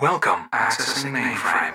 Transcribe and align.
Welcome, 0.00 0.48
accessing 0.52 1.10
mainframe. 1.10 1.74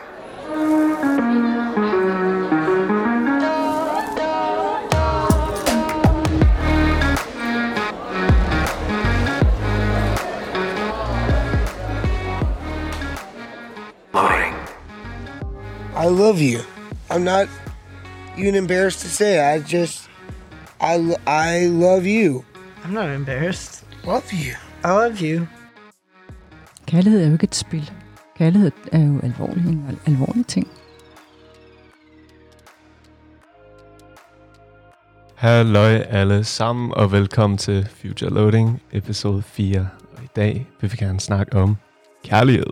Loading. 14.14 14.56
I 15.96 16.08
love 16.08 16.40
you. 16.40 16.62
I'm 17.10 17.26
not 17.26 17.50
even 18.38 18.56
embarrassed 18.56 19.02
to 19.02 19.10
say. 19.10 19.42
I 19.42 19.60
just, 19.60 20.08
I, 20.80 21.18
I 21.28 21.66
love 21.66 22.06
you. 22.06 22.46
I'm 22.86 22.94
not 22.94 23.10
embarrassed. 23.10 23.84
Love 24.06 24.32
you. 24.32 24.56
I 24.86 24.92
love 24.94 25.20
you. 25.20 25.48
Kærlighed 26.88 27.22
er 27.22 27.28
jo 27.28 27.34
ikke 27.34 27.44
et 27.44 27.56
spil. 27.56 27.92
Kærlighed 28.44 28.72
er 28.92 29.00
jo 29.00 29.20
alvorlig, 29.24 29.66
en 29.70 29.86
al- 29.90 30.00
alvorlig 30.14 30.46
ting. 30.48 30.68
Halløj 35.36 35.94
alle 35.94 36.44
sammen, 36.44 36.94
og 36.94 37.12
velkommen 37.12 37.58
til 37.58 37.88
Future 38.02 38.30
Loading, 38.30 38.82
episode 38.92 39.42
4. 39.42 39.88
Og 40.18 40.24
i 40.24 40.28
dag 40.36 40.68
vil 40.82 40.92
vi 40.92 40.98
gerne 40.98 41.20
snakke 41.20 41.58
om 41.58 41.76
kærlighed. 42.24 42.66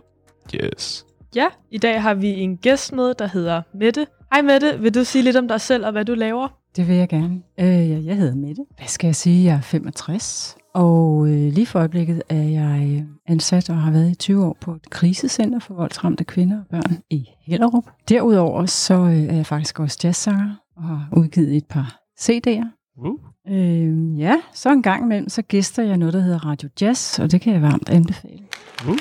Yes. 0.54 1.06
Ja, 1.34 1.46
i 1.70 1.78
dag 1.78 2.02
har 2.02 2.14
vi 2.14 2.28
en 2.28 2.56
gæst 2.56 2.92
med, 2.92 3.14
der 3.14 3.26
hedder 3.26 3.62
Mette. 3.74 4.06
Hej 4.32 4.42
Mette, 4.42 4.78
vil 4.80 4.94
du 4.94 5.04
sige 5.04 5.22
lidt 5.22 5.36
om 5.36 5.48
dig 5.48 5.60
selv 5.60 5.86
og 5.86 5.92
hvad 5.92 6.04
du 6.04 6.14
laver? 6.14 6.48
Det 6.76 6.88
vil 6.88 6.96
jeg 6.96 7.08
gerne. 7.08 7.42
Øh, 7.60 7.90
ja, 7.90 8.00
jeg 8.04 8.16
hedder 8.16 8.34
Mette. 8.34 8.62
Hvad 8.76 8.86
skal 8.88 9.08
jeg 9.08 9.16
sige? 9.16 9.44
Jeg 9.44 9.54
er 9.56 9.60
65. 9.60 10.56
Og 10.74 11.28
øh, 11.28 11.52
lige 11.52 11.66
for 11.66 11.78
øjeblikket 11.78 12.22
er 12.28 12.42
jeg 12.42 12.96
øh, 12.98 13.02
ansat 13.26 13.70
og 13.70 13.76
har 13.76 13.90
været 13.90 14.10
i 14.10 14.14
20 14.14 14.44
år 14.44 14.56
på 14.60 14.72
et 14.74 14.90
krisecenter 14.90 15.58
for 15.58 15.74
voldsramte 15.74 16.24
kvinder 16.24 16.58
og 16.58 16.66
børn 16.70 16.98
i 17.10 17.28
Hellerup. 17.46 17.84
Derudover 18.08 18.66
så 18.66 18.94
øh, 18.94 19.22
er 19.22 19.34
jeg 19.34 19.46
faktisk 19.46 19.80
også 19.80 19.98
jazzsanger 20.04 20.54
og 20.76 20.82
har 20.82 21.08
udgivet 21.12 21.56
et 21.56 21.66
par 21.66 22.00
CD'er. 22.20 22.94
Woo. 22.98 23.18
Øh, 23.48 24.18
ja, 24.18 24.36
så 24.54 24.72
en 24.72 24.82
gang 24.82 25.04
imellem, 25.04 25.28
så 25.28 25.42
gæster 25.42 25.82
jeg 25.82 25.96
noget, 25.96 26.14
der 26.14 26.20
hedder 26.20 26.46
Radio 26.46 26.68
Jazz, 26.80 27.18
og 27.18 27.30
det 27.30 27.40
kan 27.40 27.52
jeg 27.52 27.62
varmt 27.62 27.88
anbefale. 27.88 28.42
Woo. 28.86 28.96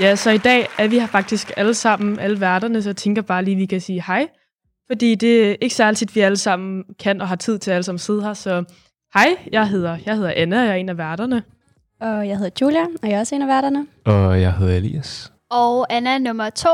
Ja, 0.00 0.16
så 0.16 0.30
i 0.30 0.38
dag 0.38 0.66
er 0.78 0.88
vi 0.88 0.98
her 0.98 1.06
faktisk 1.06 1.52
alle 1.56 1.74
sammen, 1.74 2.18
alle 2.18 2.40
værterne, 2.40 2.82
så 2.82 2.88
jeg 2.88 2.96
tænker 2.96 3.22
bare 3.22 3.44
lige, 3.44 3.54
at 3.54 3.60
vi 3.60 3.66
kan 3.66 3.80
sige 3.80 4.02
hej. 4.06 4.28
Fordi 4.90 5.14
det 5.14 5.50
er 5.50 5.56
ikke 5.60 5.74
så 5.74 5.84
altid, 5.84 6.06
vi 6.14 6.20
alle 6.20 6.36
sammen 6.36 6.84
kan 6.98 7.20
og 7.20 7.28
har 7.28 7.36
tid 7.36 7.58
til 7.58 7.70
alle 7.70 7.82
sammen 7.82 7.98
sidde 7.98 8.22
her. 8.22 8.34
Så 8.34 8.64
hej, 9.14 9.36
jeg 9.52 9.68
hedder, 9.68 9.98
jeg 10.06 10.16
hedder 10.16 10.32
Anna, 10.36 10.60
og 10.60 10.66
jeg 10.66 10.72
er 10.72 10.76
en 10.76 10.88
af 10.88 10.98
værterne. 10.98 11.42
Og 12.00 12.28
jeg 12.28 12.38
hedder 12.38 12.50
Julia, 12.60 12.82
og 13.02 13.08
jeg 13.08 13.16
er 13.16 13.20
også 13.20 13.34
en 13.34 13.42
af 13.42 13.48
værterne. 13.48 13.86
Og 14.04 14.40
jeg 14.40 14.54
hedder 14.54 14.76
Elias. 14.76 15.32
Og 15.50 15.92
Anna 15.92 16.18
nummer 16.18 16.50
to. 16.50 16.68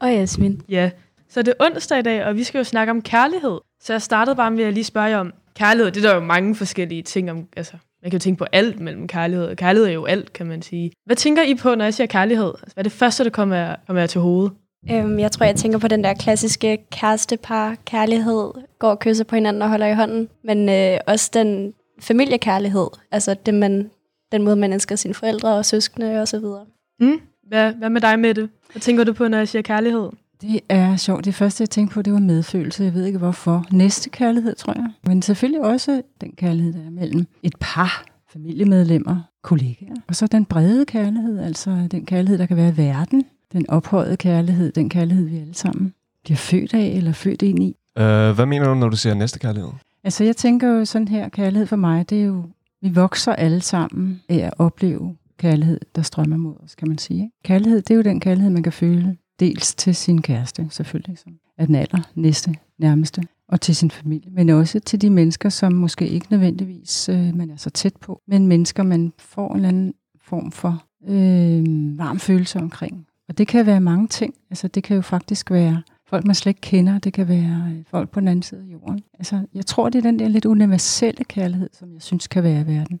Og 0.00 0.12
Jasmin. 0.12 0.62
Ja, 0.68 0.90
så 1.28 1.42
det 1.42 1.54
er 1.60 1.64
onsdag 1.64 1.98
i 1.98 2.02
dag, 2.02 2.24
og 2.24 2.36
vi 2.36 2.44
skal 2.44 2.58
jo 2.58 2.64
snakke 2.64 2.90
om 2.90 3.02
kærlighed. 3.02 3.58
Så 3.82 3.92
jeg 3.92 4.02
startede 4.02 4.36
bare 4.36 4.50
med 4.50 4.64
at 4.64 4.74
lige 4.74 4.84
spørge 4.84 5.06
jer 5.06 5.18
om 5.18 5.32
kærlighed. 5.54 5.92
Det 5.92 6.04
er 6.04 6.08
der 6.08 6.14
jo 6.14 6.20
mange 6.20 6.54
forskellige 6.54 7.02
ting 7.02 7.30
om. 7.30 7.46
Altså, 7.56 7.72
man 8.02 8.10
kan 8.10 8.18
jo 8.18 8.22
tænke 8.22 8.38
på 8.38 8.46
alt 8.52 8.80
mellem 8.80 9.08
kærlighed. 9.08 9.46
og 9.46 9.56
Kærlighed 9.56 9.88
er 9.88 9.92
jo 9.92 10.04
alt, 10.04 10.32
kan 10.32 10.46
man 10.46 10.62
sige. 10.62 10.92
Hvad 11.06 11.16
tænker 11.16 11.42
I 11.42 11.54
på, 11.54 11.74
når 11.74 11.84
jeg 11.84 11.94
siger 11.94 12.06
kærlighed? 12.06 12.52
Altså, 12.62 12.74
hvad 12.74 12.84
er 12.84 12.88
det 12.88 12.92
første, 12.92 13.24
der 13.24 13.30
kommer 13.30 13.74
kommer 13.86 14.00
jer 14.00 14.06
til 14.06 14.20
hovedet? 14.20 14.52
Øhm, 14.90 15.18
jeg 15.18 15.32
tror, 15.32 15.46
jeg 15.46 15.56
tænker 15.56 15.78
på 15.78 15.88
den 15.88 16.04
der 16.04 16.14
klassiske 16.14 16.78
kærestepar, 16.92 17.76
kærlighed, 17.86 18.50
går 18.78 18.90
og 18.90 18.98
kysser 18.98 19.24
på 19.24 19.34
hinanden 19.34 19.62
og 19.62 19.68
holder 19.68 19.86
i 19.86 19.94
hånden. 19.94 20.28
Men 20.44 20.68
øh, 20.68 20.98
også 21.06 21.30
den 21.32 21.72
familiekærlighed, 22.00 22.86
altså 23.10 23.36
det, 23.46 23.54
man, 23.54 23.90
den 24.32 24.42
måde, 24.42 24.56
man 24.56 24.72
elsker 24.72 24.96
sine 24.96 25.14
forældre 25.14 25.54
og 25.54 25.64
søskende 25.64 26.20
og 26.20 26.28
så 26.28 26.38
videre. 26.38 26.64
Mm? 27.00 27.20
Hvad, 27.48 27.72
hvad 27.72 27.90
med 27.90 28.00
dig, 28.00 28.18
Mette? 28.18 28.48
Hvad 28.72 28.80
tænker 28.80 29.04
du 29.04 29.12
på, 29.12 29.28
når 29.28 29.38
jeg 29.38 29.48
siger 29.48 29.62
kærlighed? 29.62 30.08
Det 30.40 30.60
er 30.68 30.96
sjovt. 30.96 31.24
Det 31.24 31.34
første, 31.34 31.62
jeg 31.62 31.70
tænkte 31.70 31.94
på, 31.94 32.02
det 32.02 32.12
var 32.12 32.18
medfølelse. 32.18 32.84
Jeg 32.84 32.94
ved 32.94 33.04
ikke 33.04 33.18
hvorfor. 33.18 33.64
Næste 33.72 34.10
kærlighed, 34.10 34.54
tror 34.54 34.72
jeg. 34.76 34.90
Men 35.06 35.22
selvfølgelig 35.22 35.60
også 35.62 36.02
den 36.20 36.32
kærlighed, 36.36 36.72
der 36.72 36.86
er 36.86 36.90
mellem 36.90 37.26
et 37.42 37.54
par 37.60 38.04
familiemedlemmer, 38.32 39.16
kollegaer. 39.42 39.94
Og 40.08 40.16
så 40.16 40.26
den 40.26 40.44
brede 40.44 40.86
kærlighed, 40.86 41.38
altså 41.38 41.88
den 41.90 42.06
kærlighed, 42.06 42.38
der 42.38 42.46
kan 42.46 42.56
være 42.56 42.68
i 42.68 42.76
verden. 42.76 43.24
Den 43.52 43.70
ophøjede 43.70 44.16
kærlighed, 44.16 44.72
den 44.72 44.88
kærlighed, 44.88 45.24
vi 45.24 45.38
alle 45.38 45.54
sammen 45.54 45.94
bliver 46.24 46.36
født 46.36 46.74
af 46.74 46.86
eller 46.96 47.12
født 47.12 47.42
ind 47.42 47.62
i. 47.62 47.76
Uh, 47.96 48.02
hvad 48.04 48.46
mener 48.46 48.68
du, 48.68 48.74
når 48.74 48.88
du 48.88 48.96
siger 48.96 49.14
næste 49.14 49.38
kærlighed? 49.38 49.70
Altså 50.04 50.24
jeg 50.24 50.36
tænker 50.36 50.68
jo 50.68 50.84
sådan 50.84 51.08
her, 51.08 51.28
kærlighed 51.28 51.66
for 51.66 51.76
mig, 51.76 52.10
det 52.10 52.20
er 52.20 52.24
jo, 52.24 52.42
vi 52.82 52.88
vokser 52.88 53.32
alle 53.32 53.60
sammen 53.60 54.22
af 54.28 54.36
at 54.36 54.54
opleve 54.58 55.16
kærlighed, 55.38 55.80
der 55.94 56.02
strømmer 56.02 56.36
mod 56.36 56.54
os, 56.64 56.74
kan 56.74 56.88
man 56.88 56.98
sige. 56.98 57.30
Kærlighed, 57.44 57.82
det 57.82 57.90
er 57.90 57.94
jo 57.96 58.02
den 58.02 58.20
kærlighed, 58.20 58.50
man 58.50 58.62
kan 58.62 58.72
føle 58.72 59.16
dels 59.40 59.74
til 59.74 59.94
sin 59.94 60.22
kæreste, 60.22 60.66
selvfølgelig, 60.70 61.18
som 61.18 61.32
er 61.58 61.66
den 61.66 61.74
aller 61.74 62.10
næste, 62.14 62.54
nærmeste, 62.78 63.22
og 63.48 63.60
til 63.60 63.76
sin 63.76 63.90
familie, 63.90 64.30
men 64.30 64.48
også 64.48 64.80
til 64.80 65.02
de 65.02 65.10
mennesker, 65.10 65.48
som 65.48 65.72
måske 65.72 66.08
ikke 66.08 66.26
nødvendigvis 66.30 67.08
øh, 67.08 67.36
man 67.36 67.50
er 67.50 67.56
så 67.56 67.70
tæt 67.70 67.96
på, 68.00 68.20
men 68.28 68.46
mennesker, 68.46 68.82
man 68.82 69.12
får 69.18 69.50
en 69.50 69.56
eller 69.56 69.68
anden 69.68 69.94
form 70.20 70.52
for 70.52 70.84
øh, 71.08 71.98
varm 71.98 72.18
følelse 72.18 72.58
omkring. 72.58 73.06
Og 73.30 73.38
det 73.38 73.48
kan 73.48 73.66
være 73.66 73.80
mange 73.80 74.08
ting. 74.08 74.34
Altså 74.50 74.68
det 74.68 74.82
kan 74.82 74.96
jo 74.96 75.02
faktisk 75.02 75.50
være 75.50 75.82
folk, 76.06 76.26
man 76.26 76.34
slet 76.34 76.50
ikke 76.50 76.60
kender. 76.60 76.98
Det 76.98 77.12
kan 77.12 77.28
være 77.28 77.72
øh, 77.72 77.84
folk 77.90 78.10
på 78.10 78.20
den 78.20 78.28
anden 78.28 78.42
side 78.42 78.60
af 78.60 78.72
jorden. 78.72 79.00
Altså, 79.18 79.46
jeg 79.54 79.66
tror, 79.66 79.88
det 79.88 79.98
er 79.98 80.02
den 80.02 80.18
der 80.18 80.28
lidt 80.28 80.44
universelle 80.44 81.24
kærlighed, 81.24 81.70
som 81.72 81.92
jeg 81.92 82.02
synes 82.02 82.26
kan 82.26 82.42
være 82.42 82.60
i 82.60 82.66
verden. 82.66 83.00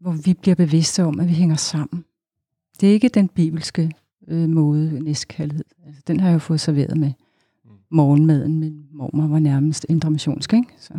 Hvor 0.00 0.12
vi 0.12 0.34
bliver 0.34 0.54
bevidste 0.54 1.04
om, 1.04 1.20
at 1.20 1.28
vi 1.28 1.32
hænger 1.32 1.56
sammen. 1.56 2.04
Det 2.80 2.88
er 2.88 2.92
ikke 2.92 3.08
den 3.08 3.28
bibelske 3.28 3.90
øh, 4.28 4.48
måde, 4.48 5.00
næstekærlighed. 5.04 5.64
Altså, 5.86 6.02
den 6.06 6.20
har 6.20 6.28
jeg 6.28 6.34
jo 6.34 6.38
fået 6.38 6.60
serveret 6.60 6.96
med 6.96 7.12
morgenmaden. 7.90 8.60
Min 8.60 8.84
mormor 8.92 9.26
var 9.26 9.38
nærmest 9.38 9.86
indramationsk, 9.88 10.52
ikke? 10.52 10.68
Så, 10.78 10.92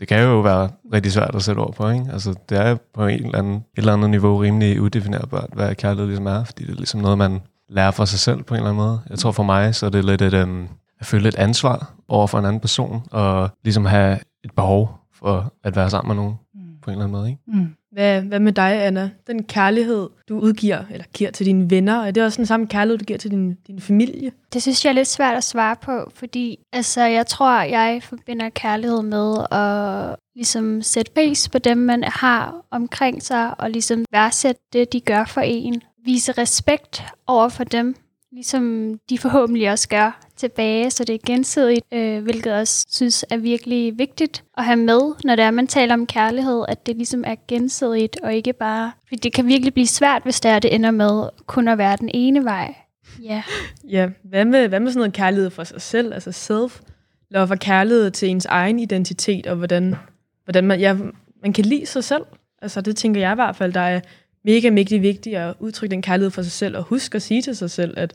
Det 0.00 0.08
kan 0.08 0.22
jo 0.22 0.40
være 0.40 0.70
rigtig 0.92 1.12
svært 1.12 1.34
at 1.34 1.42
sætte 1.42 1.58
ord 1.58 1.74
på, 1.74 1.88
ikke? 1.88 2.06
Altså, 2.12 2.34
det 2.48 2.58
er 2.58 2.76
på 2.94 3.06
en 3.06 3.24
eller 3.24 3.38
anden, 3.38 3.54
et 3.54 3.62
eller 3.76 3.92
andet 3.92 4.10
niveau 4.10 4.36
rimelig 4.36 4.80
udefinerbart, 4.80 5.50
hvad 5.52 5.74
kærlighed 5.74 6.06
ligesom 6.06 6.26
er, 6.26 6.44
fordi 6.44 6.64
det 6.64 6.70
er 6.70 6.76
ligesom 6.76 7.00
noget, 7.00 7.18
man 7.18 7.40
lærer 7.68 7.90
for 7.90 8.04
sig 8.04 8.18
selv 8.18 8.42
på 8.42 8.54
en 8.54 8.58
eller 8.58 8.70
anden 8.70 8.84
måde. 8.84 9.00
Jeg 9.10 9.18
tror 9.18 9.32
for 9.32 9.42
mig, 9.42 9.74
så 9.74 9.86
er 9.86 9.90
det 9.90 10.04
lidt 10.04 10.22
et, 10.22 10.34
um, 10.34 10.68
at 11.00 11.06
føle 11.06 11.28
et 11.28 11.34
ansvar 11.34 11.94
over 12.08 12.26
for 12.26 12.38
en 12.38 12.44
anden 12.44 12.60
person, 12.60 13.02
og 13.10 13.50
ligesom 13.64 13.84
have 13.84 14.18
et 14.44 14.50
behov 14.56 15.00
for 15.14 15.52
at 15.64 15.76
være 15.76 15.90
sammen 15.90 16.16
med 16.16 16.24
nogen 16.24 16.34
på 16.82 16.90
en 16.90 16.92
eller 16.92 17.04
anden 17.04 17.18
måde, 17.18 17.28
ikke? 17.28 17.42
mm. 17.46 17.74
Hvad, 17.92 18.22
hvad 18.22 18.40
med 18.40 18.52
dig, 18.52 18.84
Anna? 18.86 19.10
Den 19.26 19.42
kærlighed, 19.44 20.08
du 20.28 20.38
udgiver, 20.38 20.84
eller 20.90 21.04
giver 21.14 21.30
til 21.30 21.46
dine 21.46 21.70
venner, 21.70 22.02
er 22.02 22.10
det 22.10 22.24
også 22.24 22.36
den 22.36 22.46
samme 22.46 22.66
kærlighed, 22.66 22.98
du 22.98 23.04
giver 23.04 23.18
til 23.18 23.30
din, 23.30 23.54
din 23.66 23.80
familie? 23.80 24.32
Det 24.52 24.62
synes 24.62 24.84
jeg 24.84 24.90
er 24.90 24.94
lidt 24.94 25.08
svært 25.08 25.36
at 25.36 25.44
svare 25.44 25.76
på, 25.82 26.10
fordi 26.14 26.58
altså, 26.72 27.02
jeg 27.02 27.26
tror, 27.26 27.60
jeg 27.60 28.00
forbinder 28.02 28.48
kærlighed 28.48 29.02
med 29.02 29.36
at 29.50 30.16
ligesom 30.34 30.82
sætte 30.82 31.12
pris 31.12 31.48
på 31.48 31.58
dem, 31.58 31.78
man 31.78 32.04
har 32.06 32.54
omkring 32.70 33.22
sig, 33.22 33.60
og 33.60 33.70
ligesom 33.70 34.04
værdsætte 34.12 34.60
det, 34.72 34.92
de 34.92 35.00
gør 35.00 35.24
for 35.24 35.40
en. 35.40 35.82
Vise 36.06 36.32
respekt 36.32 37.04
over 37.26 37.48
for 37.48 37.64
dem, 37.64 37.96
ligesom 38.32 38.94
de 39.10 39.18
forhåbentlig 39.18 39.70
også 39.70 39.88
gør 39.88 40.20
tilbage, 40.36 40.90
så 40.90 41.04
det 41.04 41.14
er 41.14 41.18
gensidigt, 41.26 41.84
øh, 41.92 42.22
hvilket 42.22 42.46
jeg 42.46 42.60
også 42.60 42.86
synes 42.90 43.24
er 43.30 43.36
virkelig 43.36 43.98
vigtigt 43.98 44.44
at 44.58 44.64
have 44.64 44.76
med, 44.76 45.00
når 45.24 45.36
det 45.36 45.44
er, 45.44 45.50
man 45.50 45.66
taler 45.66 45.94
om 45.94 46.06
kærlighed, 46.06 46.64
at 46.68 46.86
det 46.86 46.96
ligesom 46.96 47.24
er 47.26 47.34
gensidigt, 47.48 48.20
og 48.22 48.34
ikke 48.34 48.52
bare... 48.52 48.92
Fordi 49.08 49.16
det 49.16 49.32
kan 49.32 49.46
virkelig 49.46 49.74
blive 49.74 49.86
svært, 49.86 50.22
hvis 50.22 50.40
det 50.40 50.50
er, 50.50 50.58
det 50.58 50.74
ender 50.74 50.90
med 50.90 51.28
kun 51.46 51.68
at 51.68 51.78
være 51.78 51.96
den 51.96 52.10
ene 52.14 52.44
vej. 52.44 52.74
Ja. 53.22 53.42
Ja, 53.90 54.08
hvad 54.24 54.44
med, 54.44 54.68
hvad 54.68 54.80
med 54.80 54.90
sådan 54.90 54.98
noget 54.98 55.12
kærlighed 55.12 55.50
for 55.50 55.64
sig 55.64 55.80
selv, 55.80 56.14
altså 56.14 56.32
self 56.32 56.80
love 57.30 57.50
og 57.50 57.58
kærlighed 57.58 58.10
til 58.10 58.28
ens 58.28 58.46
egen 58.46 58.78
identitet, 58.78 59.46
og 59.46 59.56
hvordan, 59.56 59.94
hvordan 60.44 60.64
man, 60.64 60.80
ja, 60.80 60.96
man 61.42 61.52
kan 61.52 61.64
lide 61.64 61.86
sig 61.86 62.04
selv. 62.04 62.24
Altså 62.62 62.80
det 62.80 62.96
tænker 62.96 63.20
jeg 63.20 63.32
i 63.32 63.34
hvert 63.34 63.56
fald, 63.56 63.72
der 63.72 63.80
er 63.80 64.00
mega, 64.46 64.70
mega 64.70 64.96
vigtigt 64.96 65.36
at 65.36 65.54
udtrykke 65.60 65.90
den 65.90 66.02
kærlighed 66.02 66.30
for 66.30 66.42
sig 66.42 66.52
selv, 66.52 66.76
og 66.76 66.82
huske 66.82 67.16
at 67.16 67.22
sige 67.22 67.42
til 67.42 67.56
sig 67.56 67.70
selv, 67.70 67.94
at 67.96 68.14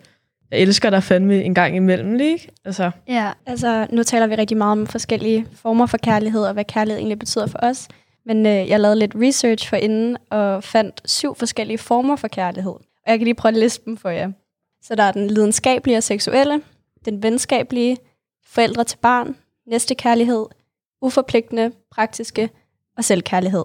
jeg 0.51 0.59
elsker 0.59 0.89
dig 0.89 1.03
fandme 1.03 1.44
en 1.44 1.55
gang 1.55 1.75
imellem, 1.75 2.19
ikke? 2.19 2.50
Altså, 2.65 2.91
Ja. 3.07 3.31
Altså, 3.45 3.88
nu 3.91 4.03
taler 4.03 4.27
vi 4.27 4.35
rigtig 4.35 4.57
meget 4.57 4.71
om 4.71 4.88
forskellige 4.88 5.47
former 5.53 5.85
for 5.85 5.97
kærlighed, 5.97 6.41
og 6.41 6.53
hvad 6.53 6.65
kærlighed 6.65 7.00
egentlig 7.00 7.19
betyder 7.19 7.47
for 7.47 7.59
os. 7.61 7.88
Men 8.25 8.45
øh, 8.45 8.69
jeg 8.69 8.79
lavede 8.79 9.00
lidt 9.00 9.15
research 9.15 9.69
for 9.69 9.75
inden, 9.75 10.17
og 10.29 10.63
fandt 10.63 11.01
syv 11.05 11.35
forskellige 11.35 11.77
former 11.77 12.15
for 12.15 12.27
kærlighed. 12.27 12.71
Og 12.71 13.07
jeg 13.07 13.19
kan 13.19 13.25
lige 13.25 13.35
prøve 13.35 13.53
at 13.53 13.59
liste 13.59 13.85
dem 13.85 13.97
for 13.97 14.09
jer. 14.09 14.31
Så 14.83 14.95
der 14.95 15.03
er 15.03 15.11
den 15.11 15.27
lidenskabelige 15.27 15.97
og 15.97 16.03
seksuelle, 16.03 16.61
den 17.05 17.23
venskabelige, 17.23 17.97
forældre 18.45 18.83
til 18.83 18.97
barn, 18.97 19.35
næste 19.67 19.95
kærlighed, 19.95 20.45
uforpligtende, 21.01 21.71
praktiske 21.91 22.50
og 22.97 23.03
selvkærlighed. 23.03 23.63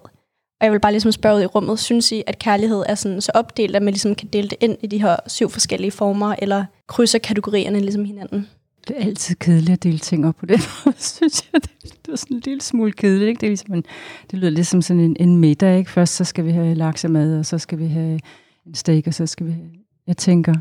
Og 0.59 0.65
jeg 0.65 0.71
vil 0.71 0.79
bare 0.79 0.91
ligesom 0.91 1.11
spørge 1.11 1.37
ud 1.37 1.41
i 1.41 1.45
rummet, 1.45 1.79
synes 1.79 2.11
I, 2.11 2.23
at 2.27 2.39
kærlighed 2.39 2.83
er 2.89 2.95
sådan 2.95 3.21
så 3.21 3.31
opdelt, 3.35 3.75
at 3.75 3.81
man 3.81 3.93
ligesom 3.93 4.15
kan 4.15 4.27
dele 4.27 4.49
det 4.49 4.57
ind 4.59 4.77
i 4.83 4.87
de 4.87 5.01
her 5.01 5.15
syv 5.27 5.49
forskellige 5.49 5.91
former, 5.91 6.35
eller 6.39 6.65
krydser 6.87 7.19
kategorierne 7.19 7.79
ligesom 7.79 8.05
hinanden? 8.05 8.47
Det 8.87 8.95
er 8.97 9.05
altid 9.05 9.35
kedeligt 9.35 9.69
at 9.69 9.83
dele 9.83 9.97
ting 9.97 10.27
op 10.27 10.35
på 10.35 10.45
den 10.45 10.59
måde, 10.85 10.95
synes 10.99 11.49
jeg. 11.53 11.61
Det, 11.63 11.71
det 12.05 12.11
er 12.11 12.15
sådan 12.15 12.37
en 12.37 12.43
lille 12.45 12.61
smule 12.61 12.91
kedeligt. 12.91 13.29
Ikke? 13.29 13.39
Det, 13.39 13.47
er 13.47 13.49
ligesom 13.49 13.73
en, 13.73 13.83
det 14.31 14.39
lyder 14.39 14.49
lidt 14.49 14.67
som 14.67 14.81
sådan 14.81 14.99
en, 14.99 15.17
en 15.19 15.37
middag. 15.37 15.77
Ikke? 15.77 15.91
Først 15.91 16.15
så 16.15 16.23
skal 16.23 16.45
vi 16.45 16.51
have 16.51 16.73
laksemad, 16.75 17.39
og 17.39 17.45
så 17.45 17.57
skal 17.57 17.79
vi 17.79 17.87
have 17.87 18.19
en 18.65 18.75
steak, 18.75 19.07
og 19.07 19.13
så 19.13 19.25
skal 19.25 19.45
vi 19.45 19.51
have... 19.51 19.69
Jeg 20.07 20.17
tænker, 20.17 20.53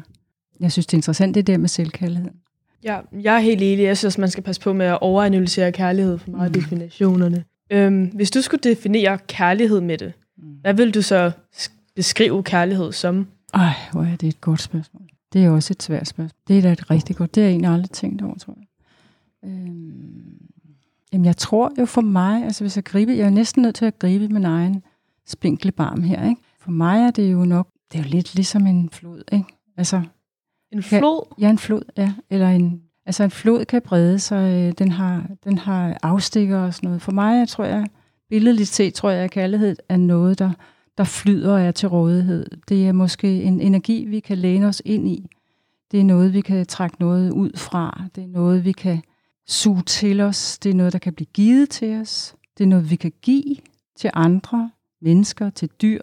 jeg 0.61 0.73
synes, 0.73 0.87
det 0.87 0.95
er 0.95 0.99
interessant, 0.99 1.35
det 1.35 1.47
der 1.47 1.59
med 1.59 1.69
selvkærlighed. 1.69 2.31
Ja, 2.85 2.99
jeg 3.23 3.35
er 3.37 3.41
helt 3.41 3.63
enig. 3.63 3.85
Jeg 3.85 3.99
synes, 3.99 4.19
man 4.19 4.31
skal 4.31 4.45
passe 4.45 4.61
på 4.61 4.73
med 4.73 4.87
at 4.87 4.99
overanalysere 5.01 5.73
kærlighed 5.73 6.19
for 6.19 6.31
meget 6.31 6.57
mm. 6.57 6.61
definitionerne. 6.61 7.45
Øhm, 7.71 8.05
hvis 8.05 8.31
du 8.31 8.41
skulle 8.43 8.61
definere 8.61 9.19
kærlighed 9.19 9.81
med 9.81 9.99
det, 9.99 10.13
mm. 10.37 10.45
hvad 10.61 10.75
vil 10.75 10.95
du 10.95 11.03
så 11.03 11.31
beskrive 11.95 12.43
kærlighed 12.43 12.93
som? 12.93 13.27
Ej, 13.55 13.73
hvor 13.93 14.03
er 14.03 14.17
det 14.17 14.29
et 14.29 14.41
godt 14.41 14.63
spørgsmål. 14.63 15.03
Det 15.33 15.45
er 15.45 15.51
også 15.51 15.73
et 15.73 15.83
svært 15.83 16.09
spørgsmål. 16.09 16.41
Det 16.49 16.59
er 16.59 16.63
da 16.63 16.73
et 16.73 16.91
rigtig 16.91 17.17
godt. 17.17 17.35
Det 17.35 17.43
har 17.43 17.47
jeg 17.47 17.53
egentlig 17.53 17.71
aldrig 17.71 17.91
tænkt 17.91 18.23
over, 18.23 18.35
tror 18.35 18.57
jeg. 18.57 18.67
Øhm, 19.51 20.39
jamen, 21.13 21.25
jeg 21.25 21.37
tror 21.37 21.73
jo 21.79 21.85
for 21.85 22.01
mig, 22.01 22.45
altså 22.45 22.65
hvis 22.65 22.77
jeg 22.77 22.85
griber, 22.85 23.13
jeg 23.13 23.27
er 23.27 23.31
næsten 23.31 23.63
nødt 23.63 23.75
til 23.75 23.85
at 23.85 23.99
gribe 23.99 24.29
min 24.29 24.45
egen 24.45 24.83
spinkle 25.27 25.73
barm 25.73 26.03
her, 26.03 26.29
ikke? 26.29 26.41
For 26.61 26.71
mig 26.71 27.07
er 27.07 27.11
det 27.11 27.33
jo 27.33 27.45
nok, 27.45 27.69
det 27.93 27.99
er 27.99 28.03
jo 28.03 28.09
lidt 28.09 28.35
ligesom 28.35 28.67
en 28.67 28.91
flod, 28.91 29.23
ikke? 29.33 29.45
Altså, 29.77 30.03
en 30.73 30.83
flod? 30.83 31.27
Kan, 31.29 31.43
ja, 31.43 31.51
en 31.51 31.59
flod, 31.59 31.83
ja. 31.97 32.13
Eller 32.31 32.49
en, 32.49 32.83
altså 33.07 33.25
en 33.25 33.31
flod 33.31 33.65
kan 33.65 33.83
brede 33.83 34.19
sig, 34.19 34.67
øh, 34.67 34.73
den 34.79 34.93
har, 34.93 35.27
den 35.45 35.59
har 35.59 35.99
afstikker 36.03 36.59
og 36.59 36.75
sådan 36.75 36.87
noget. 36.87 37.03
For 37.03 37.13
mig, 37.13 37.39
jeg 37.39 37.49
tror 37.49 37.65
jeg, 37.65 37.87
billedligt 38.29 38.69
set, 38.69 38.95
tror 38.95 39.11
jeg, 39.11 39.25
at 39.25 39.31
kærlighed 39.31 39.77
er 39.89 39.97
noget, 39.97 40.39
der 40.39 40.51
der 40.99 41.05
flyder 41.05 41.53
og 41.53 41.61
er 41.61 41.71
til 41.71 41.89
rådighed. 41.89 42.47
Det 42.69 42.89
er 42.89 42.93
måske 42.93 43.43
en 43.43 43.61
energi, 43.61 44.05
vi 44.05 44.21
kan 44.21 44.39
læne 44.39 44.67
os 44.67 44.83
ind 44.85 45.09
i. 45.09 45.31
Det 45.91 46.01
er 46.01 46.05
noget, 46.05 46.33
vi 46.33 46.41
kan 46.41 46.67
trække 46.67 46.97
noget 47.01 47.31
ud 47.31 47.51
fra. 47.57 48.03
Det 48.15 48.25
er 48.25 48.29
noget, 48.29 48.65
vi 48.65 48.73
kan 48.73 49.03
suge 49.47 49.83
til 49.83 50.21
os. 50.21 50.59
Det 50.59 50.71
er 50.71 50.75
noget, 50.75 50.93
der 50.93 50.99
kan 50.99 51.13
blive 51.13 51.29
givet 51.35 51.71
til 51.71 52.01
os. 52.01 52.35
Det 52.59 52.65
er 52.65 52.69
noget, 52.69 52.91
vi 52.91 52.97
kan 52.97 53.13
give 53.23 53.57
til 53.97 54.11
andre 54.15 54.71
mennesker, 55.01 55.51
til 55.51 55.71
dyr, 55.83 56.01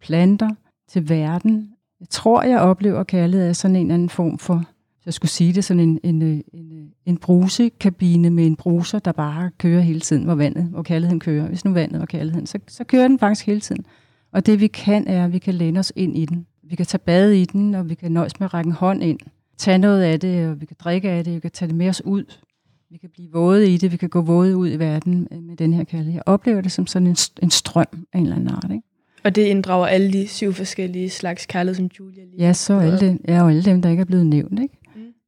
planter, 0.00 0.50
til 0.88 1.08
verden. 1.08 1.74
Jeg 2.00 2.08
tror, 2.08 2.42
jeg 2.42 2.60
oplever 2.60 3.04
kærlighed 3.04 3.48
af 3.48 3.56
sådan 3.56 3.76
en 3.76 3.90
anden 3.90 4.08
form 4.08 4.38
for, 4.38 4.64
jeg 5.06 5.14
skulle 5.14 5.30
sige 5.30 5.52
det, 5.52 5.64
sådan 5.64 5.80
en, 5.80 6.00
en, 6.02 6.22
en, 6.22 6.92
en 7.06 7.16
brusekabine 7.16 8.30
med 8.30 8.46
en 8.46 8.56
bruser, 8.56 8.98
der 8.98 9.12
bare 9.12 9.50
kører 9.58 9.80
hele 9.80 10.00
tiden, 10.00 10.24
hvor 10.24 10.34
vandet, 10.34 10.64
hvor 10.64 10.82
kærligheden 10.82 11.20
kører. 11.20 11.48
Hvis 11.48 11.64
nu 11.64 11.72
vandet 11.72 12.00
var 12.00 12.06
kærligheden, 12.06 12.46
så, 12.46 12.58
så 12.68 12.84
kører 12.84 13.08
den 13.08 13.18
faktisk 13.18 13.46
hele 13.46 13.60
tiden. 13.60 13.84
Og 14.32 14.46
det 14.46 14.60
vi 14.60 14.66
kan, 14.66 15.08
er, 15.08 15.24
at 15.24 15.32
vi 15.32 15.38
kan 15.38 15.54
læne 15.54 15.78
os 15.78 15.92
ind 15.96 16.16
i 16.16 16.24
den. 16.24 16.46
Vi 16.62 16.76
kan 16.76 16.86
tage 16.86 16.98
bad 16.98 17.30
i 17.30 17.44
den, 17.44 17.74
og 17.74 17.88
vi 17.88 17.94
kan 17.94 18.12
nøjes 18.12 18.40
med 18.40 18.44
at 18.44 18.54
række 18.54 18.68
en 18.68 18.74
hånd 18.74 19.02
ind. 19.02 19.18
Tage 19.58 19.78
noget 19.78 20.02
af 20.02 20.20
det, 20.20 20.48
og 20.48 20.60
vi 20.60 20.66
kan 20.66 20.76
drikke 20.80 21.10
af 21.10 21.24
det, 21.24 21.34
vi 21.34 21.40
kan 21.40 21.50
tage 21.50 21.68
det 21.68 21.76
med 21.76 21.88
os 21.88 22.04
ud. 22.04 22.24
Vi 22.90 22.96
kan 22.96 23.10
blive 23.12 23.32
våde 23.32 23.74
i 23.74 23.76
det, 23.76 23.92
vi 23.92 23.96
kan 23.96 24.08
gå 24.08 24.20
våde 24.20 24.56
ud 24.56 24.70
i 24.70 24.76
verden 24.76 25.28
med 25.42 25.56
den 25.56 25.72
her 25.72 25.84
kærlighed. 25.84 26.14
Jeg 26.14 26.22
oplever 26.26 26.60
det 26.60 26.72
som 26.72 26.86
sådan 26.86 27.06
en, 27.06 27.16
en 27.42 27.50
strøm 27.50 27.86
af 28.12 28.18
en 28.18 28.24
eller 28.24 28.36
anden 28.36 28.48
art. 28.48 28.70
Ikke? 28.70 28.82
Og 29.24 29.36
det 29.36 29.42
inddrager 29.42 29.86
alle 29.86 30.12
de 30.12 30.28
syv 30.28 30.52
forskellige 30.52 31.10
slags 31.10 31.46
kærlighed, 31.46 31.74
som 31.76 31.90
Julia 31.98 32.24
lige 32.24 32.46
Ja, 32.46 32.52
så 32.52 32.78
alle 32.78 33.00
dem, 33.00 33.24
ja, 33.28 33.42
og 33.42 33.50
alle 33.50 33.62
dem, 33.62 33.82
der 33.82 33.90
ikke 33.90 34.00
er 34.00 34.04
blevet 34.04 34.26
nævnt. 34.26 34.60
Ikke? 34.62 34.74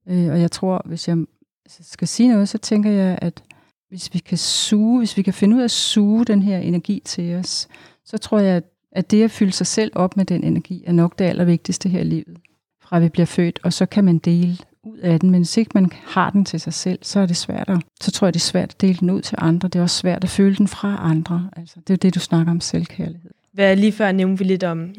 Øh, 0.09 0.29
og 0.29 0.41
jeg 0.41 0.51
tror, 0.51 0.83
hvis 0.85 1.09
jeg 1.09 1.17
altså, 1.65 1.83
skal 1.83 2.09
sige 2.09 2.29
noget, 2.29 2.49
så 2.49 2.59
tænker 2.59 2.91
jeg, 2.91 3.19
at 3.23 3.43
hvis 3.89 4.15
vi 4.15 4.19
kan 4.19 4.39
suge, 4.39 4.99
hvis 4.99 5.17
vi 5.17 5.23
kan 5.23 5.35
finde 5.35 5.57
ud 5.57 5.61
af 5.61 5.65
at 5.65 5.71
suge 5.71 6.25
den 6.25 6.43
her 6.43 6.59
energi 6.59 7.03
til 7.05 7.35
os, 7.35 7.69
så 8.05 8.19
tror 8.19 8.39
jeg, 8.39 8.57
at 8.57 8.65
at 8.93 9.11
det 9.11 9.25
at 9.25 9.31
fylde 9.31 9.53
sig 9.53 9.67
selv 9.67 9.93
op 9.95 10.17
med 10.17 10.25
den 10.25 10.45
energi, 10.45 10.85
er 10.87 10.93
nok 10.93 11.19
det 11.19 11.25
allervigtigste 11.25 11.89
her 11.89 12.01
i 12.01 12.05
livet, 12.05 12.37
fra 12.83 12.99
vi 12.99 13.09
bliver 13.09 13.27
født, 13.27 13.59
og 13.63 13.73
så 13.73 13.87
kan 13.87 14.05
man 14.05 14.19
dele 14.19 14.57
ud 14.83 14.99
af 14.99 15.21
den, 15.21 15.31
men 15.31 15.41
hvis 15.41 15.57
ikke 15.57 15.71
man 15.75 15.91
har 16.05 16.31
den 16.31 16.45
til 16.45 16.61
sig 16.61 16.73
selv, 16.73 16.99
så 17.03 17.21
er 17.21 17.27
det 17.27 17.37
svært 17.37 17.69
at, 17.69 17.79
så 18.01 18.11
tror 18.11 18.27
jeg, 18.27 18.35
det 18.35 18.41
er 18.41 18.45
svært 18.45 18.75
at 18.75 18.81
dele 18.81 18.95
den 19.01 19.11
ud 19.11 19.23
til 19.23 19.39
andre. 19.41 19.69
Det 19.69 19.79
er 19.79 19.83
også 19.83 19.97
svært 19.97 20.25
at 20.25 20.31
føle 20.31 20.57
den 20.57 20.69
fra 20.69 20.99
andre. 21.01 21.51
Altså, 21.57 21.77
det 21.81 21.91
er 21.91 21.95
jo 21.95 21.99
det, 22.03 22.15
du 22.15 22.21
snakker 22.21 22.53
om 22.53 22.61
selvkærlighed. 22.61 23.31
Hvad 23.53 23.77
lige 23.77 23.93
før 23.93 24.13
nævnte 24.13 24.39
vi 24.39 24.45
lidt 24.45 24.65
om, 24.65 24.95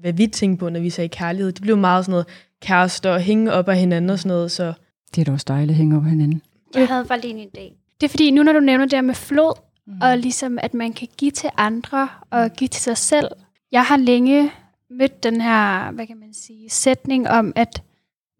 hvad 0.00 0.12
vi 0.12 0.26
tænker 0.26 0.58
på, 0.58 0.68
når 0.68 0.80
vi 0.80 0.90
sagde 0.90 1.08
kærlighed. 1.08 1.52
Det 1.52 1.62
blev 1.62 1.76
meget 1.76 2.04
sådan 2.04 2.10
noget 2.10 2.26
kærester 2.62 3.10
og 3.10 3.20
hænge 3.20 3.52
op 3.52 3.68
af 3.68 3.78
hinanden 3.78 4.10
og 4.10 4.18
sådan 4.18 4.28
noget. 4.28 4.50
Så. 4.50 4.72
Det 5.14 5.20
er 5.20 5.24
da 5.24 5.32
også 5.32 5.46
dejligt 5.48 5.70
at 5.70 5.76
hænge 5.76 5.96
op 5.96 6.04
af 6.04 6.10
hinanden. 6.10 6.42
Jeg 6.74 6.88
havde 6.88 7.04
bare 7.04 7.20
lige 7.20 7.34
en 7.34 7.48
idé. 7.48 7.94
Det 8.00 8.06
er 8.06 8.08
fordi, 8.08 8.30
nu 8.30 8.42
når 8.42 8.52
du 8.52 8.60
nævner 8.60 8.84
det 8.84 8.92
her 8.94 9.02
med 9.02 9.14
flod, 9.14 9.54
Mm. 9.88 9.98
Og 10.02 10.18
ligesom, 10.18 10.58
at 10.62 10.74
man 10.74 10.92
kan 10.92 11.08
give 11.16 11.30
til 11.30 11.50
andre 11.56 12.08
og 12.30 12.52
give 12.52 12.68
til 12.68 12.82
sig 12.82 12.96
selv. 12.96 13.28
Jeg 13.72 13.84
har 13.84 13.96
længe 13.96 14.50
mødt 14.90 15.22
den 15.22 15.40
her, 15.40 15.90
hvad 15.90 16.06
kan 16.06 16.18
man 16.18 16.34
sige, 16.34 16.70
sætning 16.70 17.28
om, 17.28 17.52
at 17.56 17.82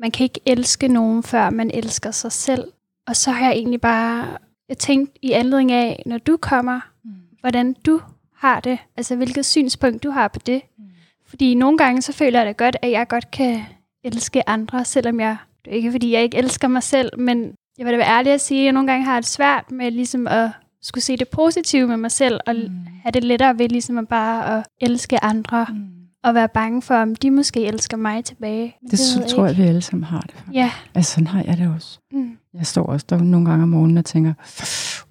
man 0.01 0.11
kan 0.11 0.25
ikke 0.25 0.41
elske 0.47 0.89
nogen, 0.89 1.23
før 1.23 1.51
man 1.51 1.71
elsker 1.75 2.11
sig 2.11 2.33
selv. 2.33 2.65
Og 3.07 3.17
så 3.17 3.31
har 3.31 3.47
jeg 3.47 3.57
egentlig 3.57 3.81
bare 3.81 4.39
jeg 4.69 4.79
tænkt 4.79 5.19
i 5.23 5.33
anledning 5.33 5.73
af, 5.73 6.03
når 6.07 6.19
du 6.19 6.37
kommer, 6.37 6.81
mm. 7.05 7.11
hvordan 7.41 7.77
du 7.87 8.01
har 8.35 8.61
det. 8.61 8.79
Altså, 8.97 9.17
hvilket 9.17 9.47
synspunkt 9.47 10.03
du 10.03 10.11
har 10.11 10.29
på 10.29 10.39
det. 10.39 10.63
Mm. 10.79 10.85
Fordi 11.27 11.55
nogle 11.55 11.79
gange, 11.79 12.03
så 12.03 12.13
føler 12.13 12.39
jeg 12.41 12.49
det 12.49 12.57
godt, 12.57 12.77
at 12.83 12.91
jeg 12.91 13.09
godt 13.09 13.31
kan 13.31 13.61
elske 14.05 14.49
andre, 14.49 14.85
selvom 14.85 15.21
jeg, 15.21 15.37
det 15.65 15.71
er 15.71 15.77
ikke 15.77 15.91
fordi, 15.91 16.13
jeg 16.13 16.23
ikke 16.23 16.37
elsker 16.37 16.69
mig 16.69 16.83
selv, 16.83 17.11
men 17.19 17.53
jeg 17.79 17.87
vil 17.87 17.93
da 17.93 17.99
være 17.99 18.19
ærlig 18.19 18.33
at 18.33 18.41
sige, 18.41 18.61
at 18.61 18.65
jeg 18.65 18.73
nogle 18.73 18.89
gange 18.89 19.05
har 19.05 19.21
det 19.21 19.29
svært 19.29 19.71
med 19.71 19.91
ligesom 19.91 20.27
at 20.27 20.51
skulle 20.83 21.05
se 21.05 21.17
det 21.17 21.29
positive 21.29 21.87
med 21.87 21.97
mig 21.97 22.11
selv, 22.11 22.41
og 22.47 22.55
mm. 22.55 22.87
have 23.03 23.13
det 23.13 23.25
lettere 23.25 23.59
ved 23.59 23.69
ligesom 23.69 23.99
at 23.99 24.09
bare 24.09 24.59
at 24.59 24.67
elske 24.81 25.25
andre, 25.25 25.67
mm. 25.71 25.85
og 26.25 26.35
være 26.35 26.49
bange 26.49 26.83
for, 26.83 26.95
om 26.95 27.17
de 27.17 27.31
måske 27.31 27.67
elsker 27.67 27.97
mig 27.97 28.25
tilbage. 28.25 28.77
Men 28.83 28.91
det, 28.91 29.01
det 29.17 29.27
tror 29.27 29.47
jeg, 29.47 29.57
vi 29.57 29.63
alle 29.63 29.83
sammen 29.83 30.05
har 30.05 30.21
det. 30.21 30.35
Ja. 30.53 30.71
Altså 30.95 31.13
sådan 31.13 31.27
har 31.27 31.43
jeg 31.43 31.57
det 31.57 31.75
også. 31.75 31.99
Mm. 32.13 32.37
Jeg 32.55 32.67
står 32.67 32.87
også 32.87 33.07
der 33.09 33.19
nogle 33.19 33.51
gange 33.51 33.63
om 33.63 33.69
morgenen 33.69 33.99
og 33.99 34.05
tænker, 34.05 34.33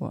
wow, 0.01 0.09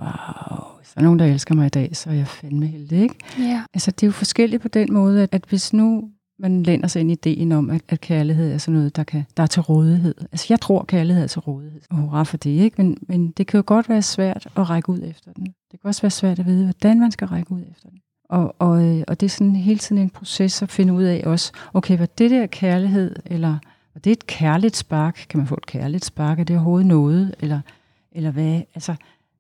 hvis 0.79 0.89
der 0.95 1.01
er 1.01 1.03
nogen, 1.03 1.19
der 1.19 1.25
elsker 1.25 1.55
mig 1.55 1.67
i 1.67 1.69
dag, 1.69 1.97
så 1.97 2.11
er 2.11 2.15
jeg 2.15 2.29
fandme 2.29 2.67
heldig, 2.67 3.03
ikke? 3.03 3.15
Ja. 3.39 3.63
Altså 3.75 3.91
det 3.91 4.03
er 4.03 4.07
jo 4.07 4.13
forskelligt 4.13 4.63
på 4.63 4.69
den 4.69 4.93
måde, 4.93 5.23
at, 5.23 5.29
at 5.35 5.45
hvis 5.49 5.73
nu 5.73 6.11
man 6.39 6.63
læner 6.63 6.89
sig 6.89 7.01
ind 7.01 7.11
i 7.11 7.13
ideen 7.13 7.53
om, 7.53 7.71
at, 7.71 7.83
at 7.89 8.01
kærlighed 8.01 8.53
er 8.53 8.59
sådan 8.59 8.75
noget, 8.75 8.97
der, 8.97 9.05
kan, 9.05 9.25
der 9.37 9.43
er 9.43 9.47
til 9.47 9.63
rådighed. 9.63 10.15
Altså, 10.33 10.47
jeg 10.49 10.61
tror, 10.61 10.85
kærlighed 10.85 11.23
er 11.23 11.27
til 11.27 11.41
rådighed. 11.41 11.81
Og 11.91 11.97
hurra 11.97 12.23
for 12.23 12.37
det, 12.37 12.51
ikke? 12.51 12.83
Men, 12.83 12.99
men 13.01 13.31
det 13.31 13.47
kan 13.47 13.59
jo 13.59 13.65
godt 13.67 13.89
være 13.89 14.03
svært 14.03 14.49
at 14.57 14.71
række 14.71 14.89
ud 14.89 15.01
efter 15.03 15.33
den. 15.33 15.45
Det 15.47 15.81
kan 15.81 15.89
også 15.89 16.03
være 16.03 16.11
svært 16.11 16.39
at 16.39 16.47
vide, 16.47 16.65
hvordan 16.65 17.01
man 17.01 17.13
skal 17.13 17.29
række 17.29 17.53
ud 17.53 17.63
efter 17.71 17.89
den. 17.89 18.01
Og, 18.29 18.55
og, 18.59 18.85
øh, 18.85 19.05
og 19.09 19.21
det 19.21 19.27
er 19.27 19.31
sådan 19.31 19.57
hele 19.57 19.79
tiden 19.79 20.03
en 20.03 20.11
proces 20.11 20.63
at 20.63 20.71
finde 20.71 20.93
ud 20.93 21.03
af 21.03 21.23
også, 21.27 21.53
okay, 21.75 21.97
hvad 21.97 22.09
det 22.19 22.31
der 22.31 22.47
kærlighed, 22.47 23.17
eller 23.25 23.59
var 23.95 24.01
det 24.01 24.13
et 24.13 24.27
kærligt 24.27 24.77
spark? 24.77 25.27
Kan 25.29 25.39
man 25.39 25.47
få 25.47 25.55
et 25.55 25.67
kærligt 25.67 26.05
spark? 26.05 26.41
Er 26.41 26.45
det 26.45 26.57
overhovedet 26.57 26.87
noget? 26.87 27.35
Eller, 27.41 27.61
eller 28.13 28.31
hvad? 28.31 28.61
Altså, 28.75 28.95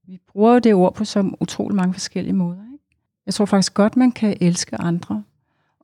vi 0.07 0.21
bruger 0.33 0.53
jo 0.53 0.59
det 0.59 0.75
ord 0.75 0.95
på 0.95 1.05
så 1.05 1.31
utrolig 1.41 1.77
mange 1.77 1.93
forskellige 1.93 2.35
måder. 2.35 2.63
Ikke? 2.73 2.85
Jeg 3.27 3.35
tror 3.35 3.45
faktisk 3.45 3.75
godt, 3.75 3.97
man 3.97 4.13
kan 4.13 4.37
elske 4.41 4.77
andre, 4.77 5.23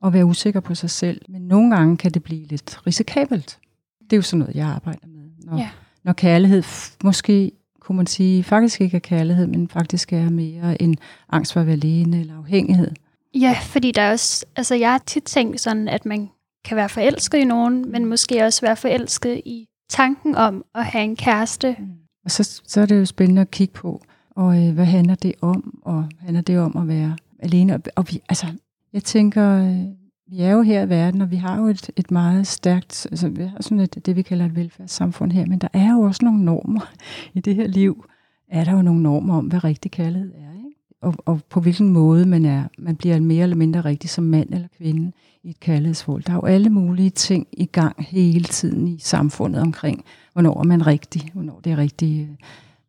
og 0.03 0.13
være 0.13 0.25
usikker 0.25 0.59
på 0.59 0.75
sig 0.75 0.89
selv. 0.89 1.21
Men 1.29 1.41
nogle 1.41 1.75
gange 1.75 1.97
kan 1.97 2.11
det 2.11 2.23
blive 2.23 2.45
lidt 2.45 2.87
risikabelt. 2.87 3.59
Det 4.03 4.13
er 4.13 4.17
jo 4.17 4.21
sådan 4.21 4.39
noget, 4.39 4.55
jeg 4.55 4.67
arbejder 4.67 5.07
med. 5.07 5.23
Når, 5.43 5.57
ja. 5.57 5.69
når 6.03 6.13
kærlighed 6.13 6.63
måske, 7.03 7.51
kunne 7.79 7.95
man 7.95 8.07
sige, 8.07 8.43
faktisk 8.43 8.81
ikke 8.81 8.95
er 8.95 9.01
kærlighed, 9.01 9.47
men 9.47 9.69
faktisk 9.69 10.13
er 10.13 10.29
mere 10.29 10.81
en 10.81 10.97
angst 11.29 11.53
for 11.53 11.59
at 11.59 11.65
være 11.65 11.73
alene 11.73 12.19
eller 12.19 12.37
afhængighed. 12.37 12.91
Ja, 13.35 13.57
fordi 13.61 13.91
der 13.91 14.01
er 14.01 14.11
også, 14.11 14.45
altså 14.55 14.75
jeg 14.75 14.91
har 14.91 15.03
tit 15.05 15.23
tænkt 15.23 15.61
sådan, 15.61 15.87
at 15.87 16.05
man 16.05 16.29
kan 16.65 16.77
være 16.77 16.89
forelsket 16.89 17.37
i 17.37 17.45
nogen, 17.45 17.91
men 17.91 18.05
måske 18.05 18.45
også 18.45 18.61
være 18.61 18.75
forelsket 18.75 19.41
i 19.45 19.67
tanken 19.89 20.35
om 20.35 20.65
at 20.75 20.85
have 20.85 21.03
en 21.03 21.15
kæreste. 21.15 21.75
Mm. 21.79 21.85
Og 22.25 22.31
så, 22.31 22.61
så 22.67 22.81
er 22.81 22.85
det 22.85 22.99
jo 22.99 23.05
spændende 23.05 23.41
at 23.41 23.51
kigge 23.51 23.73
på, 23.73 24.01
og 24.31 24.67
øh, 24.67 24.73
hvad 24.73 24.85
handler 24.85 25.15
det 25.15 25.33
om? 25.41 25.79
Og 25.81 26.05
handler 26.19 26.41
det 26.41 26.59
om 26.59 26.77
at 26.77 26.87
være 26.87 27.17
alene? 27.39 27.73
Og, 27.73 27.81
og 27.95 28.05
vi, 28.09 28.21
altså, 28.29 28.47
jeg 28.93 29.03
tænker, 29.03 29.63
øh, 29.63 29.85
vi 30.27 30.39
er 30.39 30.51
jo 30.51 30.61
her 30.61 30.81
i 30.81 30.89
verden, 30.89 31.21
og 31.21 31.31
vi 31.31 31.35
har 31.35 31.57
jo 31.57 31.65
et, 31.65 31.89
et 31.95 32.11
meget 32.11 32.47
stærkt, 32.47 33.07
altså 33.11 33.29
vi 33.29 33.43
har 33.43 33.57
sådan 33.61 33.79
et, 33.79 34.05
det 34.05 34.15
vi 34.15 34.21
kalder 34.21 34.45
et 34.45 34.55
velfærdssamfund 34.55 35.31
her, 35.31 35.45
men 35.45 35.59
der 35.59 35.67
er 35.73 35.91
jo 35.91 36.01
også 36.01 36.25
nogle 36.25 36.45
normer 36.45 36.91
i 37.33 37.39
det 37.39 37.55
her 37.55 37.67
liv. 37.67 38.05
Er 38.49 38.63
der 38.63 38.71
jo 38.71 38.81
nogle 38.81 39.03
normer 39.03 39.37
om, 39.37 39.45
hvad 39.45 39.63
rigtig 39.63 39.91
kærlighed 39.91 40.31
er, 40.35 40.57
ikke? 40.57 40.69
Og, 41.01 41.15
og 41.25 41.41
på 41.49 41.59
hvilken 41.59 41.89
måde 41.89 42.25
man 42.25 42.45
er, 42.45 42.63
man 42.77 42.95
bliver 42.95 43.19
mere 43.19 43.43
eller 43.43 43.55
mindre 43.55 43.81
rigtig 43.81 44.09
som 44.09 44.23
mand 44.23 44.53
eller 44.53 44.67
kvinde 44.77 45.11
i 45.43 45.49
et 45.49 45.59
kærlighedsforhold. 45.59 46.23
Der 46.23 46.31
er 46.31 46.35
jo 46.37 46.45
alle 46.45 46.69
mulige 46.69 47.09
ting 47.09 47.47
i 47.51 47.65
gang 47.65 48.05
hele 48.05 48.43
tiden 48.43 48.87
i 48.87 48.99
samfundet 48.99 49.61
omkring, 49.61 50.03
hvornår 50.33 50.59
er 50.59 50.63
man 50.63 50.87
rigtig, 50.87 51.29
hvornår 51.33 51.59
det 51.63 51.71
er 51.71 51.77
rigtigt. 51.77 52.29
Øh, 52.29 52.35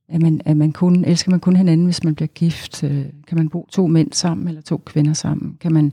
at 0.08 0.23
man, 0.23 0.40
at 0.44 0.56
man 0.56 0.73
kun, 0.73 1.04
elsker 1.04 1.30
man 1.30 1.40
kun 1.40 1.56
hinanden, 1.56 1.87
hvis 1.87 2.04
man 2.04 2.14
bliver 2.14 2.28
gift? 2.28 2.84
Øh, 2.84 3.04
kan 3.26 3.38
man 3.38 3.49
bo 3.49 3.66
to 3.70 3.87
mænd 3.87 4.12
sammen, 4.12 4.49
eller 4.49 4.62
to 4.62 4.82
kvinder 4.87 5.12
sammen? 5.12 5.56
Kan 5.61 5.73
man 5.73 5.92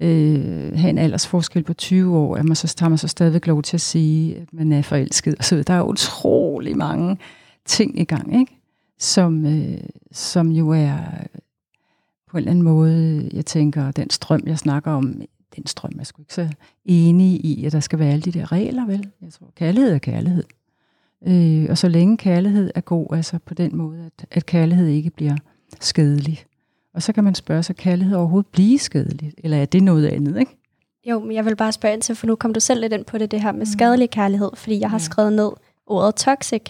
øh, 0.00 0.78
have 0.78 0.90
en 0.90 0.98
aldersforskel 0.98 1.62
på 1.62 1.74
20 1.74 2.16
år? 2.16 2.36
Er 2.36 2.42
man 2.42 2.56
så, 2.56 2.74
tager 2.74 2.88
man 2.88 2.98
så 2.98 3.08
stadigvæk 3.08 3.46
lov 3.46 3.62
til 3.62 3.76
at 3.76 3.80
sige, 3.80 4.36
at 4.36 4.52
man 4.52 4.72
er 4.72 4.82
forelsket? 4.82 5.34
Og 5.38 5.44
så 5.44 5.62
der 5.62 5.74
er 5.74 5.82
utrolig 5.82 6.76
mange 6.76 7.18
ting 7.64 8.00
i 8.00 8.04
gang, 8.04 8.40
ikke? 8.40 8.52
Som, 8.98 9.46
øh, 9.46 9.78
som 10.12 10.50
jo 10.50 10.70
er 10.70 10.98
på 12.30 12.36
en 12.36 12.38
eller 12.38 12.50
anden 12.50 12.64
måde, 12.64 13.30
jeg 13.32 13.46
tænker, 13.46 13.90
den 13.90 14.10
strøm, 14.10 14.42
jeg 14.46 14.58
snakker 14.58 14.90
om, 14.90 15.20
den 15.56 15.66
strøm 15.66 15.92
er 15.98 16.04
sgu 16.04 16.22
ikke 16.22 16.34
så 16.34 16.48
enig 16.84 17.44
i, 17.44 17.64
at 17.64 17.72
der 17.72 17.80
skal 17.80 17.98
være 17.98 18.12
alle 18.12 18.22
de 18.22 18.32
der 18.32 18.52
regler, 18.52 18.86
vel? 18.86 19.10
Jeg 19.22 19.32
tror, 19.32 19.52
kærlighed 19.56 19.92
er 19.92 19.98
kærlighed. 19.98 20.44
Øh, 21.26 21.66
og 21.70 21.78
så 21.78 21.88
længe 21.88 22.16
kærlighed 22.16 22.70
er 22.74 22.80
god, 22.80 23.06
altså 23.16 23.38
på 23.46 23.54
den 23.54 23.76
måde, 23.76 24.04
at, 24.06 24.26
at 24.30 24.46
kærlighed 24.46 24.86
ikke 24.86 25.10
bliver 25.10 25.36
skadelig. 25.80 26.44
Og 26.94 27.02
så 27.02 27.12
kan 27.12 27.24
man 27.24 27.34
spørge 27.34 27.62
sig, 27.62 27.76
kærlighed 27.76 28.16
overhovedet 28.16 28.50
blive 28.52 28.78
skadelig? 28.78 29.32
Eller 29.38 29.56
er 29.56 29.64
det 29.64 29.82
noget 29.82 30.06
andet, 30.06 30.38
ikke? 30.40 30.56
Jo, 31.10 31.18
men 31.20 31.32
jeg 31.32 31.44
vil 31.44 31.56
bare 31.56 31.72
spørge 31.72 31.94
ind 31.94 32.02
til, 32.02 32.14
for 32.14 32.26
nu 32.26 32.34
kom 32.34 32.52
du 32.52 32.60
selv 32.60 32.80
lidt 32.80 32.92
ind 32.92 33.04
på 33.04 33.18
det, 33.18 33.30
det 33.30 33.42
her 33.42 33.52
med 33.52 33.66
skadelig 33.66 34.10
kærlighed, 34.10 34.50
fordi 34.54 34.80
jeg 34.80 34.90
har 34.90 34.98
Ja. 34.98 35.02
skrevet 35.04 35.32
ned 35.32 35.50
ordet 35.86 36.14
toxic, 36.14 36.62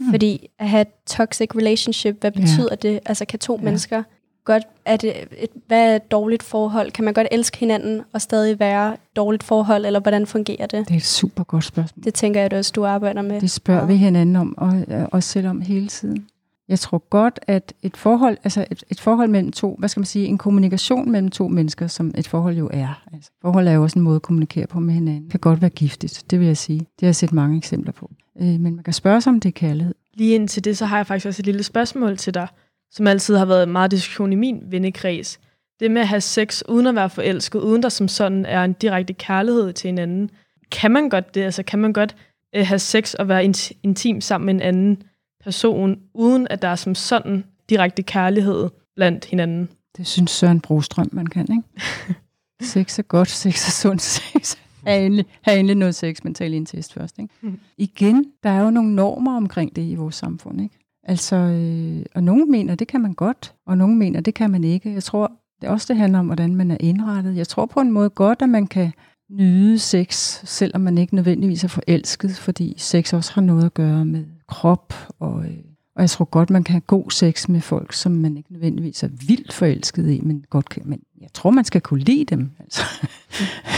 Mm. 0.00 0.10
fordi 0.10 0.48
at 0.58 0.68
have 0.68 0.80
et 0.82 0.88
toxic 1.06 1.48
relationship, 1.56 2.20
hvad 2.20 2.32
Ja. 2.36 2.40
betyder 2.40 2.74
det? 2.74 3.00
Altså 3.06 3.24
kan 3.24 3.38
to 3.38 3.56
Ja. 3.56 3.64
mennesker 3.64 4.02
godt, 4.44 4.62
er 4.84 4.96
det 4.96 5.12
et, 5.38 5.50
hvad 5.66 5.92
er 5.92 5.96
et 5.96 6.10
dårligt 6.10 6.42
forhold? 6.42 6.90
Kan 6.90 7.04
man 7.04 7.14
godt 7.14 7.26
elske 7.30 7.58
hinanden 7.58 8.02
og 8.12 8.22
stadig 8.22 8.60
være 8.60 8.94
et 8.94 9.00
dårligt 9.16 9.42
forhold, 9.42 9.86
eller 9.86 10.00
hvordan 10.00 10.26
fungerer 10.26 10.66
det? 10.66 10.88
Det 10.88 10.94
er 10.94 10.98
et 10.98 11.04
super 11.04 11.44
godt 11.44 11.64
spørgsmål. 11.64 12.04
Det 12.04 12.14
tænker 12.14 12.40
jeg, 12.40 12.52
også 12.52 12.72
du 12.74 12.84
arbejder 12.84 13.22
med. 13.22 13.40
Det 13.40 13.50
spørger 13.50 13.86
vi 13.86 13.96
hinanden 13.96 14.36
om, 14.36 14.58
og 14.58 14.84
øh, 14.88 15.04
os 15.12 15.24
selv 15.24 15.48
om 15.48 15.60
hele 15.60 15.88
tiden. 15.88 16.26
Jeg 16.68 16.78
tror 16.78 16.98
godt, 17.10 17.40
at 17.46 17.72
et 17.82 17.96
forhold, 17.96 18.36
altså 18.44 18.66
et, 18.70 18.84
et 18.90 19.00
forhold 19.00 19.28
mellem 19.28 19.52
to, 19.52 19.76
hvad 19.78 19.88
skal 19.88 20.00
man 20.00 20.06
sige, 20.06 20.26
en 20.26 20.38
kommunikation 20.38 21.10
mellem 21.10 21.30
to 21.30 21.48
mennesker, 21.48 21.86
som 21.86 22.14
et 22.14 22.28
forhold 22.28 22.56
jo 22.56 22.70
er. 22.72 23.02
Altså, 23.12 23.30
forhold 23.42 23.68
er 23.68 23.72
jo 23.72 23.82
også 23.82 23.98
en 23.98 24.02
måde 24.02 24.16
at 24.16 24.22
kommunikere 24.22 24.66
på 24.66 24.80
med 24.80 24.94
hinanden. 24.94 25.30
kan 25.30 25.40
godt 25.40 25.60
være 25.60 25.70
giftigt, 25.70 26.24
det 26.30 26.40
vil 26.40 26.46
jeg 26.46 26.56
sige. 26.56 26.78
Det 26.78 27.00
har 27.00 27.06
jeg 27.06 27.16
set 27.16 27.32
mange 27.32 27.56
eksempler 27.56 27.92
på. 27.92 28.10
Øh, 28.40 28.46
men 28.46 28.74
man 28.74 28.84
kan 28.84 28.92
spørge 28.92 29.20
sig, 29.20 29.30
om 29.30 29.40
det 29.40 29.48
er 29.48 29.52
kærlighed. 29.52 29.94
Lige 30.14 30.34
indtil 30.34 30.64
det, 30.64 30.78
så 30.78 30.86
har 30.86 30.96
jeg 30.96 31.06
faktisk 31.06 31.26
også 31.26 31.42
et 31.42 31.46
lille 31.46 31.62
spørgsmål 31.62 32.16
til 32.16 32.34
dig, 32.34 32.48
som 32.94 33.06
altid 33.06 33.36
har 33.36 33.44
været 33.44 33.68
meget 33.68 33.90
diskussion 33.90 34.32
i 34.32 34.36
min 34.36 34.62
vennekreds. 34.66 35.40
Det 35.80 35.90
med 35.90 36.00
at 36.00 36.08
have 36.08 36.20
sex 36.20 36.62
uden 36.68 36.86
at 36.86 36.94
være 36.94 37.10
forelsket, 37.10 37.60
uden 37.60 37.82
der 37.82 37.88
som 37.88 38.08
sådan 38.08 38.46
er 38.46 38.64
en 38.64 38.72
direkte 38.72 39.12
kærlighed 39.12 39.72
til 39.72 39.88
hinanden. 39.88 40.30
Kan 40.70 40.90
man 40.90 41.08
godt 41.08 41.34
det? 41.34 41.42
Altså 41.42 41.62
kan 41.62 41.78
man 41.78 41.92
godt 41.92 42.16
øh, 42.54 42.66
have 42.66 42.78
sex 42.78 43.14
og 43.14 43.28
være 43.28 43.44
int- 43.44 43.70
intim 43.82 44.20
sammen 44.20 44.46
med 44.46 44.54
en 44.54 44.60
anden 44.60 45.02
person, 45.44 45.98
uden 46.14 46.46
at 46.50 46.62
der 46.62 46.68
er 46.68 46.74
som 46.74 46.94
sådan 46.94 47.44
direkte 47.68 48.02
kærlighed 48.02 48.70
blandt 48.96 49.24
hinanden? 49.24 49.68
Det 49.96 50.06
synes 50.06 50.30
Søren 50.30 50.60
Brostrøm, 50.60 51.08
man 51.12 51.26
kan, 51.26 51.46
ikke? 51.50 52.20
sex 52.72 52.98
er 52.98 53.02
godt, 53.02 53.30
sex 53.30 53.66
er 53.66 53.70
sundt, 53.70 54.02
sex 54.32 54.56
er 54.86 54.96
endelig, 54.96 55.26
have 55.42 55.58
endelig 55.58 55.76
noget 55.76 55.94
sex, 55.94 56.24
men 56.24 56.34
tal 56.34 56.54
en 56.54 56.66
test 56.66 56.92
først, 56.92 57.18
ikke? 57.18 57.34
Mhm. 57.40 57.60
Igen, 57.78 58.32
der 58.42 58.50
er 58.50 58.60
jo 58.60 58.70
nogle 58.70 58.94
normer 58.94 59.36
omkring 59.36 59.76
det 59.76 59.82
i 59.82 59.94
vores 59.94 60.14
samfund, 60.14 60.62
ikke? 60.62 60.83
Altså, 61.04 61.36
øh, 61.36 62.04
og 62.14 62.22
nogen 62.22 62.50
mener, 62.50 62.74
det 62.74 62.88
kan 62.88 63.00
man 63.00 63.14
godt, 63.14 63.54
og 63.66 63.78
nogen 63.78 63.98
mener, 63.98 64.20
det 64.20 64.34
kan 64.34 64.50
man 64.50 64.64
ikke. 64.64 64.92
Jeg 64.92 65.02
tror, 65.02 65.32
det 65.60 65.68
også 65.68 65.86
det 65.88 65.96
handler 65.96 66.18
om, 66.18 66.26
hvordan 66.26 66.54
man 66.54 66.70
er 66.70 66.76
indrettet. 66.80 67.36
Jeg 67.36 67.48
tror 67.48 67.66
på 67.66 67.80
en 67.80 67.92
måde 67.92 68.10
godt, 68.10 68.42
at 68.42 68.48
man 68.48 68.66
kan 68.66 68.92
nyde 69.30 69.78
sex, 69.78 70.40
selvom 70.44 70.80
man 70.80 70.98
ikke 70.98 71.14
nødvendigvis 71.14 71.64
er 71.64 71.68
forelsket, 71.68 72.36
fordi 72.36 72.74
sex 72.76 73.12
også 73.12 73.32
har 73.34 73.42
noget 73.42 73.64
at 73.64 73.74
gøre 73.74 74.04
med 74.04 74.24
krop, 74.48 74.94
og, 75.18 75.44
øh, 75.44 75.56
og 75.96 76.02
jeg 76.02 76.10
tror 76.10 76.24
godt, 76.24 76.50
man 76.50 76.64
kan 76.64 76.72
have 76.72 76.80
god 76.80 77.10
sex 77.10 77.48
med 77.48 77.60
folk, 77.60 77.92
som 77.92 78.12
man 78.12 78.36
ikke 78.36 78.52
nødvendigvis 78.52 79.02
er 79.02 79.08
vildt 79.26 79.52
forelsket 79.52 80.10
i, 80.10 80.20
men 80.20 80.44
godt 80.50 80.68
kan, 80.68 80.82
men 80.84 81.00
jeg 81.20 81.28
tror, 81.34 81.50
man 81.50 81.64
skal 81.64 81.80
kunne 81.80 82.00
lide 82.00 82.24
dem. 82.24 82.50
Altså. 82.60 82.82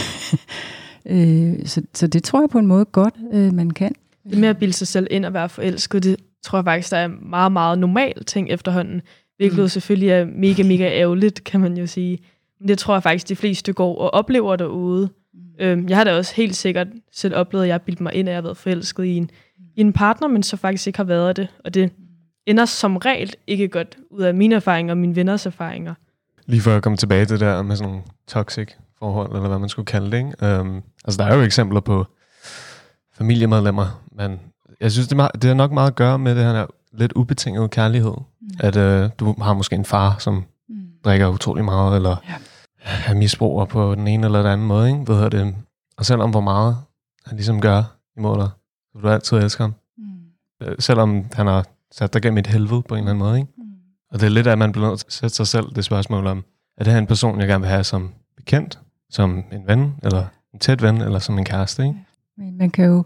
øh, 1.13 1.65
så, 1.65 1.81
så 1.93 2.07
det 2.07 2.23
tror 2.23 2.41
jeg 2.41 2.49
på 2.49 2.59
en 2.59 2.67
måde 2.67 2.85
godt, 2.85 3.15
øh, 3.33 3.53
man 3.53 3.71
kan. 3.71 3.95
Det 4.29 4.37
med 4.37 4.49
at 4.49 4.57
bilde 4.57 4.73
sig 4.73 4.87
selv 4.87 5.07
ind 5.11 5.25
og 5.25 5.33
være 5.33 5.49
forelsket, 5.49 6.03
det 6.03 6.15
tror 6.43 6.57
jeg 6.57 6.65
faktisk, 6.65 6.91
der 6.91 6.97
er 6.97 7.07
meget, 7.07 7.51
meget 7.51 7.79
normal 7.79 8.23
ting 8.25 8.49
efterhånden. 8.49 9.01
Hvilket 9.37 9.59
Mm. 9.59 9.67
selvfølgelig 9.67 10.09
er 10.09 10.25
mega, 10.25 10.63
mega 10.63 10.89
ærgerligt, 10.99 11.43
kan 11.43 11.59
man 11.59 11.77
jo 11.77 11.87
sige. 11.87 12.19
Men 12.59 12.67
det 12.67 12.77
tror 12.77 12.95
jeg 12.95 13.03
faktisk, 13.03 13.29
de 13.29 13.35
fleste 13.35 13.73
går 13.73 13.97
og 13.97 14.13
oplever 14.13 14.55
derude. 14.55 15.09
Mm. 15.33 15.39
Øhm, 15.59 15.89
jeg 15.89 15.97
har 15.97 16.03
da 16.03 16.17
også 16.17 16.35
helt 16.35 16.55
sikkert 16.55 16.87
selv 17.11 17.35
oplevet, 17.35 17.63
at 17.63 17.67
jeg 17.67 17.73
har 17.73 17.79
bildt 17.85 18.01
mig 18.01 18.13
ind, 18.13 18.29
at 18.29 18.31
jeg 18.31 18.37
har 18.37 18.41
været 18.41 18.57
forelsket 18.57 19.05
i 19.05 19.15
en, 19.17 19.29
i 19.75 19.81
en 19.81 19.93
partner, 19.93 20.27
men 20.27 20.43
så 20.43 20.57
faktisk 20.57 20.87
ikke 20.87 20.97
har 20.97 21.03
været 21.03 21.35
det. 21.35 21.47
Og 21.65 21.73
det 21.73 21.91
ender 22.45 22.65
som 22.65 22.97
regel 22.97 23.33
ikke 23.47 23.67
godt 23.67 23.97
ud 24.11 24.21
af 24.21 24.33
mine 24.33 24.55
erfaringer 24.55 24.93
og 24.93 24.97
mine 24.97 25.15
venners 25.15 25.45
erfaringer. 25.45 25.93
Lige 26.45 26.61
for 26.61 26.71
at 26.75 26.83
komme 26.83 26.97
tilbage 26.97 27.25
til 27.25 27.33
det 27.33 27.39
der 27.39 27.61
med 27.61 27.75
sådan 27.75 27.89
nogle 27.91 28.03
toxic 28.27 28.69
forhold, 28.99 29.35
eller 29.35 29.47
hvad 29.47 29.59
man 29.59 29.69
skulle 29.69 29.85
kalde 29.85 30.11
det. 30.11 30.17
Ikke? 30.17 30.59
Um, 30.59 30.83
altså, 31.05 31.23
der 31.23 31.29
er 31.29 31.35
jo 31.35 31.41
eksempler 31.41 31.79
på 31.79 32.05
familiemedlemmer, 33.13 34.03
men 34.11 34.39
jeg 34.79 34.91
synes, 34.91 35.07
det, 35.07 35.13
er 35.13 35.17
meget, 35.17 35.31
det 35.33 35.43
har 35.43 35.53
nok 35.55 35.71
meget 35.71 35.87
at 35.87 35.95
gøre 35.95 36.19
med 36.19 36.35
det 36.35 36.43
her 36.43 36.65
lidt 36.93 37.13
ubetinget 37.13 37.71
kærlighed. 37.71 38.13
Mm. 38.41 38.47
At 38.59 38.75
uh, 38.75 39.09
du 39.19 39.41
har 39.41 39.53
måske 39.53 39.75
en 39.75 39.85
far, 39.85 40.15
som 40.19 40.43
Mm. 40.69 40.75
drikker 41.05 41.27
utrolig 41.27 41.65
meget, 41.65 41.95
eller 41.95 42.15
Ja. 42.29 42.33
er 43.07 43.13
misbruger 43.15 43.65
på 43.65 43.95
den 43.95 44.07
ene 44.07 44.25
eller 44.25 44.41
den 44.41 44.51
anden 44.51 44.67
måde. 44.67 44.89
Ikke? 44.89 45.13
Hedder 45.13 45.29
det? 45.29 45.55
Og 45.97 46.05
selvom 46.05 46.29
hvor 46.31 46.41
meget 46.41 46.77
han 47.25 47.35
ligesom 47.37 47.61
gør 47.61 47.83
imod 48.17 48.37
dig, 48.37 48.49
så 48.91 48.97
vil 48.97 49.03
du 49.03 49.09
altid 49.09 49.37
elske 49.37 49.63
ham. 49.63 49.73
Mm. 49.97 50.03
Øh, 50.67 50.75
Selvom 50.79 51.25
han 51.33 51.47
har 51.47 51.65
sat 51.91 52.13
dig 52.13 52.21
gennem 52.21 52.37
et 52.37 52.47
helvede 52.47 52.81
på 52.81 52.95
en 52.95 52.99
eller 52.99 53.09
anden 53.11 53.23
måde. 53.25 53.37
Ikke? 53.39 53.51
Mm. 53.57 53.63
Og 54.11 54.19
det 54.19 54.25
er 54.25 54.29
lidt, 54.29 54.47
at 54.47 54.57
man 54.57 54.71
bliver 54.71 54.87
nødt 54.87 54.99
til 54.99 55.07
at 55.07 55.13
sætte 55.13 55.35
sig 55.35 55.47
selv 55.47 55.65
det 55.75 55.85
spørgsmål 55.85 56.27
om, 56.27 56.43
er 56.77 56.83
det 56.83 56.93
her 56.93 56.99
en 56.99 57.07
person, 57.07 57.39
jeg 57.39 57.47
gerne 57.47 57.61
vil 57.61 57.69
have 57.69 57.83
som 57.83 58.13
bekendt, 58.37 58.79
som 59.09 59.43
en 59.51 59.67
ven, 59.67 59.95
eller 60.03 60.25
en 60.53 60.59
tæt 60.59 60.81
ven, 60.81 61.01
eller 61.01 61.19
som 61.19 61.37
en 61.37 61.45
kæreste, 61.45 61.83
ikke? 61.83 61.95
Men 62.37 62.57
man 62.57 62.69
kan 62.69 62.85
jo, 62.85 63.03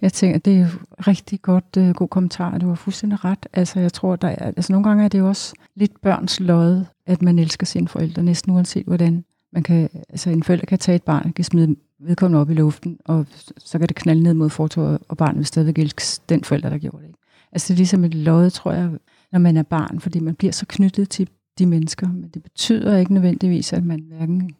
jeg 0.00 0.12
tænker, 0.12 0.38
det 0.38 0.54
er 0.54 0.58
jo 0.58 0.66
rigtig 0.98 1.42
godt, 1.42 1.76
uh, 1.78 1.90
god 1.90 2.08
kommentar, 2.08 2.58
du 2.58 2.68
har 2.68 2.74
fuldstændig 2.74 3.24
ret. 3.24 3.46
Altså 3.52 3.80
jeg 3.80 3.92
tror, 3.92 4.16
der 4.16 4.28
er, 4.28 4.46
altså 4.56 4.72
nogle 4.72 4.88
gange 4.88 5.04
er 5.04 5.08
det 5.08 5.18
jo 5.18 5.28
også 5.28 5.54
lidt 5.76 6.00
børns 6.00 6.40
lod, 6.40 6.84
at 7.06 7.22
man 7.22 7.38
elsker 7.38 7.66
sine 7.66 7.88
forældre, 7.88 8.22
næsten 8.22 8.52
uanset 8.52 8.86
hvordan. 8.86 9.24
Man 9.52 9.62
kan, 9.62 9.88
altså 10.08 10.30
en 10.30 10.42
forælder 10.42 10.66
kan 10.66 10.78
tage 10.78 10.96
et 10.96 11.02
barn, 11.02 11.32
kan 11.32 11.44
smide 11.44 11.76
vedkommende 12.00 12.40
op 12.40 12.50
i 12.50 12.54
luften, 12.54 12.98
og 13.04 13.26
så 13.58 13.78
kan 13.78 13.88
det 13.88 13.96
knalde 13.96 14.22
ned 14.22 14.34
mod 14.34 14.50
fortovet, 14.50 14.98
og 15.08 15.16
barnet 15.16 15.36
vil 15.36 15.46
stadigvæk 15.46 15.78
elske 15.78 16.02
den 16.28 16.44
forælder, 16.44 16.68
der 16.68 16.78
gjorde 16.78 16.98
det. 16.98 17.06
Ikke? 17.06 17.18
Altså 17.52 17.68
det 17.68 17.74
er 17.74 17.78
ligesom 17.78 18.04
et 18.04 18.14
lod, 18.14 18.50
tror 18.50 18.72
jeg, 18.72 18.90
når 19.32 19.38
man 19.38 19.56
er 19.56 19.62
barn, 19.62 20.00
fordi 20.00 20.20
man 20.20 20.34
bliver 20.34 20.52
så 20.52 20.66
knyttet 20.68 21.08
til 21.08 21.28
de 21.58 21.66
mennesker, 21.66 22.08
men 22.08 22.30
det 22.34 22.42
betyder 22.42 22.96
ikke 22.96 23.14
nødvendigvis, 23.14 23.72
at 23.72 23.84
man 23.84 24.00
hverken 24.00 24.50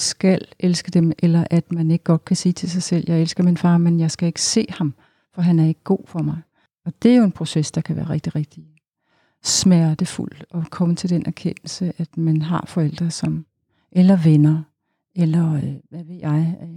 skal 0.00 0.40
elske 0.58 0.90
dem, 0.90 1.12
eller 1.18 1.44
at 1.50 1.72
man 1.72 1.90
ikke 1.90 2.04
godt 2.04 2.24
kan 2.24 2.36
sige 2.36 2.52
til 2.52 2.70
sig 2.70 2.82
selv, 2.82 3.04
jeg 3.08 3.20
elsker 3.20 3.44
min 3.44 3.56
far, 3.56 3.78
men 3.78 4.00
jeg 4.00 4.10
skal 4.10 4.26
ikke 4.26 4.42
se 4.42 4.66
ham, 4.68 4.94
for 5.34 5.42
han 5.42 5.58
er 5.58 5.66
ikke 5.66 5.84
god 5.84 6.06
for 6.06 6.18
mig. 6.18 6.38
Og 6.84 6.92
det 7.02 7.12
er 7.12 7.16
jo 7.16 7.24
en 7.24 7.32
proces, 7.32 7.70
der 7.70 7.80
kan 7.80 7.96
være 7.96 8.08
rigtig, 8.08 8.34
rigtig 8.34 8.64
smertefuld 9.42 10.32
at 10.54 10.70
komme 10.70 10.94
til 10.96 11.10
den 11.10 11.22
erkendelse, 11.26 11.92
at 11.98 12.16
man 12.16 12.42
har 12.42 12.64
forældre 12.68 13.10
som, 13.10 13.46
eller 13.92 14.16
venner, 14.16 14.62
eller 15.16 15.54
øh, 15.54 15.74
hvad 15.90 16.04
ved 16.04 16.16
jeg, 16.16 16.56
øh, 16.62 16.68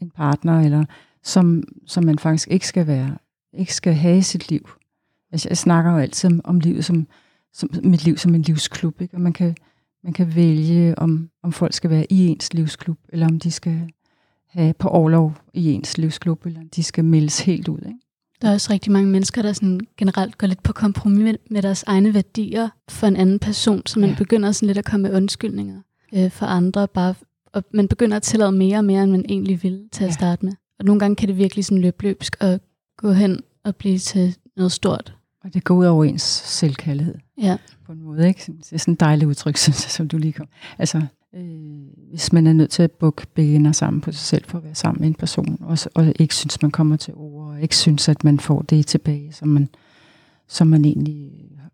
en 0.00 0.10
partner, 0.10 0.60
eller 0.60 0.84
som, 1.22 1.62
som 1.86 2.04
man 2.04 2.18
faktisk 2.18 2.48
ikke 2.48 2.66
skal 2.66 2.86
være, 2.86 3.18
ikke 3.52 3.74
skal 3.74 3.94
have 3.94 4.18
i 4.18 4.22
sit 4.22 4.50
liv. 4.50 4.68
Altså, 5.32 5.48
jeg 5.48 5.58
snakker 5.58 5.90
jo 5.90 5.98
altid 5.98 6.32
om, 6.32 6.40
om 6.44 6.60
livet 6.60 6.84
som, 6.84 7.06
som 7.52 7.70
mit 7.84 8.04
liv 8.04 8.16
som 8.16 8.34
en 8.34 8.42
livsklub, 8.42 9.00
ikke? 9.00 9.14
og 9.14 9.20
man 9.20 9.32
kan, 9.32 9.56
man 10.04 10.12
kan 10.12 10.34
vælge, 10.34 10.98
om, 10.98 11.30
om 11.42 11.52
folk 11.52 11.72
skal 11.74 11.90
være 11.90 12.12
i 12.12 12.26
ens 12.26 12.54
livsklub, 12.54 12.98
eller 13.08 13.26
om 13.26 13.38
de 13.38 13.50
skal 13.50 13.90
have 14.48 14.74
på 14.74 14.88
overlov 14.88 15.34
i 15.54 15.72
ens 15.72 15.98
livsklub, 15.98 16.46
eller 16.46 16.60
om 16.60 16.68
de 16.68 16.82
skal 16.82 17.04
meldes 17.04 17.40
helt 17.40 17.68
ud. 17.68 17.78
Ikke? 17.78 17.98
Der 18.42 18.48
er 18.48 18.52
også 18.52 18.72
rigtig 18.72 18.92
mange 18.92 19.10
mennesker, 19.10 19.42
der 19.42 19.52
sådan 19.52 19.80
generelt 19.96 20.38
går 20.38 20.46
lidt 20.46 20.62
på 20.62 20.72
kompromis 20.72 21.36
med, 21.50 21.62
deres 21.62 21.82
egne 21.86 22.14
værdier 22.14 22.68
for 22.90 23.06
en 23.06 23.16
anden 23.16 23.38
person, 23.38 23.82
så 23.86 23.98
man 24.00 24.10
ja. 24.10 24.16
begynder 24.18 24.52
sådan 24.52 24.66
lidt 24.66 24.78
at 24.78 24.84
komme 24.84 25.08
med 25.08 25.16
undskyldninger 25.16 25.80
øh, 26.14 26.30
for 26.30 26.46
andre, 26.46 26.88
bare, 26.88 27.14
og 27.52 27.64
man 27.74 27.88
begynder 27.88 28.16
at 28.16 28.22
tillade 28.22 28.52
mere 28.52 28.78
og 28.78 28.84
mere, 28.84 29.02
end 29.02 29.10
man 29.10 29.24
egentlig 29.28 29.62
ville 29.62 29.88
til 29.92 30.04
at 30.04 30.08
Ja. 30.08 30.12
starte 30.14 30.44
med. 30.44 30.52
Og 30.78 30.84
nogle 30.84 31.00
gange 31.00 31.16
kan 31.16 31.28
det 31.28 31.36
virkelig 31.38 31.64
sådan 31.64 31.82
løbe 31.82 32.02
løbsk 32.02 32.36
og 32.40 32.60
gå 32.96 33.12
hen 33.12 33.40
og 33.64 33.76
blive 33.76 33.98
til 33.98 34.36
noget 34.56 34.72
stort. 34.72 35.14
Og 35.48 35.54
det 35.54 35.64
går 35.64 35.74
ud 35.74 35.86
over 35.86 36.04
ens 36.04 36.22
selvkærlighed. 36.44 37.14
Ja. 37.42 37.56
På 37.86 37.92
en 37.92 38.02
måde, 38.02 38.28
ikke? 38.28 38.52
Det 38.58 38.72
er 38.72 38.78
sådan 38.78 38.94
et 38.94 39.00
dejligt 39.00 39.28
udtryk, 39.28 39.56
synes 39.66 39.84
jeg, 39.84 39.90
som 39.90 40.08
du 40.08 40.18
lige 40.18 40.32
kom. 40.32 40.46
Altså, 40.78 41.02
øh, 41.34 41.80
hvis 42.10 42.32
man 42.32 42.46
er 42.46 42.52
nødt 42.52 42.70
til 42.70 42.82
at 42.82 42.90
bukke 42.92 43.26
begge 43.34 43.54
ender 43.54 43.72
sammen 43.72 44.00
på 44.00 44.12
sig 44.12 44.20
selv 44.20 44.44
for 44.44 44.58
at 44.58 44.64
være 44.64 44.74
sammen 44.74 45.00
med 45.00 45.08
en 45.08 45.14
person, 45.14 45.58
og, 45.60 45.78
og 45.94 46.12
ikke 46.18 46.34
synes, 46.34 46.62
man 46.62 46.70
kommer 46.70 46.96
til 46.96 47.14
ord, 47.16 47.46
og 47.50 47.60
ikke 47.60 47.76
synes, 47.76 48.08
at 48.08 48.24
man 48.24 48.40
får 48.40 48.62
det 48.62 48.86
tilbage, 48.86 49.32
som 49.32 49.48
man, 49.48 49.68
som 50.48 50.66
man 50.66 50.84
egentlig 50.84 51.30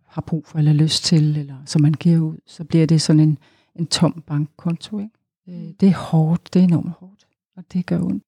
har 0.08 0.22
brug 0.22 0.44
for, 0.46 0.58
eller 0.58 0.72
lyst 0.72 1.04
til, 1.04 1.38
eller 1.38 1.56
som 1.66 1.82
man 1.82 1.92
giver 1.94 2.18
ud, 2.20 2.36
så 2.46 2.64
bliver 2.64 2.86
det 2.86 3.02
sådan 3.02 3.20
en, 3.20 3.38
en 3.76 3.86
tom 3.86 4.22
bankkonto. 4.26 4.98
Ikke? 4.98 5.12
Øh, 5.48 5.72
det 5.80 5.88
er 5.88 5.94
hårdt, 5.96 6.54
det 6.54 6.60
er 6.60 6.64
enormt 6.64 6.92
hårdt, 7.00 7.26
og 7.56 7.64
det 7.72 7.86
gør 7.86 8.00
ondt. 8.00 8.24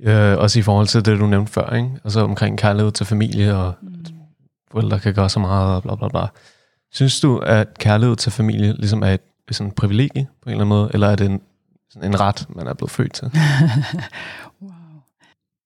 Øh, 0.00 0.38
også 0.38 0.58
i 0.58 0.62
forhold 0.62 0.86
til 0.86 1.04
det, 1.04 1.18
du 1.18 1.26
nævnte 1.26 1.52
før, 1.52 1.74
ikke? 1.76 1.90
Altså 2.04 2.20
omkring 2.20 2.58
kærlighed 2.58 2.92
til 2.92 3.06
familie, 3.06 3.56
og 3.56 3.72
Mm 3.82 4.17
forældre 4.70 5.00
kan 5.00 5.14
gøre 5.14 5.28
så 5.28 5.40
meget, 5.40 5.76
og 5.76 5.82
bla 5.82 5.94
bla 5.94 6.08
bla. 6.08 6.26
Synes 6.92 7.20
du, 7.20 7.38
at 7.38 7.78
kærlighed 7.78 8.16
til 8.16 8.32
familie 8.32 8.72
ligesom 8.72 9.02
er 9.02 9.06
et 9.12 9.20
sådan 9.50 9.72
privilegie 9.72 10.28
på 10.42 10.48
en 10.48 10.50
eller 10.50 10.64
anden 10.64 10.68
måde, 10.68 10.90
eller 10.94 11.06
er 11.08 11.16
det 11.16 11.26
en, 11.26 11.40
sådan 11.90 12.08
en 12.10 12.20
ret, 12.20 12.46
man 12.56 12.66
er 12.66 12.74
blevet 12.74 12.90
født 12.90 13.12
til? 13.12 13.24
wow. 14.62 14.70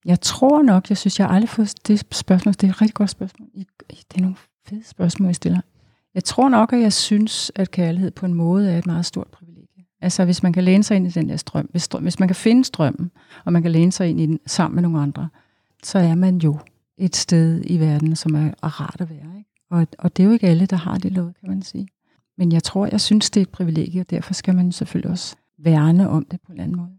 Jeg 0.05 0.21
tror 0.21 0.61
nok, 0.61 0.89
jeg 0.89 0.97
synes, 0.97 1.19
jeg 1.19 1.27
har 1.27 1.35
aldrig 1.35 1.49
fået 1.49 1.87
det 1.87 2.05
spørgsmål. 2.11 2.53
Det 2.53 2.63
er 2.63 2.69
et 2.69 2.81
rigtig 2.81 2.93
godt 2.95 3.09
spørgsmål. 3.09 3.47
I- 3.53 3.65
Det 3.89 4.17
er 4.17 4.21
nogle 4.21 4.35
fede 4.67 4.83
spørgsmål, 4.87 5.27
jeg 5.27 5.35
stiller. 5.35 5.59
Jeg 6.15 6.23
tror 6.23 6.49
nok, 6.49 6.73
at 6.73 6.79
jeg 6.81 6.93
synes, 6.93 7.51
at 7.55 7.71
kærlighed 7.71 8.11
på 8.11 8.25
en 8.25 8.33
måde 8.33 8.71
er 8.71 8.77
et 8.77 8.85
meget 8.85 9.05
stort 9.05 9.27
privilegie. 9.27 9.85
Altså, 10.01 10.25
hvis 10.25 10.43
man 10.43 10.53
kan 10.53 10.63
læne 10.63 10.83
sig 10.83 10.95
ind 10.97 11.07
i 11.07 11.09
den 11.09 11.29
der 11.29 11.37
strøm, 11.37 11.67
hvis, 11.71 11.83
strøm, 11.83 12.01
hvis 12.03 12.19
man 12.19 12.27
kan 12.29 12.35
finde 12.35 12.65
strømmen, 12.65 13.11
og 13.45 13.53
man 13.53 13.61
kan 13.61 13.71
læne 13.71 13.91
sig 13.91 14.09
ind 14.09 14.19
i 14.21 14.25
den 14.25 14.39
sammen 14.47 14.75
med 14.75 14.81
nogle 14.83 15.01
andre, 15.01 15.29
så 15.83 15.99
er 15.99 16.15
man 16.15 16.37
jo 16.37 16.59
et 17.05 17.15
sted 17.15 17.61
i 17.65 17.79
verden, 17.79 18.15
som 18.15 18.35
er, 18.35 18.51
er 18.63 18.81
rart 18.81 19.01
at 19.01 19.09
være. 19.09 19.37
Ikke? 19.37 19.49
Og, 19.71 19.87
og 19.99 20.17
det 20.17 20.23
er 20.23 20.27
jo 20.27 20.33
ikke 20.33 20.47
alle, 20.47 20.65
der 20.65 20.75
har 20.75 20.97
det 20.97 21.11
lov, 21.11 21.31
kan 21.39 21.49
man 21.49 21.61
sige. 21.61 21.87
Men 22.37 22.51
jeg 22.51 22.63
tror, 22.63 22.85
jeg 22.85 23.01
synes, 23.01 23.29
det 23.29 23.39
er 23.39 23.45
et 23.45 23.49
privilegie, 23.49 24.01
og 24.01 24.09
derfor 24.09 24.33
skal 24.33 24.55
man 24.55 24.71
selvfølgelig 24.71 25.11
også 25.11 25.35
værne 25.57 26.09
om 26.09 26.25
det 26.25 26.41
på 26.41 26.51
en 26.51 26.59
anden 26.59 26.77
måde. 26.77 26.89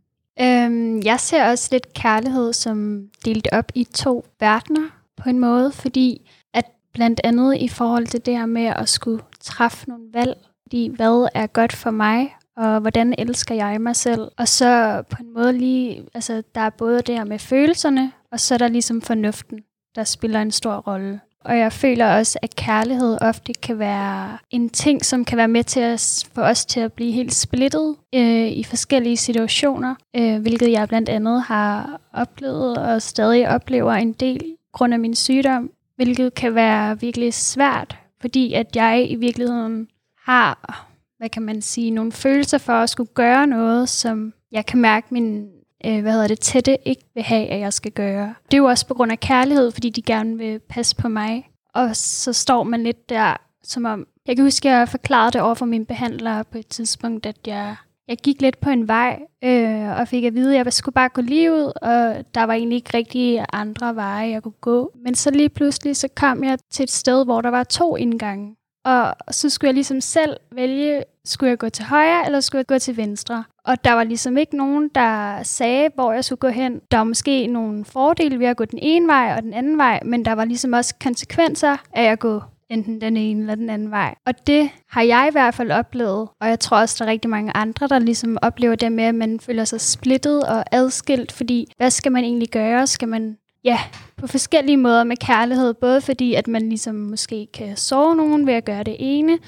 Øhm, 0.40 1.02
jeg 1.04 1.20
ser 1.20 1.50
også 1.50 1.68
lidt 1.72 1.94
kærlighed 1.94 2.52
som 2.52 3.08
delt 3.24 3.48
op 3.52 3.72
i 3.74 3.84
to 3.84 4.24
verdener 4.40 4.88
på 5.16 5.28
en 5.28 5.38
måde, 5.38 5.72
fordi 5.72 6.30
at 6.54 6.64
blandt 6.92 7.20
andet 7.24 7.56
i 7.56 7.68
forhold 7.68 8.06
til 8.06 8.26
det 8.26 8.36
her 8.36 8.46
med 8.46 8.64
at 8.66 8.88
skulle 8.88 9.22
træffe 9.40 9.88
nogle 9.88 10.04
valg, 10.12 10.36
fordi 10.62 10.90
hvad 10.96 11.28
er 11.34 11.46
godt 11.46 11.72
for 11.72 11.90
mig, 11.90 12.34
og 12.56 12.80
hvordan 12.80 13.14
elsker 13.18 13.54
jeg 13.54 13.80
mig 13.80 13.96
selv. 13.96 14.28
Og 14.36 14.48
så 14.48 15.02
på 15.10 15.16
en 15.20 15.34
måde 15.34 15.52
lige, 15.52 16.04
altså 16.14 16.42
der 16.54 16.60
er 16.60 16.70
både 16.70 17.02
det 17.02 17.14
her 17.14 17.24
med 17.24 17.38
følelserne, 17.38 18.12
og 18.32 18.40
så 18.40 18.54
er 18.54 18.58
der 18.58 18.68
ligesom 18.68 19.02
fornuften, 19.02 19.58
der 19.94 20.04
spiller 20.04 20.42
en 20.42 20.50
stor 20.50 20.76
rolle. 20.76 21.20
Og 21.44 21.58
jeg 21.58 21.72
føler 21.72 22.16
også, 22.16 22.38
at 22.42 22.56
kærlighed 22.56 23.18
ofte 23.20 23.52
kan 23.52 23.78
være 23.78 24.38
en 24.50 24.68
ting, 24.68 25.04
som 25.04 25.24
kan 25.24 25.38
være 25.38 25.48
med 25.48 25.64
til 25.64 25.80
at 25.80 26.26
få 26.34 26.40
os 26.40 26.66
til 26.66 26.80
at 26.80 26.92
blive 26.92 27.12
helt 27.12 27.34
splittet 27.34 27.96
øh, 28.14 28.46
i 28.46 28.64
forskellige 28.64 29.16
situationer, 29.16 29.94
øh, 30.16 30.40
hvilket 30.40 30.70
jeg 30.72 30.88
blandt 30.88 31.08
andet 31.08 31.42
har 31.42 32.00
oplevet 32.12 32.76
og 32.78 33.02
stadig 33.02 33.48
oplever 33.48 33.92
en 33.92 34.12
del 34.12 34.56
grund 34.72 34.94
af 34.94 35.00
min 35.00 35.14
sygdom, 35.14 35.70
hvilket 35.96 36.34
kan 36.34 36.54
være 36.54 37.00
virkelig 37.00 37.34
svært, 37.34 37.98
fordi 38.20 38.52
at 38.52 38.76
jeg 38.76 39.10
i 39.10 39.14
virkeligheden 39.14 39.88
har, 40.24 40.86
hvad 41.18 41.28
kan 41.28 41.42
man 41.42 41.62
sige, 41.62 41.90
nogle 41.90 42.12
følelser 42.12 42.58
for 42.58 42.72
at 42.72 42.90
skulle 42.90 43.10
gøre 43.14 43.46
noget, 43.46 43.88
som 43.88 44.32
jeg 44.52 44.66
kan 44.66 44.80
mærke 44.80 45.06
min 45.10 45.48
øh, 45.86 46.02
hvad 46.02 46.12
hedder 46.12 46.26
det, 46.26 46.40
tætte 46.40 46.88
ikke 46.88 47.04
vil 47.14 47.22
have, 47.22 47.46
at 47.46 47.60
jeg 47.60 47.72
skal 47.72 47.92
gøre. 47.92 48.34
Det 48.44 48.54
er 48.54 48.58
jo 48.58 48.64
også 48.64 48.86
på 48.86 48.94
grund 48.94 49.12
af 49.12 49.20
kærlighed, 49.20 49.70
fordi 49.70 49.90
de 49.90 50.02
gerne 50.02 50.38
vil 50.38 50.60
passe 50.68 50.96
på 50.96 51.08
mig. 51.08 51.50
Og 51.74 51.96
så 51.96 52.32
står 52.32 52.62
man 52.62 52.82
lidt 52.82 53.08
der, 53.08 53.36
som 53.62 53.84
om... 53.84 54.06
Jeg 54.26 54.36
kan 54.36 54.44
huske, 54.44 54.70
at 54.70 54.78
jeg 54.78 54.88
forklarede 54.88 55.32
det 55.32 55.40
over 55.40 55.54
for 55.54 55.66
min 55.66 55.86
behandler 55.86 56.42
på 56.42 56.58
et 56.58 56.66
tidspunkt, 56.66 57.26
at 57.26 57.36
jeg, 57.46 57.76
jeg 58.08 58.16
gik 58.16 58.42
lidt 58.42 58.60
på 58.60 58.70
en 58.70 58.88
vej, 58.88 59.20
øh, 59.44 59.98
og 60.00 60.08
fik 60.08 60.24
at 60.24 60.34
vide, 60.34 60.58
at 60.58 60.64
jeg 60.64 60.72
skulle 60.72 60.94
bare 60.94 61.08
gå 61.08 61.20
lige 61.20 61.52
ud, 61.52 61.72
og 61.82 62.24
der 62.34 62.44
var 62.44 62.52
egentlig 62.54 62.76
ikke 62.76 62.96
rigtig 62.96 63.44
andre 63.52 63.94
veje, 63.94 64.28
jeg 64.30 64.42
kunne 64.42 64.52
gå. 64.60 64.92
Men 65.04 65.14
så 65.14 65.30
lige 65.30 65.48
pludselig, 65.48 65.96
så 65.96 66.08
kom 66.16 66.44
jeg 66.44 66.58
til 66.70 66.82
et 66.82 66.90
sted, 66.90 67.24
hvor 67.24 67.40
der 67.40 67.50
var 67.50 67.64
to 67.64 67.96
indgange. 67.96 68.56
Og 68.84 69.14
så 69.30 69.50
skulle 69.50 69.68
jeg 69.68 69.74
ligesom 69.74 70.00
selv 70.00 70.36
vælge, 70.52 71.02
skulle 71.24 71.50
jeg 71.50 71.58
gå 71.58 71.68
til 71.68 71.84
højre, 71.84 72.26
eller 72.26 72.40
skulle 72.40 72.60
jeg 72.60 72.66
gå 72.66 72.78
til 72.78 72.96
venstre? 72.96 73.44
Og 73.64 73.84
der 73.84 73.92
var 73.92 74.04
ligesom 74.04 74.36
ikke 74.36 74.56
nogen, 74.56 74.90
der 74.94 75.42
sagde, 75.42 75.88
hvor 75.94 76.12
jeg 76.12 76.24
skulle 76.24 76.40
gå 76.40 76.48
hen. 76.48 76.80
Der 76.90 76.96
var 76.96 77.04
måske 77.04 77.46
nogle 77.46 77.84
fordele 77.84 78.38
ved 78.38 78.46
at 78.46 78.56
gå 78.56 78.64
den 78.64 78.78
ene 78.82 79.06
vej 79.06 79.34
og 79.36 79.42
den 79.42 79.54
anden 79.54 79.78
vej, 79.78 80.00
men 80.04 80.24
der 80.24 80.32
var 80.32 80.44
ligesom 80.44 80.72
også 80.72 80.94
konsekvenser 81.02 81.76
af 81.92 82.02
at 82.02 82.18
gå 82.18 82.42
enten 82.70 83.00
den 83.00 83.16
ene 83.16 83.40
eller 83.40 83.54
den 83.54 83.70
anden 83.70 83.90
vej. 83.90 84.14
Og 84.26 84.46
det 84.46 84.70
har 84.88 85.02
jeg 85.02 85.26
i 85.28 85.32
hvert 85.32 85.54
fald 85.54 85.70
oplevet, 85.70 86.28
og 86.40 86.48
jeg 86.48 86.60
tror 86.60 86.76
også, 86.76 86.96
der 86.98 87.08
er 87.08 87.12
rigtig 87.12 87.30
mange 87.30 87.56
andre, 87.56 87.88
der 87.88 87.98
ligesom 87.98 88.38
oplever 88.42 88.74
det 88.74 88.92
med, 88.92 89.04
at 89.04 89.14
man 89.14 89.40
føler 89.40 89.64
sig 89.64 89.80
splittet 89.80 90.42
og 90.42 90.64
adskilt, 90.72 91.32
fordi 91.32 91.72
hvad 91.76 91.90
skal 91.90 92.12
man 92.12 92.24
egentlig 92.24 92.48
gøre? 92.48 92.86
Skal 92.86 93.08
man 93.08 93.36
ja, 93.64 93.78
på 94.16 94.26
forskellige 94.26 94.76
måder 94.76 95.04
med 95.04 95.16
kærlighed, 95.16 95.74
både 95.74 96.00
fordi, 96.00 96.34
at 96.34 96.48
man 96.48 96.68
ligesom 96.68 96.94
måske 96.94 97.48
kan 97.54 97.76
sove 97.76 98.16
nogen 98.16 98.46
ved 98.46 98.54
at 98.54 98.64
gøre 98.64 98.82
det 98.82 98.96
ene, 98.98 99.38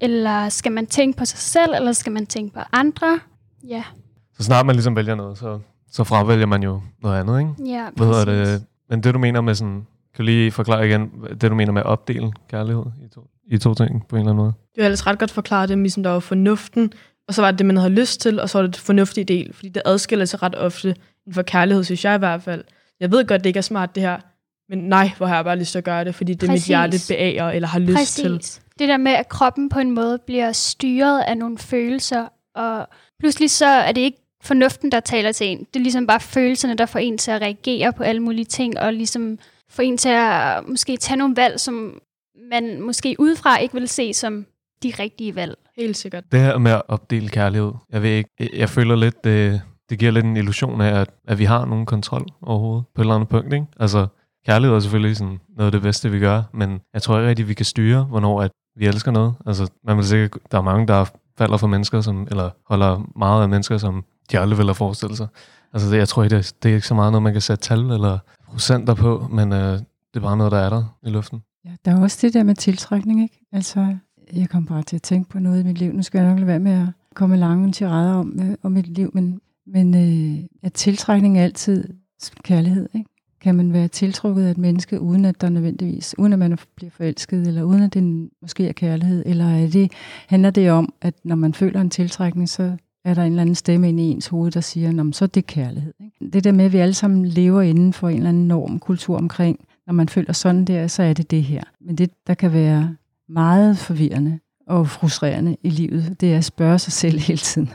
eller 0.00 0.48
skal 0.48 0.72
man 0.72 0.86
tænke 0.86 1.18
på 1.18 1.24
sig 1.24 1.38
selv, 1.38 1.74
eller 1.74 1.92
skal 1.92 2.12
man 2.12 2.26
tænke 2.26 2.54
på 2.54 2.60
andre? 2.72 3.20
Ja. 3.68 3.84
Så 4.36 4.42
snart 4.44 4.66
man 4.66 4.74
ligesom 4.74 4.96
vælger 4.96 5.14
noget, 5.14 5.38
så, 5.38 5.58
så 5.90 6.04
fravælger 6.04 6.46
man 6.46 6.62
jo 6.62 6.80
noget 7.02 7.20
andet, 7.20 7.38
ikke? 7.38 7.72
Ja, 7.72 7.86
Hvad 7.96 8.06
hedder 8.06 8.24
det? 8.24 8.64
Men 8.90 9.02
det 9.02 9.14
du 9.14 9.18
mener 9.18 9.40
med 9.40 9.54
sådan, 9.54 9.86
kan 10.14 10.16
du 10.18 10.22
lige 10.22 10.50
forklare 10.50 10.88
igen, 10.88 11.10
det 11.40 11.42
du 11.42 11.54
mener 11.54 11.72
med 11.72 11.82
at 11.82 11.86
opdele 11.86 12.32
kærlighed 12.50 12.84
i 13.04 13.08
to, 13.14 13.20
i 13.50 13.58
to 13.58 13.74
ting 13.74 14.06
på 14.08 14.16
en 14.16 14.20
eller 14.20 14.30
anden 14.30 14.42
måde? 14.44 14.52
Du 14.76 14.80
har 14.80 14.84
ellers 14.84 15.06
ret 15.06 15.18
godt 15.18 15.30
forklaret 15.30 15.68
det, 15.68 15.78
ligesom 15.78 16.02
der 16.02 16.10
var 16.10 16.20
fornuften, 16.20 16.92
og 17.28 17.34
så 17.34 17.42
var 17.42 17.50
det 17.50 17.58
det, 17.58 17.66
man 17.66 17.76
havde 17.76 17.90
lyst 17.90 18.20
til, 18.20 18.40
og 18.40 18.50
så 18.50 18.58
var 18.58 18.62
det 18.66 18.74
det 18.74 18.82
fornuftige 18.82 19.24
del, 19.24 19.52
fordi 19.54 19.68
det 19.68 19.82
adskiller 19.84 20.24
sig 20.24 20.42
ret 20.42 20.54
ofte 20.54 20.88
inden 20.88 21.34
for 21.34 21.42
kærlighed, 21.42 21.84
synes 21.84 22.04
jeg 22.04 22.14
i 22.14 22.18
hvert 22.18 22.42
fald. 22.42 22.64
Jeg 23.00 23.10
ved 23.10 23.26
godt, 23.26 23.44
det 23.44 23.50
ikke 23.50 23.58
er 23.58 23.62
smart 23.62 23.94
det 23.94 24.02
her, 24.02 24.20
men 24.68 24.78
nej, 24.78 25.10
hvor 25.16 25.26
har 25.26 25.34
jeg 25.34 25.44
bare 25.44 25.58
lyst 25.58 25.72
til 25.72 25.78
at 25.78 25.84
gøre 25.84 26.04
det, 26.04 26.14
fordi 26.14 26.34
det 26.34 26.48
er 26.48 26.52
mit 26.52 26.64
hjerte 26.64 26.98
beager 27.08 27.50
eller 27.50 27.68
har 27.68 27.78
lyst 27.78 27.96
Præcis. 27.96 28.14
til. 28.14 28.62
Det 28.78 28.88
der 28.88 28.96
med, 28.96 29.12
at 29.12 29.28
kroppen 29.28 29.68
på 29.68 29.78
en 29.78 29.90
måde 29.90 30.18
bliver 30.26 30.52
styret 30.52 31.22
af 31.22 31.36
nogle 31.36 31.58
følelser, 31.58 32.28
og 32.54 32.88
pludselig 33.18 33.50
så 33.50 33.66
er 33.66 33.92
det 33.92 34.00
ikke 34.00 34.18
fornuften, 34.42 34.92
der 34.92 35.00
taler 35.00 35.32
til 35.32 35.46
en. 35.46 35.58
Det 35.58 35.76
er 35.76 35.80
ligesom 35.80 36.06
bare 36.06 36.20
følelserne, 36.20 36.74
der 36.74 36.86
får 36.86 36.98
en 36.98 37.18
til 37.18 37.30
at 37.30 37.42
reagere 37.42 37.92
på 37.92 38.02
alle 38.02 38.20
mulige 38.20 38.44
ting, 38.44 38.78
og 38.80 38.92
ligesom 38.92 39.38
får 39.70 39.82
en 39.82 39.96
til 39.96 40.08
at 40.08 40.68
måske 40.68 40.96
tage 40.96 41.16
nogle 41.16 41.36
valg, 41.36 41.60
som 41.60 42.00
man 42.50 42.80
måske 42.80 43.16
udefra 43.18 43.58
ikke 43.58 43.74
vil 43.74 43.88
se 43.88 44.14
som 44.14 44.46
de 44.82 44.92
rigtige 44.98 45.34
valg. 45.34 45.54
Helt 45.76 45.96
sikkert. 45.96 46.24
Det 46.32 46.40
her 46.40 46.58
med 46.58 46.72
at 46.72 46.82
opdele 46.88 47.28
kærlighed, 47.28 47.72
jeg 47.92 48.02
ved 48.02 48.10
ikke, 48.10 48.30
jeg, 48.58 48.68
føler 48.68 48.96
lidt, 48.96 49.24
det, 49.24 49.62
det 49.90 49.98
giver 49.98 50.10
lidt 50.10 50.26
en 50.26 50.36
illusion 50.36 50.80
af, 50.80 51.00
at, 51.00 51.10
at 51.28 51.38
vi 51.38 51.44
har 51.44 51.64
nogen 51.64 51.86
kontrol 51.86 52.26
overhovedet 52.42 52.84
på 52.94 53.00
et 53.00 53.04
eller 53.04 53.14
andet 53.14 53.28
punkt, 53.28 53.52
ikke? 53.52 53.66
Altså, 53.80 54.06
kærlighed 54.46 54.76
er 54.76 54.80
selvfølgelig 54.80 55.16
sådan 55.16 55.38
noget 55.56 55.66
af 55.66 55.72
det 55.72 55.82
bedste, 55.82 56.10
vi 56.10 56.18
gør, 56.18 56.42
men 56.54 56.80
jeg 56.94 57.02
tror 57.02 57.18
ikke 57.18 57.28
rigtig, 57.28 57.48
vi 57.48 57.54
kan 57.54 57.66
styre, 57.66 58.04
hvornår 58.04 58.42
at 58.42 58.50
vi 58.76 58.86
elsker 58.86 59.10
noget. 59.10 59.34
Altså, 59.46 59.70
man 59.84 59.96
vil 59.96 60.04
sikkert, 60.04 60.42
der 60.52 60.58
er 60.58 60.62
mange, 60.62 60.86
der 60.86 61.04
falder 61.38 61.56
for 61.56 61.66
mennesker, 61.66 62.00
som, 62.00 62.26
eller 62.30 62.50
holder 62.66 63.10
meget 63.16 63.42
af 63.42 63.48
mennesker, 63.48 63.78
som 63.78 64.04
de 64.32 64.38
aldrig 64.38 64.58
vil 64.58 64.66
have 64.66 64.74
forestillet 64.74 65.16
sig. 65.16 65.26
Altså, 65.72 65.90
det, 65.90 65.96
jeg 65.96 66.08
tror 66.08 66.22
ikke, 66.22 66.36
det, 66.36 66.54
det 66.62 66.70
er 66.70 66.74
ikke 66.74 66.86
så 66.86 66.94
meget 66.94 67.12
noget, 67.12 67.22
man 67.22 67.32
kan 67.32 67.42
sætte 67.42 67.62
tal 67.62 67.78
eller 67.78 68.18
procenter 68.48 68.94
på, 68.94 69.28
men 69.30 69.52
øh, 69.52 69.72
det 69.72 70.16
er 70.16 70.20
bare 70.20 70.36
noget, 70.36 70.52
der 70.52 70.58
er 70.58 70.70
der 70.70 70.96
i 71.02 71.10
luften. 71.10 71.42
Ja, 71.64 71.70
der 71.84 71.96
er 71.96 72.02
også 72.02 72.18
det 72.22 72.34
der 72.34 72.42
med 72.42 72.54
tiltrækning, 72.54 73.22
ikke? 73.22 73.46
Altså, 73.52 73.96
jeg 74.32 74.48
kom 74.48 74.66
bare 74.66 74.82
til 74.82 74.96
at 74.96 75.02
tænke 75.02 75.30
på 75.30 75.38
noget 75.38 75.60
i 75.60 75.64
mit 75.64 75.78
liv. 75.78 75.92
Nu 75.92 76.02
skal 76.02 76.18
jeg 76.18 76.28
nok 76.28 76.38
lade 76.38 76.46
være 76.46 76.58
med 76.58 76.72
at 76.72 76.88
komme 77.14 77.36
lange 77.36 77.72
tirader 77.72 78.14
om, 78.14 78.40
øh, 78.42 78.54
om 78.62 78.72
mit 78.72 78.86
liv, 78.86 79.10
men, 79.14 79.40
men 79.66 79.94
øh, 79.94 80.44
at 80.62 80.72
tiltrækning 80.72 81.38
er 81.38 81.42
altid 81.42 81.84
kærlighed, 82.42 82.88
ikke? 82.94 83.10
Kan 83.40 83.54
man 83.54 83.72
være 83.72 83.88
tiltrukket 83.88 84.44
af 84.46 84.50
et 84.50 84.58
menneske, 84.58 85.00
uden 85.00 85.24
at 85.24 85.40
der 85.40 85.48
nødvendigvis, 85.48 86.14
uden 86.18 86.32
at 86.32 86.38
man 86.38 86.58
bliver 86.76 86.90
forelsket, 86.90 87.46
eller 87.46 87.62
uden 87.62 87.82
at 87.82 87.94
det 87.94 88.30
måske 88.42 88.68
er 88.68 88.72
kærlighed, 88.72 89.22
eller 89.26 89.44
er 89.44 89.68
det, 89.68 89.92
handler 90.26 90.50
det 90.50 90.70
om, 90.70 90.92
at 91.00 91.14
når 91.24 91.36
man 91.36 91.54
føler 91.54 91.80
en 91.80 91.90
tiltrækning, 91.90 92.48
så 92.48 92.76
er 93.04 93.14
der 93.14 93.22
en 93.22 93.32
eller 93.32 93.42
anden 93.42 93.54
stemme 93.54 93.88
ind 93.88 94.00
i 94.00 94.02
ens 94.02 94.26
hoved, 94.26 94.50
der 94.50 94.60
siger, 94.60 95.10
så 95.12 95.24
er 95.24 95.26
det 95.26 95.46
kærlighed. 95.46 95.94
Ikke? 96.04 96.32
Det 96.32 96.44
der 96.44 96.52
med, 96.52 96.64
at 96.64 96.72
vi 96.72 96.78
alle 96.78 96.94
sammen 96.94 97.26
lever 97.26 97.62
inden 97.62 97.92
for 97.92 98.08
en 98.08 98.16
eller 98.16 98.28
anden 98.28 98.48
norm, 98.48 98.78
kultur 98.78 99.16
omkring, 99.16 99.60
når 99.86 99.94
man 99.94 100.08
føler 100.08 100.32
sådan 100.32 100.64
der, 100.64 100.86
så 100.86 101.02
er 101.02 101.12
det 101.12 101.30
det 101.30 101.42
her. 101.42 101.62
Men 101.80 101.96
det, 101.96 102.10
der 102.26 102.34
kan 102.34 102.52
være 102.52 102.96
meget 103.28 103.78
forvirrende 103.78 104.38
og 104.70 104.88
frustrerende 104.88 105.56
i 105.62 105.70
livet, 105.70 106.16
det 106.20 106.32
er 106.32 106.38
at 106.38 106.44
spørge 106.44 106.78
sig 106.78 106.92
selv 106.92 107.18
hele 107.28 107.38
tiden. 107.38 107.70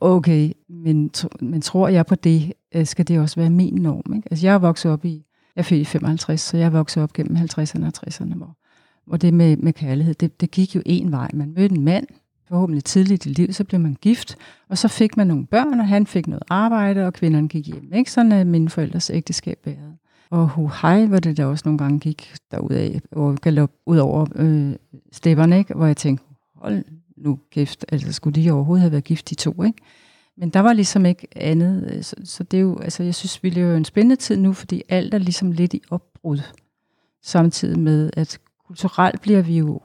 Okay, 0.00 0.52
men, 0.68 1.10
men 1.40 1.60
tror 1.60 1.88
jeg 1.88 2.06
på 2.06 2.14
det, 2.14 2.52
øh, 2.74 2.86
skal 2.86 3.08
det 3.08 3.20
også 3.20 3.40
være 3.40 3.50
min 3.50 3.74
norm? 3.74 4.14
Ikke? 4.14 4.28
Altså 4.30 4.46
jeg 4.46 4.54
er 4.54 4.58
vokset 4.58 4.92
op 4.92 5.04
i, 5.04 5.24
jeg 5.56 5.60
er 5.60 5.64
født 5.64 5.80
i 5.80 5.84
55, 5.84 6.40
så 6.40 6.56
jeg 6.56 6.66
er 6.66 6.70
vokset 6.70 7.02
op 7.02 7.12
gennem 7.12 7.36
50'erne 7.36 7.86
og 7.86 7.92
60'erne, 8.06 8.34
hvor, 8.34 8.56
hvor 9.06 9.16
det 9.16 9.34
med, 9.34 9.56
med 9.56 9.72
kærlighed, 9.72 10.14
det, 10.14 10.40
det 10.40 10.50
gik 10.50 10.74
jo 10.74 10.82
en 10.86 11.12
vej. 11.12 11.30
Man 11.34 11.52
mødte 11.56 11.74
en 11.74 11.84
mand, 11.84 12.06
forhåbentlig 12.48 12.84
tidligt 12.84 13.26
i 13.26 13.28
livet, 13.28 13.54
så 13.54 13.64
blev 13.64 13.80
man 13.80 13.96
gift, 14.00 14.36
og 14.68 14.78
så 14.78 14.88
fik 14.88 15.16
man 15.16 15.26
nogle 15.26 15.46
børn, 15.46 15.80
og 15.80 15.88
han 15.88 16.06
fik 16.06 16.26
noget 16.26 16.42
arbejde, 16.50 17.06
og 17.06 17.12
kvinderne 17.12 17.48
gik 17.48 17.66
hjem. 17.66 17.92
Ikke? 17.94 18.10
Sådan 18.10 18.32
er 18.32 18.44
mine 18.44 18.70
forældres 18.70 19.10
ægteskab 19.10 19.58
været. 19.64 19.96
Og 20.30 20.48
hu 20.48 20.70
hej, 20.82 21.06
hvor 21.06 21.18
det 21.18 21.36
der 21.36 21.44
også 21.44 21.62
nogle 21.64 21.78
gange 21.78 22.00
gik 22.00 22.34
derudad, 22.50 23.00
og 23.12 23.36
galop 23.36 23.70
ud 23.86 23.98
over 23.98 24.26
øh, 24.34 24.72
stepperne, 25.12 25.58
ikke? 25.58 25.74
hvor 25.74 25.86
jeg 25.86 25.96
tænkte, 25.96 26.24
hold 26.56 26.84
nu 27.16 27.38
gift, 27.50 27.84
altså 27.92 28.12
skulle 28.12 28.42
de 28.42 28.50
overhovedet 28.50 28.80
have 28.80 28.92
været 28.92 29.04
gift, 29.04 29.30
de 29.30 29.34
to, 29.34 29.62
ikke? 29.62 29.78
Men 30.36 30.50
der 30.50 30.60
var 30.60 30.72
ligesom 30.72 31.06
ikke 31.06 31.28
andet, 31.36 31.92
øh, 31.94 32.02
så, 32.02 32.16
så 32.24 32.42
det 32.42 32.56
er 32.56 32.60
jo, 32.60 32.78
altså 32.78 33.02
jeg 33.02 33.14
synes, 33.14 33.42
vi 33.42 33.50
lever 33.50 33.76
en 33.76 33.84
spændende 33.84 34.16
tid 34.16 34.36
nu, 34.36 34.52
fordi 34.52 34.82
alt 34.88 35.14
er 35.14 35.18
ligesom 35.18 35.52
lidt 35.52 35.74
i 35.74 35.82
opbrud, 35.90 36.40
samtidig 37.22 37.78
med, 37.78 38.10
at 38.16 38.38
kulturelt 38.66 39.20
bliver 39.20 39.42
vi 39.42 39.58
jo, 39.58 39.80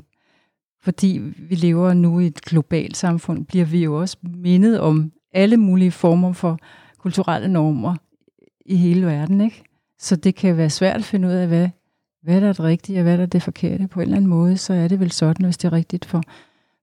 fordi 0.82 1.22
vi 1.38 1.56
lever 1.56 1.94
nu 1.94 2.20
i 2.20 2.26
et 2.26 2.42
globalt 2.42 2.98
samfund, 2.98 3.46
bliver 3.46 3.66
vi 3.66 3.84
jo 3.84 4.00
også 4.00 4.18
mindet 4.24 4.80
om 4.80 5.12
alle 5.34 5.58
mulige 5.58 5.92
former 5.92 6.34
for 6.34 6.60
kulturelle 6.98 7.48
normer 7.48 7.96
i 8.66 8.76
hele 8.76 9.06
verden, 9.06 9.42
ikke? 9.42 9.64
Så 10.00 10.16
det 10.16 10.36
kan 10.36 10.58
være 10.58 10.70
svært 10.70 10.96
at 10.96 11.06
finde 11.06 11.28
ud 11.28 11.34
af, 11.34 11.48
hvad, 11.48 11.70
hvad 12.24 12.42
der 12.42 12.50
er 12.50 12.54
det 12.54 12.64
rigtige, 12.64 13.00
og 13.00 13.04
hvad 13.04 13.18
der 13.18 13.24
er 13.24 13.28
det 13.28 13.44
forkerte. 13.44 13.88
På 13.88 14.00
en 14.00 14.04
eller 14.04 14.18
anden 14.18 14.30
måde, 14.30 14.58
så 14.58 14.74
er 14.74 14.88
det 14.88 15.00
vel 15.00 15.12
sådan, 15.12 15.46
hvis 15.46 15.58
det 15.58 15.68
er 15.68 15.74
rigtigt 15.74 16.06
for, 16.06 16.22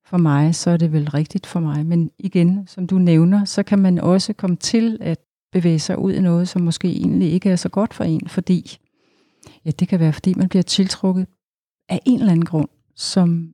for 0.05 0.17
mig, 0.17 0.55
så 0.55 0.71
er 0.71 0.77
det 0.77 0.93
vel 0.93 1.11
rigtigt 1.11 1.47
for 1.47 1.61
mig. 1.61 1.87
Men 1.87 2.11
igen, 2.19 2.67
som 2.67 2.87
du 2.87 2.99
nævner, 2.99 3.45
så 3.45 3.63
kan 3.63 3.79
man 3.79 3.99
også 3.99 4.33
komme 4.33 4.57
til 4.57 4.99
at 5.01 5.19
bevæge 5.53 5.79
sig 5.79 5.99
ud 5.99 6.13
i 6.13 6.21
noget, 6.21 6.49
som 6.49 6.63
måske 6.63 6.89
egentlig 6.89 7.33
ikke 7.33 7.51
er 7.51 7.57
så 7.57 7.69
godt 7.69 7.95
for 7.95 8.05
en, 8.05 8.29
fordi 8.29 8.79
ja, 9.65 9.71
det 9.71 9.89
kan 9.89 10.01
være, 10.01 10.13
fordi 10.13 10.35
man 10.35 10.49
bliver 10.49 10.63
tiltrukket 10.63 11.27
af 11.89 12.01
en 12.07 12.21
eller 12.21 12.33
anden 12.33 12.45
grund, 12.45 12.69
som 12.95 13.53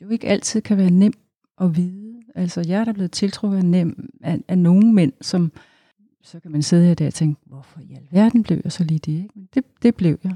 jo 0.00 0.08
ikke 0.08 0.28
altid 0.28 0.60
kan 0.60 0.76
være 0.76 0.90
nem 0.90 1.12
at 1.60 1.76
vide. 1.76 2.22
Altså, 2.34 2.64
jeg 2.68 2.80
er 2.80 2.84
da 2.84 2.92
blevet 2.92 3.12
tiltrukket 3.12 3.58
af, 3.58 3.64
nem, 3.64 4.10
af, 4.22 4.38
af 4.48 4.58
nogle 4.58 4.92
mænd, 4.92 5.12
som 5.20 5.52
så 6.24 6.40
kan 6.40 6.50
man 6.50 6.62
sidde 6.62 6.86
her 6.86 6.94
der 6.94 7.06
og 7.06 7.14
tænke, 7.14 7.40
hvorfor 7.46 7.80
i 7.80 7.96
alverden 7.96 8.42
blev 8.42 8.60
jeg 8.64 8.72
så 8.72 8.84
lige 8.84 8.98
det? 8.98 9.12
Ikke? 9.12 9.28
det, 9.54 9.64
det 9.82 9.94
blev 9.94 10.18
jeg. 10.24 10.32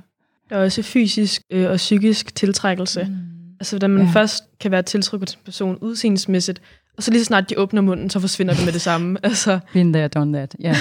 Der 0.50 0.56
er 0.56 0.64
også 0.64 0.82
fysisk 0.82 1.42
øh, 1.50 1.70
og 1.70 1.76
psykisk 1.76 2.34
tiltrækkelse. 2.34 3.04
Mm. 3.04 3.16
Altså, 3.60 3.78
da 3.78 3.86
man 3.88 4.06
Ja. 4.06 4.10
først 4.12 4.44
kan 4.60 4.70
være 4.70 4.82
tiltrukket 4.82 5.28
til 5.28 5.36
en 5.38 5.44
person 5.44 5.78
udseendsmæssigt, 5.80 6.62
og 6.96 7.02
så 7.02 7.10
lige 7.10 7.20
så 7.20 7.24
snart 7.24 7.50
de 7.50 7.58
åbner 7.58 7.80
munden, 7.80 8.10
så 8.10 8.20
forsvinder 8.20 8.54
det 8.54 8.64
med 8.64 8.72
det 8.72 8.80
samme. 8.80 9.18
Altså, 9.24 9.58
Been 9.72 9.92
there, 9.92 10.08
done 10.08 10.32
that. 10.38 10.56
Ja. 10.60 10.74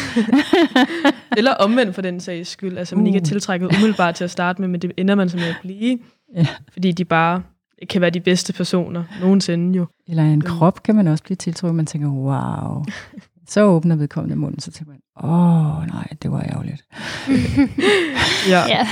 eller 1.38 1.52
omvendt 1.54 1.96
for 1.96 2.02
den 2.02 2.20
sags 2.20 2.50
skyld. 2.50 2.78
Altså, 2.78 2.96
man 2.96 3.08
ikke 3.08 3.18
er 3.18 3.22
Uh. 3.22 3.26
tiltrækket 3.28 3.68
umiddelbart 3.76 4.16
til 4.16 4.24
at 4.24 4.32
starte 4.32 4.62
med, 4.62 4.70
men 4.70 4.82
det 4.82 4.92
ender 4.98 5.16
man 5.16 5.30
så 5.30 5.38
med 5.38 5.46
at 5.46 5.56
blive. 5.62 6.00
Ja. 6.36 6.48
Fordi 6.74 6.92
de 6.92 7.06
bare 7.06 7.44
kan 7.90 8.02
være 8.02 8.10
de 8.10 8.20
bedste 8.20 8.54
personer 8.54 9.04
nogensinde 9.22 9.78
jo. 9.78 9.86
Eller 10.08 10.24
en 10.24 10.42
krop 10.42 10.84
kan 10.84 10.96
man 10.96 11.08
også 11.08 11.24
blive 11.24 11.36
tiltrukket. 11.36 11.76
Man 11.76 11.86
tænker, 11.86 12.08
wow. 12.10 12.84
Så 13.54 13.64
åbner 13.64 13.96
vedkommende 13.96 14.36
munden, 14.36 14.60
så 14.60 14.72
tænker 14.72 14.92
man, 14.92 15.02
åh 15.30 15.78
oh, 15.80 15.88
nej, 15.88 16.08
det 16.22 16.32
var 16.32 16.42
ærgerligt. 16.42 16.86
Ja. 18.54 18.64
Ja. 18.68 18.88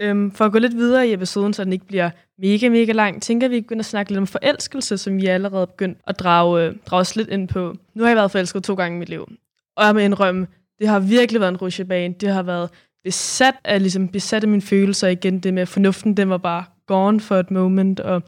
Øhm, 0.00 0.30
for 0.30 0.44
at 0.44 0.52
gå 0.52 0.58
lidt 0.58 0.76
videre 0.76 1.08
i 1.08 1.12
episoden, 1.12 1.52
så 1.52 1.64
den 1.64 1.72
ikke 1.72 1.86
bliver 1.86 2.10
mega, 2.38 2.68
mega 2.68 2.92
lang, 2.92 3.22
tænker 3.22 3.48
vi 3.48 3.60
begynder 3.60 3.82
at 3.82 3.86
snakke 3.86 4.10
lidt 4.10 4.18
om 4.18 4.26
forelskelse, 4.26 4.98
som 4.98 5.16
vi 5.16 5.26
allerede 5.26 5.62
er 5.62 5.66
begyndt 5.66 5.98
at 6.06 6.18
drage, 6.18 6.66
øh, 6.66 6.74
drage 6.86 7.00
os 7.00 7.16
lidt 7.16 7.28
ind 7.28 7.48
på. 7.48 7.74
Nu 7.94 8.02
har 8.02 8.10
jeg 8.10 8.16
været 8.16 8.30
forelsket 8.30 8.64
to 8.64 8.74
gange 8.74 8.96
i 8.96 8.98
mit 8.98 9.08
liv. 9.08 9.28
Og 9.76 9.86
jeg 9.86 9.94
må 9.94 9.98
indrømme, 10.00 10.46
det 10.78 10.88
har 10.88 10.98
virkelig 10.98 11.40
været 11.40 11.52
en 11.52 11.56
rutsjebane. 11.56 12.14
Det 12.20 12.28
har 12.28 12.42
været 12.42 12.70
besat 13.04 13.54
af, 13.64 13.82
ligesom, 13.82 14.08
besat 14.08 14.42
af 14.42 14.48
mine 14.48 14.62
følelser 14.62 15.08
igen. 15.08 15.38
Det 15.38 15.54
med 15.54 15.66
fornuften, 15.66 16.16
den 16.16 16.30
var 16.30 16.38
bare 16.38 16.64
gone 16.90 17.20
for 17.20 17.36
et 17.36 17.50
moment. 17.50 18.00
Og 18.00 18.22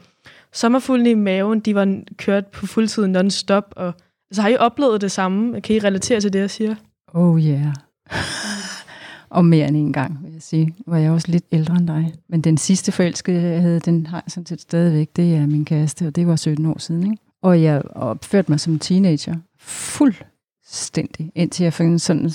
sommerfuglene 0.53 1.09
i 1.09 1.13
maven, 1.13 1.59
de 1.59 1.75
var 1.75 2.01
kørt 2.17 2.47
på 2.47 2.65
fuldtid 2.65 3.07
non-stop. 3.07 3.73
Og, 3.75 3.93
altså, 4.31 4.41
har 4.41 4.49
I 4.49 4.57
oplevet 4.57 5.01
det 5.01 5.11
samme? 5.11 5.61
Kan 5.61 5.75
I 5.75 5.79
relatere 5.79 6.21
til 6.21 6.33
det, 6.33 6.39
jeg 6.39 6.49
siger? 6.49 6.75
Oh 7.13 7.41
yeah. 7.41 7.73
Og 9.29 9.45
mere 9.45 9.67
end 9.67 9.77
en 9.77 9.93
gang, 9.93 10.19
vil 10.23 10.33
jeg 10.33 10.41
sige. 10.41 10.75
Var 10.87 10.97
jeg 10.97 11.11
også 11.11 11.31
lidt 11.31 11.45
ældre 11.51 11.75
end 11.75 11.87
dig. 11.87 12.13
Men 12.29 12.41
den 12.41 12.57
sidste 12.57 12.91
forelskede, 12.91 13.41
jeg 13.41 13.61
havde, 13.61 13.79
den 13.79 14.07
har 14.07 14.17
jeg 14.25 14.31
sådan 14.31 14.45
set 14.45 14.61
stadigvæk. 14.61 15.09
Det 15.15 15.35
er 15.35 15.45
min 15.45 15.65
kæreste, 15.65 16.07
og 16.07 16.15
det 16.15 16.27
var 16.27 16.35
17 16.35 16.65
år 16.65 16.79
siden. 16.79 17.03
Ikke? 17.03 17.23
Og 17.41 17.63
jeg 17.63 17.81
opførte 17.95 18.51
mig 18.51 18.59
som 18.59 18.79
teenager 18.79 19.35
fuldstændig, 19.59 21.31
indtil 21.35 21.63
jeg 21.63 21.73
fandt 21.73 22.01
sådan, 22.01 22.31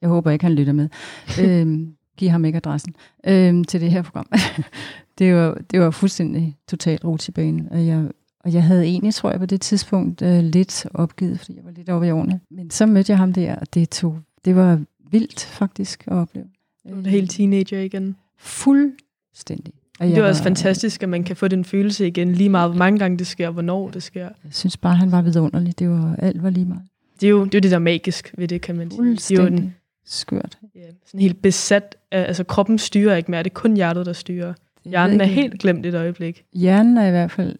jeg 0.00 0.08
håber 0.08 0.30
ikke, 0.30 0.44
han 0.44 0.54
lytter 0.54 0.72
med, 0.72 0.88
øhm, 1.42 1.94
giv 2.16 2.28
ham 2.28 2.44
ikke 2.44 2.56
adressen, 2.56 2.94
øhm, 3.26 3.64
til 3.64 3.80
det 3.80 3.90
her 3.90 4.02
program. 4.02 4.26
det, 5.20 5.34
var, 5.34 5.58
det 5.70 5.80
var 5.80 5.90
fuldstændig 5.90 6.56
totalt 6.68 7.04
rutsjebane, 7.04 7.68
og 7.70 7.86
jeg, 7.86 8.08
og 8.44 8.52
jeg 8.52 8.62
havde 8.62 8.84
egentlig, 8.84 9.14
tror 9.14 9.30
jeg, 9.30 9.40
på 9.40 9.46
det 9.46 9.60
tidspunkt 9.60 10.22
øh, 10.22 10.44
lidt 10.44 10.86
opgivet, 10.94 11.38
fordi 11.38 11.56
jeg 11.56 11.64
var 11.64 11.70
lidt 11.70 11.88
over 11.88 12.04
i 12.04 12.10
årene. 12.10 12.40
Men 12.50 12.70
så 12.70 12.86
mødte 12.86 13.10
jeg 13.12 13.18
ham 13.18 13.32
der, 13.32 13.54
og 13.56 13.74
det, 13.74 13.90
tog, 13.90 14.18
det 14.44 14.56
var 14.56 14.80
vildt 15.10 15.44
faktisk 15.44 16.04
at 16.06 16.12
opleve. 16.12 16.46
Du 16.90 17.00
er 17.04 17.08
helt 17.08 17.30
teenager 17.30 17.80
igen. 17.80 18.16
Fuldstændig. 18.38 19.74
Og 20.00 20.06
Det 20.06 20.18
er 20.18 20.24
også 20.28 20.42
var- 20.42 20.44
fantastisk, 20.48 21.02
at 21.02 21.08
man 21.08 21.24
kan 21.24 21.36
få 21.36 21.48
den 21.48 21.64
følelse 21.64 22.06
igen, 22.06 22.32
lige 22.32 22.48
meget 22.48 22.70
hvor 22.70 22.78
mange 22.78 22.98
gange 22.98 23.18
det 23.18 23.26
sker, 23.26 23.46
og 23.46 23.52
hvornår 23.52 23.90
det 23.90 24.02
sker. 24.02 24.20
Jeg 24.44 24.52
synes 24.52 24.76
bare, 24.76 24.96
han 24.96 25.12
var 25.12 25.22
vidunderlig. 25.22 25.78
Det 25.78 25.88
var, 25.90 26.16
alt 26.18 26.42
var 26.42 26.50
lige 26.50 26.66
meget. 26.66 26.82
Det 27.20 27.26
er 27.26 27.30
jo 27.30 27.44
det, 27.44 27.54
er 27.54 27.58
jo 27.58 27.60
det 27.60 27.70
der 27.70 27.76
er 27.76 27.78
magisk 27.78 28.34
ved 28.38 28.48
det, 28.48 28.60
kan 28.62 28.76
man 28.76 28.90
sige. 28.90 29.02
Det 29.16 29.30
er 29.30 29.42
jo 29.42 29.48
den, 29.48 29.74
skørt. 30.06 30.58
ja, 30.74 30.80
sådan 31.06 31.20
helt 31.20 31.42
besat 31.42 31.96
af, 32.12 32.20
altså 32.22 32.44
kroppen 32.44 32.78
styrer 32.78 33.16
ikke 33.16 33.30
mere, 33.30 33.42
det 33.42 33.50
er 33.50 33.54
kun 33.54 33.74
hjertet, 33.74 34.06
der 34.06 34.12
styrer. 34.12 34.54
Hjernen 34.84 35.20
er 35.20 35.24
helt 35.24 35.60
glemt 35.60 35.86
et 35.86 35.94
øjeblik. 35.94 36.44
Hjernen 36.52 36.98
er 36.98 37.06
i 37.06 37.10
hvert 37.10 37.30
fald 37.30 37.56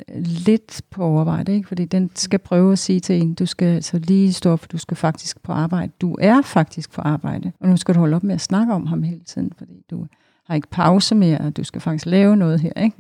lidt 0.47 0.83
på 0.91 1.05
overarbejde, 1.05 1.55
ikke? 1.55 1.69
fordi 1.69 1.85
den 1.85 2.11
skal 2.15 2.39
prøve 2.39 2.73
at 2.73 2.79
sige 2.79 3.01
til 3.01 3.23
en, 3.23 3.35
du 3.35 3.47
skal 3.47 3.67
altså 3.67 3.99
lige 3.99 4.33
stå 4.33 4.51
op, 4.51 4.61
for 4.61 4.67
du 4.67 4.79
skal 4.79 4.97
faktisk 4.97 5.43
på 5.43 5.53
arbejde. 5.53 5.93
Du 6.01 6.17
er 6.21 6.43
faktisk 6.43 6.93
på 6.93 7.01
arbejde, 7.01 7.53
og 7.61 7.69
nu 7.69 7.77
skal 7.77 7.95
du 7.95 8.01
holde 8.01 8.17
op 8.17 8.23
med 8.23 8.35
at 8.35 8.41
snakke 8.41 8.73
om 8.73 8.87
ham 8.87 9.03
hele 9.03 9.21
tiden, 9.21 9.53
fordi 9.59 9.85
du 9.91 10.07
har 10.45 10.55
ikke 10.55 10.69
pause 10.71 11.15
mere, 11.15 11.39
og 11.39 11.57
du 11.57 11.65
skal 11.65 11.81
faktisk 11.81 12.07
lave 12.07 12.37
noget 12.37 12.61
her. 12.61 12.73
Ikke? 12.83 12.97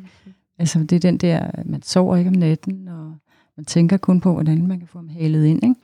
Altså 0.58 0.78
det 0.78 0.92
er 0.92 1.00
den 1.00 1.18
der, 1.18 1.50
man 1.64 1.82
sover 1.82 2.16
ikke 2.16 2.28
om 2.28 2.36
natten, 2.36 2.88
og 2.88 3.14
man 3.56 3.64
tænker 3.64 3.96
kun 3.96 4.20
på, 4.20 4.32
hvordan 4.32 4.66
man 4.66 4.78
kan 4.78 4.88
få 4.88 4.98
ham 4.98 5.08
halet 5.08 5.46
ind. 5.46 5.64
Ikke? 5.64 5.74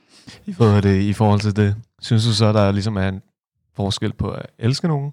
I 0.45 0.53
forhold, 0.53 0.81
det, 0.81 1.01
I 1.01 1.13
forhold 1.13 1.39
til 1.39 1.55
det, 1.55 1.75
synes 2.01 2.25
du 2.25 2.33
så, 2.33 2.53
der 2.53 2.71
ligesom 2.71 2.95
er 2.95 3.07
en 3.07 3.21
forskel 3.75 4.13
på 4.13 4.29
at 4.29 4.45
elske 4.59 4.87
nogen, 4.87 5.11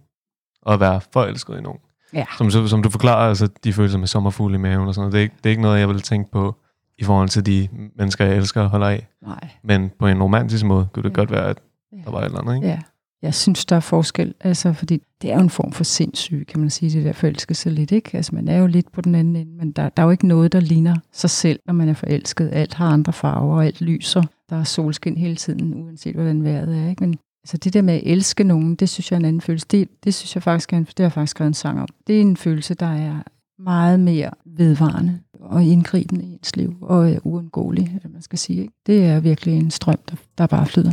og 0.63 0.75
at 0.75 0.81
være 0.81 1.01
forelsket 1.13 1.59
i 1.59 1.61
nogen? 1.61 1.79
Ja. 2.15 2.25
Som, 2.39 2.69
som, 2.69 2.83
du 2.83 2.91
forklarer, 2.91 3.29
altså 3.29 3.49
de 3.65 3.73
følelser 3.73 3.99
med 3.99 4.07
sommerfugle 4.07 4.55
i 4.55 4.59
maven 4.59 4.89
og 4.89 4.95
sådan 4.95 5.03
noget, 5.03 5.13
det 5.13 5.19
er, 5.19 5.23
ikke, 5.23 5.35
det 5.45 5.47
er 5.47 5.51
ikke 5.51 5.63
noget, 5.63 5.81
jeg 5.81 5.89
vil 5.89 6.01
tænke 6.03 6.31
på 6.31 6.55
i 6.99 7.05
forhold 7.05 7.29
til 7.29 7.47
de 7.47 7.69
mennesker, 7.99 8.25
jeg 8.25 8.37
elsker 8.37 8.61
og 8.61 8.69
holder 8.71 8.87
af. 8.87 9.07
Nej. 9.27 9.49
Men 9.65 9.91
på 9.99 10.07
en 10.07 10.23
romantisk 10.23 10.65
måde 10.65 10.87
kunne 10.93 11.03
det 11.03 11.11
Ja. 11.11 11.15
godt 11.15 11.31
være, 11.31 11.47
at 11.49 11.59
Ja. 11.93 11.99
der 12.05 12.11
var 12.11 12.21
et 12.21 12.25
eller 12.25 12.41
andet, 12.41 12.55
ikke? 12.57 12.67
Ja, 12.69 12.79
jeg 13.23 13.35
synes, 13.35 13.65
der 13.65 13.77
er 13.77 13.81
forskel, 13.81 14.35
altså, 14.41 14.73
fordi 14.73 15.03
det 15.23 15.31
er 15.31 15.35
jo 15.35 15.41
en 15.41 15.51
form 15.51 15.73
for 15.73 15.85
sindssyge, 15.85 16.45
kan 16.45 16.61
man 16.61 16.71
sige, 16.71 16.91
det 16.99 17.05
der 17.05 17.13
forelskelse 17.13 17.71
lidt, 17.71 17.93
ikke? 17.93 18.17
Altså, 18.17 18.35
man 18.35 18.49
er 18.49 18.59
jo 18.59 18.67
lidt 18.67 18.93
på 18.93 19.01
den 19.01 19.15
anden 19.15 19.37
ende, 19.37 19.53
men 19.57 19.73
der, 19.73 19.89
der 19.89 20.03
er 20.03 20.07
jo 20.07 20.11
ikke 20.11 20.27
noget, 20.29 20.53
der 20.53 20.61
ligner 20.61 20.97
sig 21.13 21.31
selv, 21.31 21.61
når 21.67 21.75
man 21.75 21.89
er 21.89 21.95
forelsket. 21.95 22.51
Alt 22.53 22.75
har 22.75 22.89
andre 22.89 23.13
farver, 23.13 23.55
og 23.57 23.67
alt 23.67 23.81
lyser. 23.81 24.23
Der 24.51 24.57
er 24.57 24.65
solskin 24.65 25.17
hele 25.17 25.37
tiden, 25.37 25.75
uanset 25.85 26.15
hvordan 26.15 26.45
vejret 26.45 26.77
er, 26.85 26.89
ikke? 26.91 27.03
Men 27.03 27.19
altså, 27.45 27.57
det 27.57 27.75
der 27.75 27.83
med 27.83 27.95
at 27.95 28.03
elske 28.05 28.45
nogen, 28.45 28.75
det 28.75 28.89
synes 28.89 29.11
jeg 29.11 29.17
er 29.17 29.21
en 29.21 29.25
anden 29.25 29.41
følelse. 29.41 29.67
Det, 29.71 29.89
det 30.05 30.15
synes 30.15 30.35
jeg 30.35 30.43
faktisk 30.43 30.73
er 30.73 30.77
en, 30.77 30.85
det 30.85 30.99
har 30.99 31.05
jeg 31.05 31.13
faktisk 31.13 31.31
skrevet 31.31 31.49
en 31.49 31.55
sang 31.55 31.81
om. 31.81 31.89
Det 32.07 32.17
er 32.17 32.21
en 32.21 32.37
følelse, 32.37 32.75
der 32.75 32.87
er 32.87 33.23
meget 33.59 34.01
mere 34.01 34.31
vedvarende 34.45 35.21
og 35.41 35.65
indgribende 35.65 36.25
i 36.25 36.33
ens 36.33 36.57
liv, 36.57 36.77
og 36.81 37.13
er 37.13 37.19
uundgåelig, 37.25 38.01
man 38.13 38.23
skal 38.23 38.39
sige. 38.39 38.61
Ikke? 38.61 38.75
Det 38.87 39.05
er 39.05 39.21
virkelig 39.21 39.55
en 39.55 39.71
strøm, 39.71 39.99
der, 40.11 40.17
der 40.39 40.47
bare 40.47 40.67
flyder. 40.67 40.93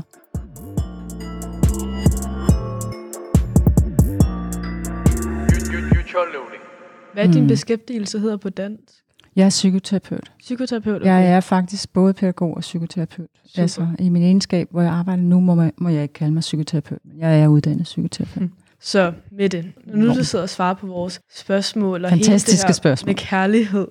Hvad 7.13 7.27
er 7.27 7.31
din 7.31 7.47
beskæftigelse 7.47 8.19
hedder 8.19 8.37
på 8.37 8.49
dansk? 8.49 9.03
Jeg 9.36 9.46
er 9.46 9.50
psykoterapeut. 9.50 10.32
Psykoterapeut? 10.39 11.06
Jeg 11.06 11.32
er 11.32 11.39
faktisk 11.39 11.94
både 11.94 12.13
pædagog 12.13 12.56
og 12.56 12.62
psykoterapeut. 12.62 13.30
Super. 13.46 13.62
Altså 13.62 13.88
i 14.00 14.10
min 14.10 14.24
egenskab, 14.24 14.67
hvor 14.72 14.82
jeg 14.82 14.91
arbejder 14.91 15.24
nu, 15.24 15.39
må, 15.39 15.56
man, 15.56 15.72
må 15.78 15.89
jeg 15.89 16.02
ikke 16.02 16.13
kalde 16.13 16.34
mig 16.34 16.41
psykoterapeut, 16.41 17.00
men 17.06 17.20
jeg 17.20 17.41
er 17.41 17.48
uddannet 17.48 17.84
psykoterapeut. 17.84 18.41
Mm. 18.41 18.52
Så 18.82 19.13
med 19.32 19.50
det, 19.50 19.65
når 19.86 19.96
nu 19.96 20.08
du 20.08 20.24
sidder 20.24 20.44
og 20.44 20.50
svarer 20.50 20.74
på 20.74 20.88
vores 20.88 21.22
spørgsmål, 21.36 22.06
og 22.06 22.10
Fantastiske 22.10 22.52
hele 22.52 22.62
det 22.62 22.67
her 22.67 22.74
spørgsmål. 22.74 23.08
med 23.08 23.15
kærlighed, 23.15 23.88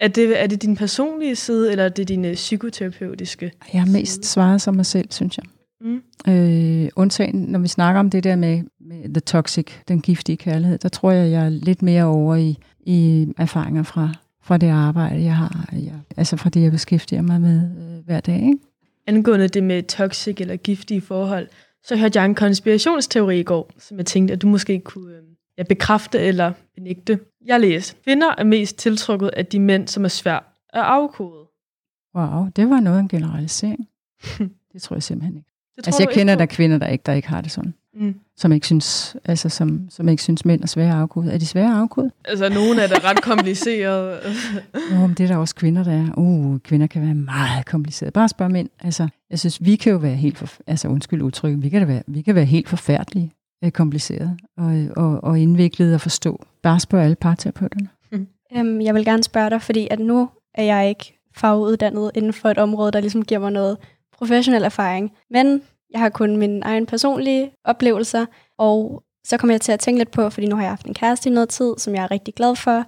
er 0.00 0.08
det, 0.08 0.42
er 0.42 0.46
det 0.46 0.62
din 0.62 0.76
personlige 0.76 1.36
side, 1.36 1.70
eller 1.70 1.84
er 1.84 1.88
det 1.88 2.08
din 2.08 2.24
øh, 2.24 2.34
psykoterapeutiske? 2.34 3.52
Jeg 3.72 3.80
har 3.82 3.88
mest 3.92 4.24
svaret 4.24 4.60
som 4.60 4.74
mig 4.74 4.86
selv, 4.86 5.08
synes 5.10 5.38
jeg. 5.38 5.44
Mm. 5.80 6.32
Øh, 6.32 6.88
undtagen, 6.96 7.34
når 7.34 7.58
vi 7.58 7.68
snakker 7.68 8.00
om 8.00 8.10
det 8.10 8.24
der 8.24 8.36
med, 8.36 8.62
med 8.80 9.14
the 9.14 9.20
toxic, 9.20 9.66
den 9.88 10.00
giftige 10.00 10.36
kærlighed, 10.36 10.78
der 10.78 10.88
tror 10.88 11.10
jeg, 11.10 11.30
jeg 11.30 11.44
er 11.44 11.48
lidt 11.48 11.82
mere 11.82 12.04
over 12.04 12.36
i, 12.36 12.58
i 12.80 13.28
erfaringer 13.38 13.82
fra, 13.82 14.14
fra 14.48 14.56
det 14.56 14.68
arbejde, 14.68 15.22
jeg 15.22 15.36
har. 15.36 15.68
Jeg, 15.72 15.92
altså 16.16 16.36
fra 16.36 16.50
det, 16.50 16.62
jeg 16.62 16.70
beskæftiger 16.70 17.22
mig 17.22 17.40
med 17.40 17.70
øh, 17.78 18.04
hver 18.04 18.20
dag. 18.20 18.34
Ikke? 18.34 18.58
Angående 19.06 19.48
det 19.48 19.64
med 19.64 19.82
toxic 19.82 20.40
eller 20.40 20.56
giftige 20.56 21.00
forhold, 21.00 21.48
så 21.84 21.96
hørte 21.96 22.18
jeg 22.18 22.24
en 22.24 22.34
konspirationsteori 22.34 23.40
i 23.40 23.42
går, 23.42 23.70
som 23.78 23.98
jeg 23.98 24.06
tænkte, 24.06 24.34
at 24.34 24.42
du 24.42 24.46
måske 24.46 24.80
kunne 24.80 25.16
øh, 25.16 25.22
ja, 25.58 25.62
bekræfte 25.62 26.18
eller 26.18 26.52
benægte. 26.74 27.18
Jeg 27.46 27.60
læste, 27.60 27.96
kvinder 28.04 28.34
er 28.38 28.44
mest 28.44 28.76
tiltrukket 28.76 29.28
af 29.28 29.46
de 29.46 29.60
mænd, 29.60 29.88
som 29.88 30.04
er 30.04 30.08
svært 30.08 30.44
at 30.72 30.82
afkode. 30.82 31.46
Wow, 32.14 32.48
det 32.56 32.70
var 32.70 32.80
noget 32.80 32.96
af 32.96 33.02
en 33.02 33.08
generalisering. 33.08 33.88
det 34.72 34.82
tror 34.82 34.96
jeg 34.96 35.02
simpelthen 35.02 35.36
ikke. 35.36 35.50
Det 35.76 35.84
tror 35.84 35.88
Altså, 35.88 36.02
jeg 36.02 36.08
kender 36.14 36.34
ikke 36.34 36.40
der 36.40 36.46
kvinder, 36.46 36.78
der 36.78 36.86
ikke, 36.86 37.02
der 37.02 37.12
ikke 37.12 37.28
har 37.28 37.40
det 37.40 37.50
sådan. 37.50 37.74
Mm. 38.00 38.14
Som 38.36 38.52
ikke 38.52 38.66
synes, 38.66 39.16
altså, 39.24 39.48
som, 39.48 39.86
som 39.90 40.08
ikke 40.08 40.22
synes 40.22 40.44
mænd 40.44 40.62
er 40.62 40.66
svære 40.66 40.88
at 40.88 41.00
afkode. 41.00 41.32
Er 41.32 41.38
de 41.38 41.46
svære 41.46 41.70
at 41.70 41.80
afkode? 41.80 42.10
Altså, 42.24 42.48
nogle 42.48 42.82
er 42.82 42.86
da 42.86 42.94
ret 42.94 43.22
komplicerede. 43.22 44.18
Jo, 44.92 45.06
men 45.06 45.14
det 45.14 45.20
er 45.20 45.26
der 45.28 45.36
også 45.36 45.54
kvinder, 45.54 45.84
der 45.84 45.92
er. 45.92 46.06
Uh, 46.16 46.58
kvinder 46.58 46.86
kan 46.86 47.02
være 47.02 47.14
meget 47.14 47.66
komplicerede. 47.66 48.12
Bare 48.12 48.28
spørg 48.28 48.50
mænd. 48.50 48.68
Altså, 48.80 49.08
jeg 49.30 49.38
synes, 49.38 49.64
vi 49.64 49.76
kan 49.76 49.92
jo 49.92 49.98
være 49.98 50.14
helt, 50.14 50.38
for, 50.38 50.48
altså 50.66 50.88
undskyld 50.88 51.22
udtryk, 51.22 51.54
vi 51.58 51.68
kan, 51.68 51.80
da 51.80 51.86
være, 51.86 52.02
vi 52.06 52.22
kan 52.22 52.34
være 52.34 52.44
helt 52.44 52.68
forfærdelige 52.68 53.32
øh, 53.64 53.70
komplicerede 53.70 54.36
og, 54.56 54.86
og, 54.96 55.24
og 55.24 55.38
indviklede 55.38 55.94
at 55.94 56.00
forstå. 56.00 56.44
Bare 56.62 56.80
spørg 56.80 57.02
alle 57.02 57.16
parterapeuterne. 57.16 57.88
Øhm, 58.56 58.80
jeg 58.80 58.94
vil 58.94 59.04
gerne 59.04 59.22
spørge 59.22 59.50
dig, 59.50 59.62
fordi 59.62 59.88
at 59.90 59.98
nu 59.98 60.28
er 60.54 60.62
jeg 60.62 60.88
ikke 60.88 61.18
faguddannet 61.36 62.10
inden 62.14 62.32
for 62.32 62.48
et 62.48 62.58
område, 62.58 62.92
der 62.92 63.00
ligesom 63.00 63.24
giver 63.24 63.40
mig 63.40 63.52
noget 63.52 63.76
professionel 64.18 64.62
erfaring. 64.62 65.12
Men 65.30 65.62
jeg 65.90 66.00
har 66.00 66.08
kun 66.08 66.36
mine 66.36 66.60
egen 66.64 66.86
personlige 66.86 67.50
oplevelser, 67.64 68.26
og 68.58 69.02
så 69.24 69.36
kommer 69.36 69.54
jeg 69.54 69.60
til 69.60 69.72
at 69.72 69.80
tænke 69.80 69.98
lidt 69.98 70.10
på, 70.10 70.30
fordi 70.30 70.46
nu 70.46 70.56
har 70.56 70.62
jeg 70.62 70.70
haft 70.70 70.86
en 70.86 70.94
kæreste 70.94 71.28
i 71.28 71.32
noget 71.32 71.48
tid, 71.48 71.74
som 71.78 71.94
jeg 71.94 72.02
er 72.02 72.10
rigtig 72.10 72.34
glad 72.34 72.56
for, 72.56 72.84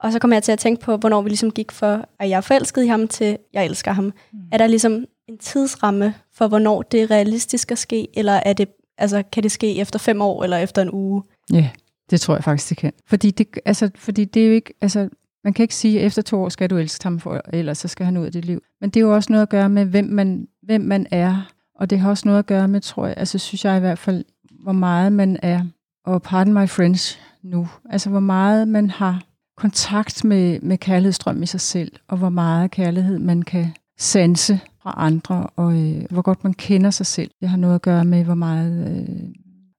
og 0.00 0.12
så 0.12 0.18
kommer 0.18 0.36
jeg 0.36 0.42
til 0.42 0.52
at 0.52 0.58
tænke 0.58 0.84
på, 0.84 0.96
hvornår 0.96 1.22
vi 1.22 1.28
ligesom 1.28 1.50
gik 1.50 1.72
for, 1.72 2.04
at 2.18 2.28
jeg 2.28 2.36
er 2.36 2.40
forelsket 2.40 2.84
i 2.84 2.86
ham, 2.86 3.08
til 3.08 3.38
jeg 3.52 3.64
elsker 3.64 3.92
ham. 3.92 4.04
Mm. 4.04 4.38
Er 4.52 4.58
der 4.58 4.66
ligesom 4.66 5.04
en 5.28 5.38
tidsramme 5.38 6.14
for, 6.34 6.48
hvornår 6.48 6.82
det 6.82 7.02
er 7.02 7.10
realistisk 7.10 7.72
at 7.72 7.78
ske, 7.78 8.08
eller 8.18 8.32
er 8.32 8.52
det, 8.52 8.68
altså, 8.98 9.22
kan 9.32 9.42
det 9.42 9.52
ske 9.52 9.76
efter 9.76 9.98
fem 9.98 10.22
år, 10.22 10.44
eller 10.44 10.56
efter 10.56 10.82
en 10.82 10.90
uge? 10.92 11.22
Ja, 11.52 11.70
det 12.10 12.20
tror 12.20 12.34
jeg 12.34 12.44
faktisk, 12.44 12.68
det 12.68 12.76
kan. 12.76 12.92
Fordi 13.06 13.30
det, 13.30 13.58
altså, 13.64 13.90
fordi 13.94 14.24
det 14.24 14.42
er 14.42 14.46
jo 14.46 14.52
ikke, 14.52 14.74
altså, 14.80 15.08
man 15.44 15.52
kan 15.52 15.62
ikke 15.62 15.74
sige, 15.74 16.00
at 16.00 16.06
efter 16.06 16.22
to 16.22 16.42
år 16.42 16.48
skal 16.48 16.70
du 16.70 16.76
elske 16.76 17.04
ham, 17.04 17.20
for, 17.20 17.40
ellers 17.52 17.78
så 17.78 17.88
skal 17.88 18.06
han 18.06 18.16
ud 18.16 18.26
af 18.26 18.32
dit 18.32 18.44
liv. 18.44 18.62
Men 18.80 18.90
det 18.90 19.00
er 19.00 19.04
jo 19.04 19.14
også 19.14 19.32
noget 19.32 19.42
at 19.42 19.48
gøre 19.48 19.68
med, 19.68 19.84
hvem 19.84 20.04
man, 20.04 20.48
hvem 20.62 20.80
man 20.80 21.06
er, 21.10 21.50
og 21.80 21.90
det 21.90 22.00
har 22.00 22.10
også 22.10 22.28
noget 22.28 22.38
at 22.38 22.46
gøre 22.46 22.68
med, 22.68 22.80
tror 22.80 23.06
jeg, 23.06 23.14
altså 23.16 23.38
synes 23.38 23.64
jeg 23.64 23.76
i 23.76 23.80
hvert 23.80 23.98
fald, 23.98 24.24
hvor 24.62 24.72
meget 24.72 25.12
man 25.12 25.38
er, 25.42 25.64
og 26.06 26.22
pardon 26.22 26.54
my 26.54 26.68
French 26.68 27.18
nu, 27.42 27.68
altså 27.90 28.10
hvor 28.10 28.20
meget 28.20 28.68
man 28.68 28.90
har 28.90 29.22
kontakt 29.56 30.24
med, 30.24 30.60
med 30.60 30.78
kærlighedsstrøm 30.78 31.42
i 31.42 31.46
sig 31.46 31.60
selv, 31.60 31.92
og 32.08 32.16
hvor 32.16 32.28
meget 32.28 32.70
kærlighed 32.70 33.18
man 33.18 33.42
kan 33.42 33.66
sanse 33.98 34.60
fra 34.82 34.94
andre, 34.96 35.46
og 35.56 35.72
øh, 35.72 36.04
hvor 36.10 36.22
godt 36.22 36.44
man 36.44 36.54
kender 36.54 36.90
sig 36.90 37.06
selv. 37.06 37.30
Det 37.40 37.48
har 37.48 37.56
noget 37.56 37.74
at 37.74 37.82
gøre 37.82 38.04
med, 38.04 38.24
hvor 38.24 38.34
meget... 38.34 38.98
Øh, 39.08 39.28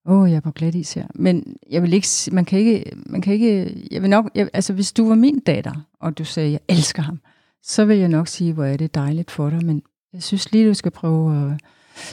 Åh, 0.07 0.21
oh, 0.21 0.29
jeg 0.29 0.35
er 0.35 0.41
på 0.41 0.51
glat 0.51 0.75
is 0.75 0.93
her. 0.93 1.07
Men 1.15 1.55
jeg 1.69 1.81
vil 1.81 1.93
ikke, 1.93 2.07
man 2.31 2.45
kan 2.45 2.59
ikke, 2.59 2.83
man 3.05 3.21
kan 3.21 3.33
ikke, 3.33 3.77
jeg 3.91 4.01
vil 4.01 4.09
nok, 4.09 4.31
jeg, 4.35 4.49
altså 4.53 4.73
hvis 4.73 4.93
du 4.93 5.07
var 5.07 5.15
min 5.15 5.39
datter, 5.39 5.87
og 5.99 6.17
du 6.17 6.23
sagde, 6.23 6.51
jeg 6.51 6.59
elsker 6.69 7.01
ham, 7.01 7.19
så 7.63 7.85
vil 7.85 7.97
jeg 7.97 8.07
nok 8.07 8.27
sige, 8.27 8.53
hvor 8.53 8.65
er 8.65 8.77
det 8.77 8.95
dejligt 8.95 9.31
for 9.31 9.49
dig, 9.49 9.65
men 9.65 9.81
jeg 10.13 10.23
synes 10.23 10.51
lige, 10.51 10.67
du 10.67 10.73
skal 10.73 10.91
prøve 10.91 11.51
at 11.51 11.61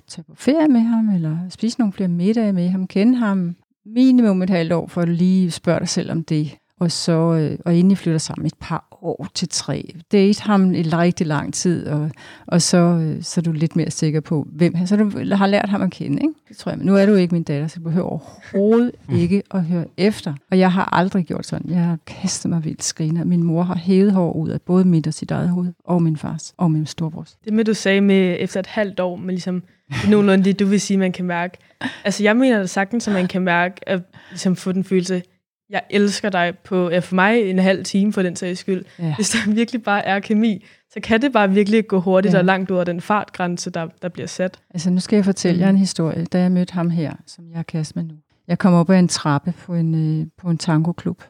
tage 0.08 0.24
på 0.28 0.34
ferie 0.34 0.68
med 0.68 0.80
ham, 0.80 1.08
eller 1.08 1.38
spise 1.48 1.78
nogle 1.78 1.92
flere 1.92 2.08
middage 2.08 2.52
med 2.52 2.68
ham, 2.68 2.86
kende 2.86 3.16
ham 3.16 3.56
minimum 3.86 4.42
et 4.42 4.50
halvt 4.50 4.72
år, 4.72 4.86
for 4.86 5.00
at 5.00 5.08
du 5.08 5.12
lige 5.12 5.50
spørge 5.50 5.80
dig 5.80 5.88
selv 5.88 6.10
om 6.10 6.24
det. 6.24 6.56
Og 6.80 6.92
så, 6.92 7.12
øh, 7.12 7.58
og 7.64 7.74
inden 7.74 7.90
I 7.90 7.94
flytter 7.94 8.18
sammen 8.18 8.46
et 8.46 8.54
par 8.60 8.98
år 9.02 9.26
til 9.34 9.48
tre. 9.48 9.94
Date 10.12 10.42
ham 10.42 10.74
i 10.74 10.82
rigtig 10.82 11.26
lang 11.26 11.54
tid, 11.54 11.86
og, 11.86 12.10
og 12.46 12.62
så, 12.62 12.76
øh, 12.78 13.22
så 13.22 13.40
er 13.40 13.42
du 13.42 13.52
lidt 13.52 13.76
mere 13.76 13.90
sikker 13.90 14.20
på, 14.20 14.46
hvem 14.52 14.74
han 14.74 14.86
Så 14.86 14.96
du 14.96 15.34
har 15.34 15.46
lært 15.46 15.68
ham 15.68 15.82
at 15.82 15.90
kende, 15.90 16.22
ikke? 16.22 16.34
Det 16.48 16.56
tror 16.56 16.70
jeg. 16.70 16.78
Men 16.78 16.86
nu 16.86 16.96
er 16.96 17.06
du 17.06 17.14
ikke 17.14 17.34
min 17.34 17.42
datter, 17.42 17.68
så 17.68 17.78
du 17.78 17.84
behøver 17.84 18.06
overhovedet 18.06 18.92
ikke 19.14 19.42
at 19.50 19.64
høre 19.64 19.84
efter. 19.96 20.34
Og 20.50 20.58
jeg 20.58 20.72
har 20.72 20.94
aldrig 20.94 21.24
gjort 21.24 21.46
sådan. 21.46 21.70
Jeg 21.70 21.84
har 21.84 21.98
kastet 22.06 22.50
mig 22.50 22.64
vildt 22.64 22.84
skriner. 22.84 23.24
Min 23.24 23.42
mor 23.42 23.62
har 23.62 23.76
hævet 23.76 24.12
hår 24.12 24.32
ud 24.32 24.48
af 24.48 24.62
både 24.62 24.84
mit 24.84 25.06
og 25.06 25.14
sit 25.14 25.30
eget 25.30 25.48
hoved, 25.48 25.72
og 25.84 26.02
min 26.02 26.16
fars, 26.16 26.54
og 26.56 26.70
min 26.70 26.86
storebrors. 26.86 27.36
Det 27.44 27.52
med, 27.52 27.64
du 27.64 27.74
sagde 27.74 28.00
med 28.00 28.36
efter 28.38 28.60
et 28.60 28.66
halvt 28.66 29.00
år, 29.00 29.16
med 29.16 29.28
ligesom 29.28 29.62
nogenlunde 30.10 30.44
det, 30.44 30.58
du 30.58 30.66
vil 30.66 30.80
sige, 30.80 30.96
man 30.96 31.12
kan 31.12 31.24
mærke. 31.24 31.58
Altså, 32.04 32.22
jeg 32.22 32.36
mener 32.36 32.58
det 32.58 32.70
sagtens, 32.70 33.08
at 33.08 33.14
man 33.14 33.28
kan 33.28 33.42
mærke, 33.42 33.88
at 33.88 34.02
ligesom 34.30 34.56
få 34.56 34.72
den 34.72 34.84
følelse, 34.84 35.22
jeg 35.70 35.82
elsker 35.90 36.30
dig 36.30 36.52
på, 36.64 36.90
ja, 36.90 36.98
for 36.98 37.14
mig 37.14 37.50
en 37.50 37.58
halv 37.58 37.84
time 37.84 38.12
for 38.12 38.22
den 38.22 38.36
sags 38.36 38.60
skyld. 38.60 38.84
Ja. 38.98 39.14
Hvis 39.14 39.30
der 39.30 39.52
virkelig 39.54 39.82
bare 39.82 40.04
er 40.04 40.20
kemi, 40.20 40.64
så 40.90 41.00
kan 41.00 41.22
det 41.22 41.32
bare 41.32 41.50
virkelig 41.50 41.86
gå 41.86 42.00
hurtigt 42.00 42.34
Ja. 42.34 42.38
og 42.38 42.44
langt 42.44 42.70
ud 42.70 42.76
af 42.78 42.86
den 42.86 43.00
fartgrænse, 43.00 43.70
der, 43.70 43.88
der 44.02 44.08
bliver 44.08 44.26
sat. 44.26 44.58
Altså, 44.70 44.90
nu 44.90 45.00
skal 45.00 45.16
jeg 45.16 45.24
fortælle 45.24 45.60
jer 45.60 45.70
en 45.70 45.76
historie, 45.76 46.24
da 46.24 46.40
jeg 46.40 46.52
mødte 46.52 46.72
ham 46.74 46.90
her, 46.90 47.12
som 47.26 47.50
jeg 47.50 47.58
er 47.58 47.62
kæreste 47.62 47.92
med 47.98 48.04
nu. 48.04 48.14
Jeg 48.48 48.58
kom 48.58 48.74
op 48.74 48.90
ad 48.90 48.98
en 48.98 49.08
trappe 49.08 49.52
på 49.58 49.74
en, 49.74 50.20
øh, 50.20 50.26
på 50.38 50.50
en 50.50 50.58
tangoklub, 50.58 51.22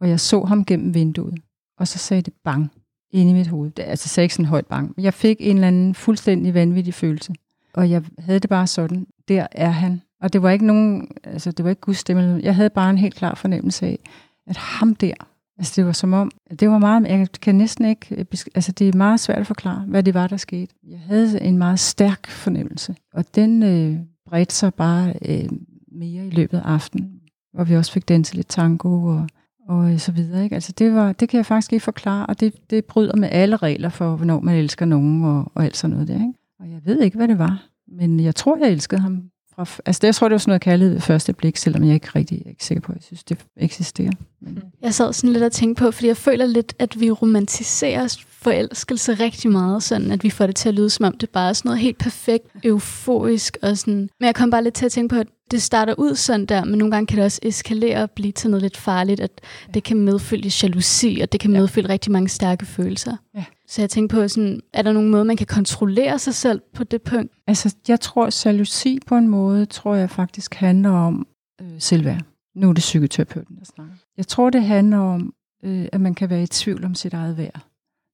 og 0.00 0.08
jeg 0.08 0.20
så 0.20 0.44
ham 0.44 0.64
gennem 0.64 0.94
vinduet, 0.94 1.34
og 1.78 1.88
så 1.88 1.98
sagde 1.98 2.22
det 2.22 2.32
bang 2.44 2.70
inde 3.10 3.30
i 3.30 3.34
mit 3.34 3.46
hoved. 3.46 3.70
Det, 3.70 3.82
altså, 3.82 4.08
sagde 4.08 4.24
ikke 4.24 4.34
sådan 4.34 4.46
højt 4.46 4.66
bang, 4.66 4.92
men 4.96 5.04
jeg 5.04 5.14
fik 5.14 5.36
en 5.40 5.56
eller 5.56 5.68
anden 5.68 5.94
fuldstændig 5.94 6.54
vanvittig 6.54 6.94
følelse. 6.94 7.32
Og 7.74 7.90
jeg 7.90 8.02
havde 8.18 8.38
det 8.38 8.50
bare 8.50 8.66
sådan, 8.66 9.06
der 9.28 9.46
er 9.52 9.70
han. 9.70 10.02
Og 10.20 10.32
det 10.32 10.42
var 10.42 10.50
ikke 10.50 10.66
nogen, 10.66 11.08
altså 11.24 11.52
det 11.52 11.64
var 11.64 11.70
ikke 11.70 11.80
Guds 11.80 11.98
stemme. 11.98 12.40
Jeg 12.42 12.54
havde 12.54 12.70
bare 12.70 12.90
en 12.90 12.98
helt 12.98 13.14
klar 13.14 13.34
fornemmelse 13.34 13.86
af, 13.86 13.98
at 14.46 14.56
ham 14.56 14.94
der, 14.94 15.12
altså 15.58 15.72
det 15.76 15.86
var 15.86 15.92
som 15.92 16.12
om, 16.12 16.30
det 16.60 16.70
var 16.70 16.78
meget, 16.78 17.06
jeg 17.08 17.28
kan 17.42 17.54
næsten 17.54 17.84
ikke, 17.84 18.06
øh, 18.10 18.24
altså 18.54 18.72
det 18.72 18.88
er 18.88 18.96
meget 18.96 19.20
svært 19.20 19.38
at 19.38 19.46
forklare, 19.46 19.84
hvad 19.88 20.02
det 20.02 20.14
var, 20.14 20.26
der 20.26 20.36
skete. 20.36 20.74
Jeg 20.88 20.98
havde 20.98 21.42
en 21.42 21.58
meget 21.58 21.80
stærk 21.80 22.26
fornemmelse, 22.26 22.94
og 23.14 23.24
den 23.34 23.62
øh, 23.62 23.96
bredte 24.26 24.54
sig 24.54 24.74
bare 24.74 25.14
øh, 25.28 25.48
mere 25.92 26.26
i 26.26 26.30
løbet 26.30 26.58
af 26.58 26.62
aftenen, 26.64 27.20
hvor 27.54 27.64
vi 27.64 27.76
også 27.76 27.92
fik 27.92 28.08
danset 28.08 28.34
lidt 28.34 28.48
tango 28.48 29.04
og, 29.04 29.28
og 29.68 29.92
øh, 29.92 29.98
så 29.98 30.12
videre. 30.12 30.44
Ikke? 30.44 30.54
Altså 30.54 30.72
det, 30.72 30.94
var, 30.94 31.12
det 31.12 31.28
kan 31.28 31.38
jeg 31.38 31.46
faktisk 31.46 31.72
ikke 31.72 31.84
forklare, 31.84 32.26
og 32.26 32.40
det, 32.40 32.70
det 32.70 32.84
bryder 32.84 33.16
med 33.16 33.28
alle 33.32 33.56
regler 33.56 33.88
for, 33.88 34.16
hvornår 34.16 34.40
man 34.40 34.54
elsker 34.54 34.86
nogen 34.86 35.24
og, 35.24 35.52
og 35.54 35.64
alt 35.64 35.76
sådan 35.76 35.92
noget 35.92 36.08
der. 36.08 36.14
Ikke? 36.14 36.32
Og 36.62 36.70
jeg 36.70 36.80
ved 36.84 37.00
ikke, 37.00 37.16
hvad 37.16 37.28
det 37.28 37.38
var, 37.38 37.66
men 37.88 38.20
jeg 38.20 38.34
tror, 38.34 38.56
jeg 38.56 38.68
elskede 38.70 39.00
ham. 39.00 39.22
Fra, 39.54 39.62
f- 39.62 39.78
altså 39.86 40.00
det, 40.00 40.06
jeg 40.06 40.14
tror, 40.14 40.28
det 40.28 40.32
var 40.32 40.38
sådan 40.38 40.50
noget 40.50 40.62
kærlighed 40.62 40.92
ved 40.94 41.00
første 41.00 41.32
blik, 41.32 41.56
selvom 41.56 41.84
jeg 41.84 41.94
ikke 41.94 42.08
rigtig 42.14 42.38
jeg 42.38 42.46
er 42.46 42.50
ikke 42.50 42.64
sikker 42.64 42.80
på, 42.80 42.92
at 42.92 42.96
jeg 42.96 43.02
synes, 43.02 43.24
det 43.24 43.38
eksisterer. 43.56 44.10
Men, 44.40 44.62
Jeg 44.82 44.94
sad 44.94 45.12
sådan 45.12 45.32
lidt 45.32 45.44
og 45.44 45.52
tænkte 45.52 45.80
på, 45.84 45.90
fordi 45.90 46.06
jeg 46.08 46.16
føler 46.16 46.46
lidt, 46.46 46.74
at 46.78 47.00
vi 47.00 47.10
romantiserer 47.10 48.16
forelskelse 48.42 49.14
rigtig 49.14 49.50
meget, 49.50 49.82
sådan 49.82 50.10
at 50.10 50.24
vi 50.24 50.30
får 50.30 50.46
det 50.46 50.56
til 50.56 50.68
at 50.68 50.74
lyde, 50.74 50.90
som 50.90 51.06
om 51.06 51.18
det 51.18 51.30
bare 51.30 51.48
er 51.48 51.52
sådan 51.52 51.68
noget 51.68 51.80
helt 51.80 51.98
perfekt, 51.98 52.44
euforisk 52.64 53.58
og 53.62 53.78
sådan. 53.78 54.08
Men 54.20 54.26
jeg 54.26 54.34
kom 54.34 54.50
bare 54.50 54.64
lidt 54.64 54.74
til 54.74 54.86
at 54.86 54.92
tænke 54.92 55.14
på, 55.14 55.20
at 55.20 55.26
det 55.50 55.62
starter 55.62 55.94
ud 55.98 56.14
sådan 56.14 56.46
der, 56.46 56.64
men 56.64 56.78
nogle 56.78 56.92
gange 56.92 57.06
kan 57.06 57.16
det 57.16 57.24
også 57.24 57.40
eskalere 57.42 58.02
og 58.02 58.10
blive 58.10 58.32
til 58.32 58.50
noget 58.50 58.62
lidt 58.62 58.76
farligt, 58.76 59.20
at 59.20 59.40
det 59.74 59.84
kan 59.84 59.96
medfølge 59.96 60.52
jalousi, 60.62 61.20
og 61.22 61.32
det 61.32 61.40
kan 61.40 61.50
medfølge 61.50 61.88
rigtig 61.88 62.12
mange 62.12 62.28
stærke 62.28 62.66
følelser. 62.66 63.16
Ja. 63.34 63.44
Så 63.68 63.82
jeg 63.82 63.90
tænkte 63.90 64.16
på, 64.16 64.28
sådan, 64.28 64.60
er 64.72 64.82
der 64.82 64.92
nogen 64.92 65.10
måde, 65.10 65.24
man 65.24 65.36
kan 65.36 65.46
kontrollere 65.46 66.18
sig 66.18 66.34
selv 66.34 66.60
på 66.74 66.84
det 66.84 67.02
punkt? 67.02 67.32
Altså, 67.46 67.74
jeg 67.88 68.00
tror, 68.00 68.48
jalousi 68.48 68.98
på 69.06 69.16
en 69.16 69.28
måde, 69.28 69.66
tror 69.66 69.94
jeg 69.94 70.10
faktisk 70.10 70.54
handler 70.54 70.90
om 70.90 71.26
øh, 71.62 71.68
selvværd. 71.78 72.22
Nu 72.54 72.68
er 72.68 72.72
det 72.72 72.80
psykoterapeuten, 72.80 73.56
der 73.56 73.64
snakker. 73.64 73.94
Jeg 74.16 74.26
tror, 74.26 74.50
det 74.50 74.62
handler 74.62 74.98
om, 74.98 75.32
øh, 75.64 75.86
at 75.92 76.00
man 76.00 76.14
kan 76.14 76.30
være 76.30 76.42
i 76.42 76.46
tvivl 76.46 76.84
om 76.84 76.94
sit 76.94 77.14
eget 77.14 77.36
værd, 77.36 77.60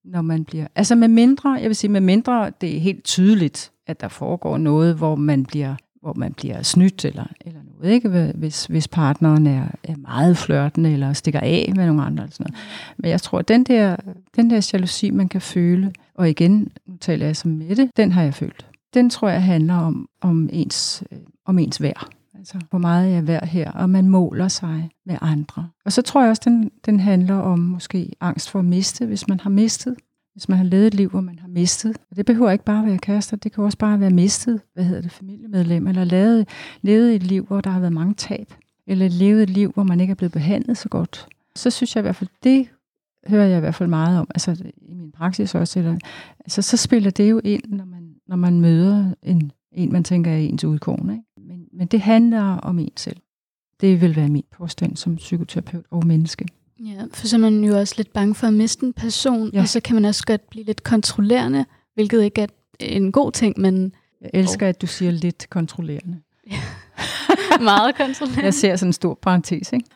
når 0.05 0.23
man 0.23 0.45
bliver... 0.45 0.67
Altså 0.75 0.95
med 0.95 1.09
mindre, 1.09 1.51
jeg 1.51 1.69
vil 1.69 1.77
sige 1.77 1.91
med 1.91 2.01
mindre, 2.01 2.51
det 2.61 2.77
er 2.77 2.81
helt 2.81 3.05
tydeligt, 3.05 3.73
at 3.87 4.01
der 4.01 4.09
foregår 4.09 4.59
noget, 4.59 4.95
hvor 4.95 5.15
man 5.15 5.45
bliver 5.45 5.75
hvor 6.03 6.13
man 6.13 6.33
bliver 6.33 6.63
snydt 6.63 7.05
eller, 7.05 7.25
eller 7.41 7.61
noget, 7.63 7.95
ikke? 7.95 8.33
Hvis, 8.35 8.67
hvis 8.67 8.89
partneren 8.89 9.47
er, 9.47 9.67
er 9.85 9.97
meget 9.97 10.37
flørtende 10.37 10.93
eller 10.93 11.13
stikker 11.13 11.41
af 11.41 11.73
med 11.77 11.87
nogle 11.87 12.03
andre. 12.03 12.23
Eller 12.23 12.33
sådan 12.33 12.47
noget. 12.51 12.97
Men 12.99 13.11
jeg 13.11 13.21
tror, 13.21 13.39
at 13.39 13.49
den 13.49 13.65
der, 13.65 13.97
den 14.37 14.51
der 14.51 14.71
jalousi, 14.73 15.11
man 15.11 15.29
kan 15.29 15.41
føle, 15.41 15.93
og 16.15 16.31
igen, 16.31 16.69
nu 16.87 16.97
taler 16.97 17.27
jeg 17.27 17.37
som 17.37 17.51
Mette, 17.51 17.91
den 17.97 18.13
har 18.13 18.23
jeg 18.23 18.35
følt. 18.35 18.67
Den 18.95 19.11
tror 19.11 19.29
jeg 19.29 19.43
handler 19.43 19.75
om, 19.75 20.09
om, 20.21 20.49
ens, 20.53 21.05
øh, 21.13 21.19
om 21.45 21.59
ens 21.59 21.83
værd. 21.83 22.09
Altså, 22.39 22.59
hvor 22.71 22.79
meget 22.79 23.11
jeg 23.11 23.19
er 23.19 23.23
værd 23.23 23.47
her, 23.47 23.71
og 23.71 23.91
man 23.91 24.09
måler 24.09 24.49
sig 24.49 24.91
med 25.07 25.19
andre. 25.21 25.69
Og 25.85 25.93
så 25.93 26.03
tror 26.03 26.21
jeg 26.23 26.31
også, 26.31 26.43
den, 26.45 26.71
den 26.87 27.01
handler 27.01 27.35
om 27.35 27.59
måske 27.59 28.13
angst 28.21 28.51
for 28.51 28.59
at 28.59 28.65
miste, 28.65 29.07
hvis 29.07 29.29
man 29.29 29.41
har 29.41 29.51
mistet. 29.51 29.97
Hvis 30.33 30.49
man 30.49 30.59
har 30.59 30.65
levet 30.65 30.87
et 30.87 30.95
liv, 30.95 31.11
hvor 31.11 31.21
man 31.21 31.39
har 31.39 31.49
mistet. 31.49 31.97
Og 32.11 32.17
det 32.17 32.27
behøver 32.27 32.51
ikke 32.51 32.65
bare 32.65 32.83
at 32.83 32.87
være 32.87 32.99
kærester, 32.99 33.37
det 33.37 33.53
kan 33.53 33.65
også 33.65 33.79
bare 33.79 34.01
være 34.01 34.11
mistet, 34.11 34.61
hvad 34.75 34.85
hedder 34.85 35.03
det, 35.03 35.13
familiemedlem, 35.13 35.87
eller 35.87 36.05
levet, 36.05 36.49
levet 36.83 37.15
et 37.15 37.23
liv, 37.23 37.47
hvor 37.47 37.61
der 37.61 37.71
har 37.71 37.81
været 37.81 37.93
mange 37.93 38.15
tab. 38.15 38.55
Eller 38.87 39.09
levet 39.09 39.43
et 39.43 39.51
liv, 39.51 39.71
hvor 39.71 39.83
man 39.83 40.01
ikke 40.01 40.11
er 40.11 40.15
blevet 40.15 40.33
behandlet 40.33 40.77
så 40.77 40.89
godt. 40.89 41.27
Så 41.57 41.71
synes 41.71 41.97
jeg 41.97 42.01
i 42.01 42.03
hvert 42.03 42.17
fald, 42.17 42.31
det 42.43 42.69
hører 43.27 43.47
jeg 43.47 43.57
i 43.57 43.61
hvert 43.61 43.75
fald 43.75 43.89
meget 43.89 44.21
om, 44.21 44.27
altså 44.35 44.65
i 44.77 44.95
min 44.95 45.13
praksis 45.13 45.55
også. 45.55 45.79
Eller, 45.79 45.99
altså, 46.41 46.63
så 46.63 46.77
spiller 46.77 47.11
det 47.11 47.31
jo 47.31 47.41
ind, 47.45 47.63
når 47.67 47.85
man, 47.85 48.15
når 48.27 48.37
man 48.37 48.61
møder 48.61 49.15
en, 49.23 49.53
en, 49.73 49.93
man 49.93 50.05
tænker 50.05 50.31
er 50.31 50.39
ens 50.39 50.65
udkårende. 50.65 51.15
Ikke? 51.15 51.25
Men, 51.79 51.87
det 51.87 52.01
handler 52.01 52.41
om 52.43 52.79
en 52.79 52.93
selv. 52.97 53.17
Det 53.81 54.01
vil 54.01 54.17
være 54.17 54.29
min 54.29 54.45
påstand 54.57 54.97
som 54.97 55.17
psykoterapeut 55.17 55.85
og 55.91 56.07
menneske. 56.07 56.47
Ja, 56.85 57.05
for 57.15 57.27
så 57.27 57.37
er 57.37 57.41
man 57.41 57.65
jo 57.65 57.79
også 57.79 57.95
lidt 57.97 58.13
bange 58.13 58.35
for 58.35 58.47
at 58.47 58.53
miste 58.55 58.87
en 58.87 58.93
person, 58.93 59.51
Ja. 59.51 59.57
ja. 59.57 59.61
og 59.63 59.69
så 59.69 59.81
kan 59.81 59.95
man 59.95 60.05
også 60.05 60.27
godt 60.27 60.51
blive 60.51 60.65
lidt 60.65 60.83
kontrollerende, 60.83 61.65
hvilket 61.95 62.23
ikke 62.23 62.43
er 62.43 62.47
en 62.81 63.13
god 63.13 63.33
ting, 63.33 63.61
men 63.61 63.93
Jeg 64.21 64.31
elsker, 64.35 64.69
at 64.69 64.81
du 64.83 64.87
siger 64.87 65.11
lidt 65.11 65.51
kontrollerende. 65.51 66.21
meget 67.61 67.95
kontrollerende. 67.97 68.45
Jeg 68.45 68.55
ser 68.55 68.77
sådan 68.77 68.89
en 68.89 68.93
stor 68.93 69.19
parentes, 69.23 69.73
ikke? 69.73 69.87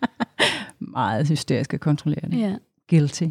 Meget 0.79 1.29
hysterisk 1.29 1.75
og 1.75 1.81
kontrollerende. 1.81 2.37
Ja. 2.39 2.57
Guilty. 2.91 3.25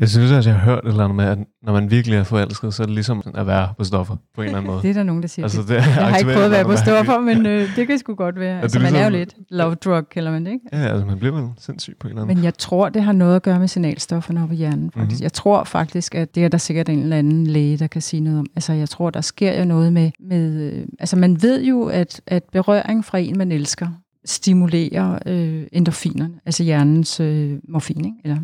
Jeg 0.00 0.08
synes, 0.08 0.32
at 0.32 0.46
jeg 0.46 0.54
har 0.54 0.64
hørt 0.64 0.84
et 0.84 0.88
eller 0.88 1.04
andet 1.04 1.16
med, 1.16 1.24
at 1.24 1.38
når 1.62 1.72
man 1.72 1.90
virkelig 1.90 2.16
er 2.18 2.22
forelsket, 2.24 2.74
så 2.74 2.82
er 2.82 2.86
det 2.86 2.94
ligesom 2.94 3.22
at 3.34 3.46
være 3.46 3.68
på 3.78 3.84
stoffer 3.84 4.16
på 4.34 4.40
en 4.40 4.46
eller 4.46 4.58
anden 4.58 4.72
måde. 4.72 4.82
Det 4.82 4.90
er 4.90 4.94
der 4.94 5.02
nogen, 5.02 5.22
der 5.22 5.28
siger. 5.28 5.46
Altså, 5.46 5.62
det, 5.62 5.70
jeg 5.74 5.84
har 5.84 6.16
ikke 6.16 6.32
prøvet 6.32 6.44
at 6.44 6.50
være 6.50 6.64
på 6.64 6.76
stoffer, 6.76 7.20
men 7.20 7.46
øh, 7.46 7.76
det 7.76 7.86
kan 7.86 7.98
sgu 7.98 8.14
godt 8.14 8.40
være. 8.40 8.62
Altså, 8.62 8.78
man 8.78 8.94
er 8.94 9.04
jo 9.04 9.10
ligesom- 9.10 9.34
lidt 9.38 9.50
love 9.50 9.74
drug, 9.74 10.08
kalder 10.08 10.30
man 10.30 10.44
det, 10.46 10.52
ikke? 10.52 10.66
Ja, 10.72 10.78
altså 10.78 11.06
man 11.06 11.18
bliver 11.18 11.34
vel 11.40 11.48
sindssyg 11.58 11.96
på 12.00 12.06
en 12.06 12.10
eller 12.10 12.22
anden 12.22 12.36
Men 12.36 12.44
jeg 12.44 12.58
tror, 12.58 12.88
det 12.88 13.02
har 13.02 13.12
noget 13.12 13.36
at 13.36 13.42
gøre 13.42 13.58
med 13.58 13.68
signalstofferne 13.68 14.42
oppe 14.42 14.54
i 14.54 14.58
hjernen. 14.58 14.90
Faktisk. 14.90 14.96
Mhm. 14.96 15.04
Mm-hmm. 15.04 15.22
Jeg 15.22 15.32
tror 15.32 15.64
faktisk, 15.64 16.14
at 16.14 16.34
det 16.34 16.44
er 16.44 16.48
der 16.48 16.58
sikkert 16.58 16.88
en 16.88 16.98
eller 16.98 17.16
anden 17.16 17.46
læge, 17.46 17.76
der 17.76 17.86
kan 17.86 18.02
sige 18.02 18.20
noget 18.20 18.38
om. 18.38 18.46
Altså, 18.56 18.72
jeg 18.72 18.88
tror, 18.88 19.10
der 19.10 19.20
sker 19.20 19.58
jo 19.58 19.64
noget 19.64 19.92
med... 19.92 20.10
med 20.20 20.72
øh, 20.72 20.84
altså, 21.00 21.16
man 21.16 21.42
ved 21.42 21.62
jo, 21.64 21.84
at, 21.84 22.20
at 22.26 22.42
berøring 22.52 23.04
fra 23.04 23.18
en, 23.18 23.38
man 23.38 23.52
elsker, 23.52 23.88
stimulerer 24.24 25.18
øh, 25.26 25.62
endorfinerne, 25.72 26.34
altså 26.46 26.62
hjernens 26.62 27.20
øh, 27.20 27.52
morfin, 27.68 28.04
ikke? 28.04 28.16
eller 28.24 28.36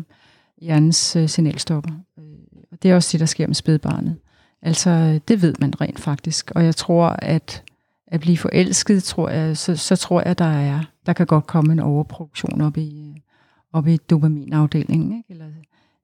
hjernens 0.61 1.15
øh, 1.15 1.29
signalstoffer. 1.29 1.91
Øh, 2.19 2.23
og 2.71 2.83
det 2.83 2.91
er 2.91 2.95
også 2.95 3.09
det, 3.11 3.19
der 3.19 3.25
sker 3.25 3.47
med 3.47 3.55
spædbarnet. 3.55 4.17
Altså, 4.61 5.19
det 5.27 5.41
ved 5.41 5.53
man 5.59 5.81
rent 5.81 5.99
faktisk. 5.99 6.51
Og 6.55 6.65
jeg 6.65 6.75
tror, 6.75 7.07
at 7.07 7.63
at 8.11 8.19
blive 8.19 8.37
forelsket, 8.37 9.03
tror 9.03 9.29
jeg, 9.29 9.57
så, 9.57 9.75
så 9.75 9.95
tror 9.95 10.23
jeg, 10.25 10.37
der 10.37 10.45
er, 10.45 10.79
der 11.05 11.13
kan 11.13 11.25
godt 11.25 11.47
komme 11.47 11.73
en 11.73 11.79
overproduktion 11.79 12.61
op 12.61 12.77
i, 12.77 13.09
øh, 13.09 13.15
op 13.73 13.87
i 13.87 13.97
dopaminafdelingen, 13.97 15.11
ikke? 15.17 15.23
Eller, 15.29 15.45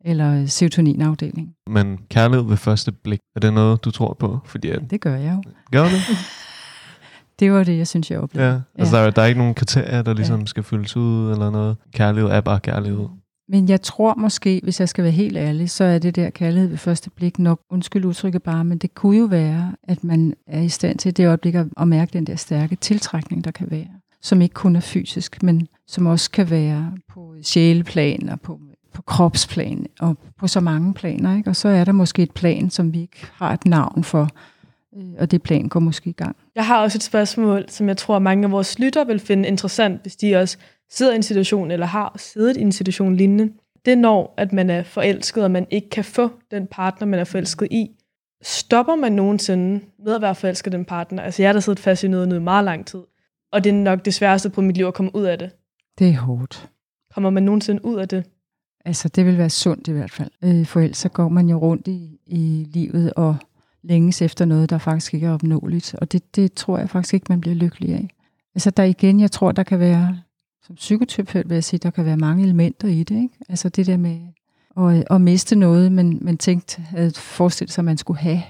eller 0.05 0.45
serotoninafdelingen. 0.45 1.53
Men 1.67 1.99
kærlighed 2.09 2.47
ved 2.47 2.57
første 2.57 2.91
blik, 2.91 3.19
er 3.35 3.39
det 3.39 3.53
noget, 3.53 3.85
du 3.85 3.91
tror 3.91 4.13
på? 4.19 4.39
Fordi 4.45 4.69
at, 4.69 4.81
Det 4.89 5.01
gør 5.01 5.15
jeg 5.15 5.39
jo. 5.45 5.51
gør 5.71 5.83
du 5.83 5.89
det? 5.89 6.01
Det 7.39 7.51
var 7.51 7.63
det, 7.63 7.77
jeg 7.77 7.87
synes, 7.87 8.11
jeg 8.11 8.19
oplevede. 8.19 8.51
Ja. 8.51 8.59
Altså, 8.79 8.97
Der, 8.97 9.01
er, 9.03 9.09
der 9.09 9.21
er 9.21 9.25
ikke 9.25 9.37
nogen 9.37 9.53
kriterier, 9.53 10.01
der 10.01 10.13
ligesom 10.13 10.39
ja. 10.39 10.45
skal 10.45 10.63
fyldes 10.63 10.97
ud 10.97 11.31
eller 11.31 11.49
noget. 11.49 11.77
Kærlighed 11.93 12.29
er 12.31 12.41
bare 12.41 12.59
kærlighed. 12.59 13.07
Men 13.47 13.69
jeg 13.69 13.81
tror 13.81 14.15
måske, 14.15 14.59
hvis 14.63 14.79
jeg 14.79 14.89
skal 14.89 15.03
være 15.03 15.11
helt 15.11 15.37
ærlig, 15.37 15.69
så 15.69 15.83
er 15.83 15.99
det 15.99 16.15
der 16.15 16.29
kærlighed 16.29 16.69
ved 16.69 16.77
første 16.77 17.09
blik 17.09 17.39
nok, 17.39 17.59
undskyld 17.69 18.05
udtrykket 18.05 18.43
bare, 18.43 18.65
men 18.65 18.77
det 18.77 18.93
kunne 18.93 19.17
jo 19.17 19.25
være, 19.25 19.75
at 19.83 20.03
man 20.03 20.33
er 20.47 20.61
i 20.61 20.69
stand 20.69 20.97
til 20.97 21.17
det 21.17 21.27
øjeblik 21.27 21.55
at, 21.55 21.87
mærke 21.87 22.13
den 22.13 22.27
der 22.27 22.35
stærke 22.35 22.75
tiltrækning, 22.75 23.43
der 23.43 23.51
kan 23.51 23.71
være, 23.71 23.87
som 24.21 24.41
ikke 24.41 24.53
kun 24.53 24.75
er 24.75 24.79
fysisk, 24.79 25.43
men 25.43 25.67
som 25.87 26.05
også 26.05 26.31
kan 26.31 26.49
være 26.49 26.91
på 27.09 27.35
sjæleplan 27.43 28.29
og 28.29 28.41
på, 28.41 28.59
på 28.93 29.01
kropsplan 29.01 29.85
og 29.99 30.17
på 30.39 30.47
så 30.47 30.59
mange 30.59 30.93
planer. 30.93 31.37
Ikke? 31.37 31.49
Og 31.49 31.55
så 31.55 31.67
er 31.67 31.83
der 31.83 31.91
måske 31.91 32.23
et 32.23 32.31
plan, 32.31 32.69
som 32.69 32.93
vi 32.93 33.01
ikke 33.01 33.27
har 33.33 33.53
et 33.53 33.65
navn 33.65 34.03
for, 34.03 34.29
øh, 34.97 35.13
og 35.19 35.31
det 35.31 35.41
plan 35.41 35.69
går 35.69 35.79
måske 35.79 36.09
i 36.09 36.13
gang. 36.13 36.35
Jeg 36.55 36.65
har 36.65 36.81
også 36.81 36.97
et 36.97 37.03
spørgsmål, 37.03 37.65
som 37.67 37.87
jeg 37.87 37.97
tror, 37.97 38.19
mange 38.19 38.45
af 38.45 38.51
vores 38.51 38.79
lytter 38.79 39.03
vil 39.03 39.19
finde 39.19 39.47
interessant, 39.47 40.01
hvis 40.01 40.15
de 40.15 40.35
også 40.35 40.57
sidder 40.89 41.11
i 41.11 41.15
en 41.15 41.23
situation, 41.23 41.71
eller 41.71 41.85
har 41.85 42.15
siddet 42.17 42.57
i 42.57 42.61
en 42.61 42.71
situation 42.71 43.15
lignende. 43.15 43.53
Det 43.85 43.97
når, 43.97 44.33
at 44.37 44.53
man 44.53 44.69
er 44.69 44.83
forelsket, 44.83 45.43
og 45.43 45.51
man 45.51 45.67
ikke 45.71 45.89
kan 45.89 46.03
få 46.03 46.29
den 46.51 46.67
partner, 46.67 47.07
man 47.07 47.19
er 47.19 47.23
forelsket 47.23 47.67
i. 47.71 47.87
Stopper 48.43 48.95
man 48.95 49.11
nogensinde 49.11 49.81
med 50.05 50.15
at 50.15 50.21
være 50.21 50.35
forelsket 50.35 50.73
i 50.73 50.77
den 50.77 50.85
partner? 50.85 51.23
Altså 51.23 51.41
jeg 51.41 51.49
har 51.49 51.53
da 51.53 51.59
siddet 51.59 51.79
fast 51.79 52.03
i 52.03 52.07
noget, 52.07 52.27
noget 52.27 52.41
meget 52.41 52.65
lang 52.65 52.85
tid. 52.85 53.01
Og 53.51 53.63
det 53.63 53.69
er 53.69 53.73
nok 53.73 54.05
det 54.05 54.13
sværeste 54.13 54.49
på 54.49 54.61
mit 54.61 54.77
liv 54.77 54.85
at 54.85 54.93
komme 54.93 55.15
ud 55.15 55.23
af 55.23 55.39
det. 55.39 55.49
Det 55.99 56.09
er 56.09 56.17
hårdt. 56.17 56.69
Kommer 57.13 57.29
man 57.29 57.43
nogensinde 57.43 57.85
ud 57.85 57.95
af 57.95 58.07
det? 58.07 58.23
Altså, 58.85 59.09
det 59.09 59.25
vil 59.25 59.37
være 59.37 59.49
sundt 59.49 59.87
i 59.87 59.91
hvert 59.91 60.11
fald. 60.11 60.31
Øh, 60.43 60.65
for 60.65 60.79
ellers 60.79 60.97
så 60.97 61.09
går 61.09 61.29
man 61.29 61.49
jo 61.49 61.57
rundt 61.57 61.87
i, 61.87 62.19
i 62.25 62.67
livet 62.73 63.13
og 63.13 63.35
længes 63.83 64.21
efter 64.21 64.45
noget, 64.45 64.69
der 64.69 64.77
faktisk 64.77 65.13
ikke 65.13 65.27
er 65.27 65.33
opnåeligt. 65.33 65.95
Og 65.95 66.11
det, 66.11 66.35
det 66.35 66.53
tror 66.53 66.77
jeg 66.77 66.89
faktisk 66.89 67.13
ikke, 67.13 67.25
man 67.29 67.41
bliver 67.41 67.55
lykkelig 67.55 67.93
af. 67.93 68.09
Altså, 68.55 68.69
der 68.69 68.83
igen, 68.83 69.19
jeg 69.19 69.31
tror, 69.31 69.51
der 69.51 69.63
kan 69.63 69.79
være, 69.79 70.19
som 70.67 70.75
psykoterapeut 70.75 71.49
vil 71.49 71.55
jeg 71.55 71.63
sige, 71.63 71.79
der 71.79 71.89
kan 71.89 72.05
være 72.05 72.17
mange 72.17 72.43
elementer 72.43 72.87
i 72.87 73.03
det. 73.03 73.15
Ikke? 73.15 73.33
Altså 73.49 73.69
det 73.69 73.87
der 73.87 73.97
med 73.97 74.19
at, 74.77 75.03
at 75.11 75.21
miste 75.21 75.55
noget, 75.55 75.91
men 75.91 76.17
man 76.21 76.37
tænkte, 76.37 76.81
at 76.95 77.17
forestille 77.17 77.71
sig, 77.71 77.81
at 77.81 77.85
man 77.85 77.97
skulle 77.97 78.19
have, 78.19 78.41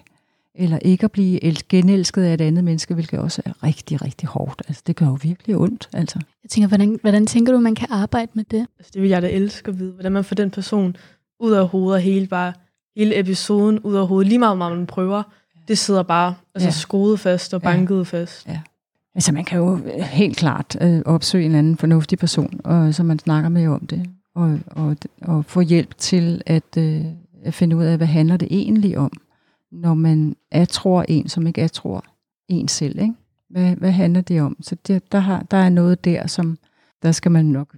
eller 0.55 0.79
ikke 0.81 1.03
at 1.03 1.11
blive 1.11 1.39
genelsket 1.69 2.23
af 2.23 2.33
et 2.33 2.41
andet 2.41 2.63
menneske, 2.63 2.93
hvilket 2.93 3.19
også 3.19 3.41
er 3.45 3.63
rigtig, 3.63 4.01
rigtig 4.01 4.29
hårdt. 4.29 4.61
Altså, 4.67 4.83
det 4.87 4.95
gør 4.95 5.05
jo 5.05 5.17
virkelig 5.21 5.55
ondt. 5.55 5.89
Altså. 5.93 6.19
Jeg 6.43 6.49
tænker, 6.49 6.67
hvordan, 6.67 6.99
hvordan 7.01 7.25
tænker 7.25 7.53
du, 7.53 7.59
man 7.59 7.75
kan 7.75 7.87
arbejde 7.91 8.31
med 8.33 8.43
det? 8.51 8.67
Altså, 8.79 8.91
det 8.93 9.01
vil 9.01 9.09
jeg 9.09 9.21
da 9.21 9.29
elske 9.29 9.69
at 9.69 9.79
vide, 9.79 9.91
hvordan 9.91 10.11
man 10.11 10.23
får 10.23 10.35
den 10.35 10.51
person 10.51 10.95
ud 11.39 11.51
af 11.51 11.67
hovedet, 11.67 12.03
hele, 12.03 12.27
bare, 12.27 12.53
hele 12.95 13.19
episoden 13.19 13.79
ud 13.79 13.95
af 13.95 14.07
hovedet, 14.07 14.27
lige 14.27 14.39
meget 14.39 14.51
om 14.51 14.57
man 14.57 14.87
prøver, 14.87 15.23
det 15.67 15.77
sidder 15.77 16.03
bare 16.03 16.35
altså, 16.55 16.67
ja. 16.67 16.71
skruet 16.71 17.19
fast 17.19 17.53
og 17.53 17.61
banket 17.61 17.97
ja. 17.97 18.03
fast. 18.03 18.47
Ja. 18.47 18.59
Altså 19.15 19.31
man 19.31 19.45
kan 19.45 19.59
jo 19.59 19.75
øh, 19.75 20.01
helt 20.01 20.37
klart 20.37 20.77
øh, 20.81 21.01
opsøge 21.05 21.45
en 21.45 21.55
anden 21.55 21.77
fornuftig 21.77 22.19
person, 22.19 22.59
og 22.63 22.93
så 22.93 23.03
man 23.03 23.19
snakker 23.19 23.49
med 23.49 23.67
om 23.67 23.87
det, 23.87 24.09
og, 24.35 24.59
og, 24.67 24.95
og 25.21 25.45
få 25.45 25.61
hjælp 25.61 25.97
til 25.97 26.41
at, 26.45 26.77
øh, 26.77 27.05
at 27.43 27.53
finde 27.53 27.75
ud 27.75 27.83
af, 27.83 27.97
hvad 27.97 28.07
handler 28.07 28.37
det 28.37 28.47
egentlig 28.51 28.97
om 28.97 29.11
når 29.75 29.93
man 29.93 30.35
er 30.51 30.65
tror 30.65 31.05
en, 31.07 31.27
som 31.29 31.47
ikke 31.47 31.61
er 31.61 31.67
tror 31.67 32.05
en 32.47 32.67
selv. 32.67 32.99
Ikke? 32.99 33.13
Hvad, 33.49 33.75
hvad 33.75 33.91
handler 33.91 34.21
det 34.21 34.41
om? 34.41 34.57
Så 34.61 34.75
det, 34.87 35.11
der, 35.11 35.19
har, 35.19 35.45
der 35.51 35.57
er 35.57 35.69
noget 35.69 36.05
der, 36.05 36.27
som 36.27 36.57
der 37.03 37.11
skal 37.11 37.31
man 37.31 37.45
nok, 37.45 37.75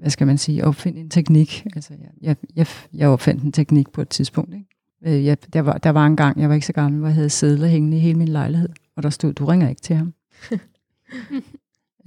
hvad 0.00 0.10
skal 0.10 0.26
man 0.26 0.38
sige, 0.38 0.64
opfinde 0.64 1.00
en 1.00 1.10
teknik. 1.10 1.66
Altså, 1.74 1.92
jeg, 2.20 2.36
jeg, 2.56 2.66
jeg, 2.94 3.08
opfandt 3.08 3.42
en 3.42 3.52
teknik 3.52 3.90
på 3.90 4.02
et 4.02 4.08
tidspunkt. 4.08 4.54
Ikke? 4.54 5.18
Øh, 5.18 5.24
jeg, 5.24 5.52
der, 5.52 5.60
var, 5.60 5.78
der 5.78 5.90
var 5.90 6.06
en 6.06 6.16
gang, 6.16 6.40
jeg 6.40 6.48
var 6.48 6.54
ikke 6.54 6.66
så 6.66 6.72
gammel, 6.72 6.98
hvor 6.98 7.08
jeg 7.08 7.14
havde 7.14 7.30
sædler 7.30 7.68
hængende 7.68 7.96
i 7.96 8.00
hele 8.00 8.18
min 8.18 8.28
lejlighed, 8.28 8.68
og 8.96 9.02
der 9.02 9.10
stod, 9.10 9.32
du 9.32 9.44
ringer 9.44 9.68
ikke 9.68 9.82
til 9.82 9.96
ham. 9.96 10.14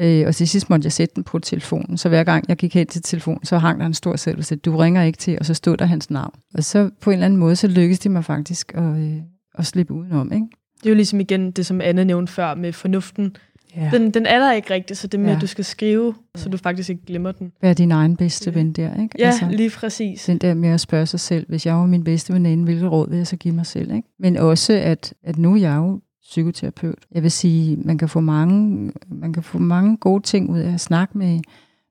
øh, 0.02 0.28
og 0.28 0.36
til 0.36 0.48
sidst 0.48 0.70
måtte 0.70 0.86
jeg 0.86 0.92
sætte 0.92 1.16
den 1.16 1.24
på 1.24 1.40
telefonen, 1.40 1.98
så 1.98 2.10
hver 2.10 2.24
gang 2.24 2.46
jeg 2.48 2.58
gik 2.58 2.74
hen 2.74 2.88
til 2.88 3.02
telefonen, 3.02 3.46
så 3.46 3.58
hang 3.58 3.80
der 3.80 3.86
en 3.86 3.94
stor 3.94 4.16
sagde, 4.16 4.56
du 4.56 4.78
ringer 4.78 5.04
ikke 5.04 5.18
til, 5.18 5.38
og 5.40 5.46
så 5.46 5.54
stod 5.54 5.78
der 5.78 5.86
hans 5.86 6.10
navn. 6.10 6.34
Og 6.54 6.64
så 6.64 6.90
på 7.02 7.10
en 7.10 7.14
eller 7.14 7.26
anden 7.26 7.40
måde, 7.40 7.56
så 7.56 7.68
lykkedes 7.68 8.00
det 8.00 8.12
mig 8.12 8.26
faktisk 8.26 8.74
at, 8.76 8.98
øh, 8.98 9.18
at 9.56 9.66
slippe 9.66 9.94
udenom. 9.94 10.32
Ikke? 10.34 10.48
Det 10.78 10.86
er 10.86 10.90
jo 10.90 10.96
ligesom 10.96 11.20
igen 11.20 11.52
det, 11.52 11.66
som 11.66 11.82
Anne 11.82 12.06
nævnte 12.06 12.34
før 12.34 12.56
med 12.56 12.74
fornuften. 12.74 13.36
Ja. 13.76 13.90
Den, 13.94 14.12
den 14.12 14.26
er 14.26 14.40
der 14.40 14.54
ikke 14.54 14.74
rigtigt, 14.74 15.00
så 15.00 15.08
det 15.08 15.20
med, 15.20 15.30
ja. 15.30 15.36
at 15.36 15.42
du 15.42 15.48
skal 15.48 15.66
skrive, 15.66 16.14
så 16.36 16.50
du 16.50 16.58
faktisk 16.58 16.90
ikke 16.90 17.06
glemmer 17.06 17.32
den. 17.32 17.52
Vær 17.62 17.74
din 17.74 17.92
egen 17.92 18.18
bedste 18.18 18.56
ven 18.56 18.74
der, 18.74 19.02
ikke? 19.02 19.16
Ja, 19.20 19.26
altså, 19.26 19.48
lige 19.52 19.70
præcis. 19.70 20.26
Den 20.26 20.38
der 20.38 20.54
med 20.54 20.70
at 20.70 20.80
spørge 20.80 21.06
sig 21.06 21.20
selv, 21.20 21.46
hvis 21.50 21.66
jeg 21.66 21.76
var 21.76 21.86
min 21.86 22.04
bedste 22.04 22.34
veninde, 22.34 22.64
hvilket 22.64 22.92
råd 22.92 23.10
vil 23.10 23.18
jeg 23.18 23.28
så 23.28 23.38
give 23.38 23.54
mig 23.54 23.66
selv, 23.66 23.92
ikke? 23.96 24.08
Men 24.20 24.38
også, 24.38 24.74
at, 24.74 25.14
at 25.24 25.38
nu 25.38 25.54
er 25.54 25.60
jeg 25.60 25.76
jo 25.76 26.02
psykoterapeut. 26.34 27.06
Jeg 27.12 27.24
vil 27.24 27.32
sige, 27.32 27.78
man 27.78 27.98
kan 27.98 28.10
få 28.10 28.20
mange, 28.20 28.92
man 29.08 29.34
kan 29.34 29.44
få 29.44 29.58
mange 29.58 29.98
gode 29.98 30.24
ting 30.24 30.50
ud 30.50 30.60
af 30.60 30.74
at 30.74 30.82
snakke 30.82 31.18
med, 31.18 31.40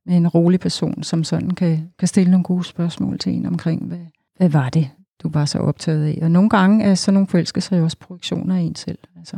med 0.07 0.17
en 0.17 0.29
rolig 0.29 0.61
person, 0.61 1.03
som 1.03 1.25
sådan 1.25 1.51
kan, 1.51 1.91
kan 1.99 2.09
stille 2.09 2.31
nogle 2.31 2.45
gode 2.45 2.65
spørgsmål 2.65 3.19
til 3.19 3.33
en 3.33 3.47
omkring, 3.47 3.85
hvad, 3.85 3.99
hvad 4.37 4.49
var 4.49 4.69
det, 4.69 4.91
du 5.23 5.29
var 5.29 5.45
så 5.45 5.59
optaget 5.59 6.05
af. 6.05 6.19
Og 6.23 6.31
nogle 6.31 6.51
gange 6.51 6.85
er 6.85 6.95
sådan 6.95 7.15
nogle 7.15 7.29
forelskelser 7.29 7.77
jo 7.77 7.85
også 7.85 7.99
projektioner 7.99 8.57
af 8.57 8.61
en 8.61 8.75
selv. 8.75 8.99
Altså, 9.19 9.37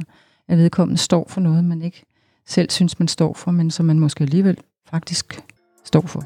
at 0.48 0.58
vedkommende 0.58 0.98
står 0.98 1.26
for 1.28 1.40
noget, 1.40 1.64
man 1.64 1.82
ikke 1.82 2.04
selv 2.46 2.70
synes, 2.70 2.98
man 2.98 3.08
står 3.08 3.34
for, 3.34 3.50
men 3.50 3.70
som 3.70 3.86
man 3.86 3.98
måske 3.98 4.22
alligevel 4.22 4.58
faktisk 4.90 5.40
står 5.84 6.00
for. 6.00 6.24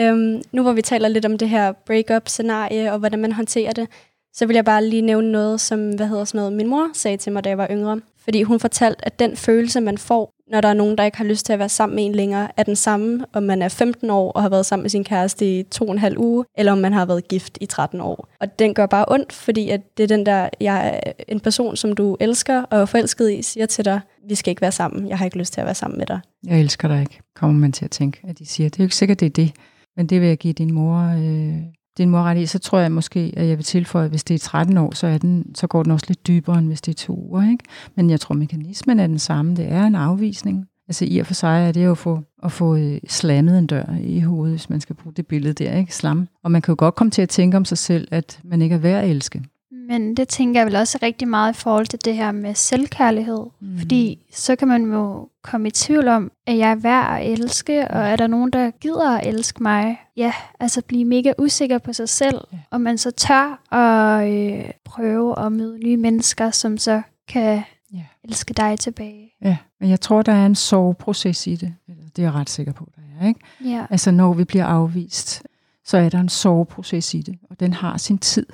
Øhm, 0.00 0.42
nu 0.52 0.62
hvor 0.62 0.72
vi 0.72 0.82
taler 0.82 1.08
lidt 1.08 1.26
om 1.26 1.38
det 1.38 1.48
her 1.48 1.72
break-up-scenarie, 1.72 2.92
og 2.92 2.98
hvordan 2.98 3.18
man 3.18 3.32
håndterer 3.32 3.72
det, 3.72 3.88
så 4.32 4.46
vil 4.46 4.54
jeg 4.54 4.64
bare 4.64 4.84
lige 4.84 5.02
nævne 5.02 5.32
noget, 5.32 5.60
som 5.60 5.90
hvad 5.90 6.08
hedder 6.08 6.24
sådan 6.24 6.38
noget, 6.38 6.52
min 6.52 6.66
mor 6.66 6.90
sagde 6.94 7.16
til 7.16 7.32
mig, 7.32 7.44
da 7.44 7.48
jeg 7.48 7.58
var 7.58 7.68
yngre. 7.70 8.00
Fordi 8.24 8.42
hun 8.42 8.60
fortalte, 8.60 9.06
at 9.06 9.18
den 9.18 9.36
følelse, 9.36 9.80
man 9.80 9.98
får, 9.98 10.32
når 10.50 10.60
der 10.60 10.68
er 10.68 10.74
nogen, 10.74 10.98
der 10.98 11.04
ikke 11.04 11.18
har 11.18 11.24
lyst 11.24 11.46
til 11.46 11.52
at 11.52 11.58
være 11.58 11.68
sammen 11.68 11.96
med 11.96 12.04
en 12.04 12.14
længere, 12.14 12.48
er 12.56 12.62
den 12.62 12.76
samme, 12.76 13.24
om 13.32 13.42
man 13.42 13.62
er 13.62 13.68
15 13.68 14.10
år 14.10 14.32
og 14.32 14.42
har 14.42 14.48
været 14.48 14.66
sammen 14.66 14.82
med 14.82 14.90
sin 14.90 15.04
kæreste 15.04 15.58
i 15.58 15.62
to 15.62 15.84
og 15.84 15.92
en 15.92 15.98
halv 15.98 16.18
uge, 16.18 16.44
eller 16.58 16.72
om 16.72 16.78
man 16.78 16.92
har 16.92 17.06
været 17.06 17.28
gift 17.28 17.58
i 17.60 17.66
13 17.66 18.00
år. 18.00 18.28
Og 18.40 18.58
den 18.58 18.74
gør 18.74 18.86
bare 18.86 19.04
ondt, 19.08 19.32
fordi 19.32 19.70
at 19.70 19.80
det 19.96 20.02
er 20.02 20.06
den 20.06 20.26
der, 20.26 20.48
jeg 20.60 21.00
er 21.04 21.12
en 21.28 21.40
person, 21.40 21.76
som 21.76 21.92
du 21.92 22.16
elsker 22.20 22.62
og 22.62 22.80
er 22.80 22.84
forelsket 22.86 23.30
i, 23.32 23.42
siger 23.42 23.66
til 23.66 23.84
dig, 23.84 24.00
vi 24.28 24.34
skal 24.34 24.50
ikke 24.50 24.62
være 24.62 24.72
sammen, 24.72 25.08
jeg 25.08 25.18
har 25.18 25.24
ikke 25.24 25.38
lyst 25.38 25.52
til 25.52 25.60
at 25.60 25.64
være 25.64 25.74
sammen 25.74 25.98
med 25.98 26.06
dig. 26.06 26.20
Jeg 26.46 26.60
elsker 26.60 26.88
dig 26.88 27.00
ikke, 27.00 27.20
kommer 27.36 27.60
man 27.60 27.72
til 27.72 27.84
at 27.84 27.90
tænke, 27.90 28.20
at 28.28 28.38
de 28.38 28.46
siger. 28.46 28.68
Det 28.68 28.80
er 28.80 28.84
jo 28.84 28.86
ikke 28.86 28.96
sikkert, 28.96 29.20
det 29.20 29.26
er 29.26 29.30
det, 29.30 29.52
men 29.96 30.06
det 30.06 30.20
vil 30.20 30.28
jeg 30.28 30.38
give 30.38 30.52
din 30.52 30.74
mor 30.74 30.98
øh, 30.98 31.62
din 31.98 32.10
mor 32.10 32.22
ret 32.22 32.38
i, 32.38 32.46
så 32.46 32.58
tror 32.58 32.78
jeg 32.78 32.92
måske, 32.92 33.32
at 33.36 33.48
jeg 33.48 33.56
vil 33.56 33.64
tilføje, 33.64 34.04
at 34.04 34.10
hvis 34.10 34.24
det 34.24 34.34
er 34.34 34.38
13 34.38 34.76
år, 34.76 34.94
så, 34.94 35.06
er 35.06 35.18
den, 35.18 35.54
så 35.54 35.66
går 35.66 35.82
den 35.82 35.92
også 35.92 36.06
lidt 36.08 36.26
dybere, 36.26 36.58
end 36.58 36.66
hvis 36.66 36.80
det 36.80 36.92
er 36.92 37.06
to 37.06 37.26
uger. 37.28 37.50
Ikke? 37.50 37.64
Men 37.94 38.10
jeg 38.10 38.20
tror, 38.20 38.34
mekanismen 38.34 39.00
er 39.00 39.06
den 39.06 39.18
samme. 39.18 39.56
Det 39.56 39.72
er 39.72 39.84
en 39.84 39.94
afvisning. 39.94 40.66
Altså 40.88 41.04
i 41.04 41.18
og 41.18 41.26
for 41.26 41.34
sig 41.34 41.68
er 41.68 41.72
det 41.72 41.84
jo 41.84 41.90
at 41.90 41.98
få, 41.98 42.20
at 42.42 42.52
få 42.52 42.76
øh, 42.76 43.00
slammet 43.08 43.58
en 43.58 43.66
dør 43.66 43.94
i 44.02 44.20
hovedet, 44.20 44.52
hvis 44.52 44.70
man 44.70 44.80
skal 44.80 44.96
bruge 44.96 45.14
det 45.14 45.26
billede 45.26 45.64
der, 45.64 45.76
ikke? 45.76 45.94
Slam. 45.94 46.28
Og 46.44 46.50
man 46.50 46.62
kan 46.62 46.72
jo 46.72 46.76
godt 46.78 46.94
komme 46.94 47.10
til 47.10 47.22
at 47.22 47.28
tænke 47.28 47.56
om 47.56 47.64
sig 47.64 47.78
selv, 47.78 48.08
at 48.10 48.40
man 48.44 48.62
ikke 48.62 48.74
er 48.74 48.78
værd 48.78 49.04
at 49.04 49.10
elske. 49.10 49.42
Men 49.90 50.16
det 50.16 50.28
tænker 50.28 50.60
jeg 50.60 50.66
vel 50.66 50.76
også 50.76 50.98
rigtig 51.02 51.28
meget 51.28 51.52
i 51.52 51.56
forhold 51.56 51.86
til 51.86 52.04
det 52.04 52.14
her 52.14 52.32
med 52.32 52.54
selvkærlighed. 52.54 53.46
Mm. 53.60 53.78
Fordi 53.78 54.18
så 54.32 54.56
kan 54.56 54.68
man 54.68 54.92
jo 54.92 55.28
komme 55.42 55.68
i 55.68 55.70
tvivl 55.70 56.08
om, 56.08 56.32
at 56.46 56.58
jeg 56.58 56.70
er 56.70 56.74
værd 56.74 57.20
at 57.20 57.32
elske, 57.32 57.88
og 57.88 58.00
er 58.00 58.16
der 58.16 58.26
nogen, 58.26 58.50
der 58.50 58.70
gider 58.70 59.10
at 59.10 59.26
elske 59.26 59.62
mig? 59.62 60.00
Ja, 60.16 60.32
altså 60.60 60.82
blive 60.82 61.04
mega 61.04 61.32
usikker 61.38 61.78
på 61.78 61.92
sig 61.92 62.08
selv, 62.08 62.40
ja. 62.52 62.58
og 62.70 62.80
man 62.80 62.98
så 62.98 63.10
tør 63.10 63.74
at 63.74 64.30
øh, 64.30 64.70
prøve 64.84 65.46
at 65.46 65.52
møde 65.52 65.78
nye 65.78 65.96
mennesker, 65.96 66.50
som 66.50 66.78
så 66.78 67.02
kan 67.28 67.62
ja. 67.94 68.04
elske 68.24 68.54
dig 68.54 68.78
tilbage. 68.78 69.32
Ja, 69.42 69.56
men 69.80 69.90
jeg 69.90 70.00
tror, 70.00 70.22
der 70.22 70.32
er 70.32 70.46
en 70.46 70.54
soveproces 70.54 71.46
i 71.46 71.56
det. 71.56 71.74
Det 72.16 72.22
er 72.22 72.26
jeg 72.26 72.32
ret 72.32 72.50
sikker 72.50 72.72
på, 72.72 72.88
der 72.96 73.02
er. 73.20 73.28
Ikke? 73.28 73.40
Ja. 73.64 73.86
Altså 73.90 74.10
når 74.10 74.32
vi 74.32 74.44
bliver 74.44 74.66
afvist, 74.66 75.42
så 75.84 75.96
er 75.96 76.08
der 76.08 76.20
en 76.20 76.28
soveproces 76.28 77.14
i 77.14 77.22
det, 77.22 77.38
og 77.50 77.60
den 77.60 77.72
har 77.72 77.96
sin 77.96 78.18
tid. 78.18 78.46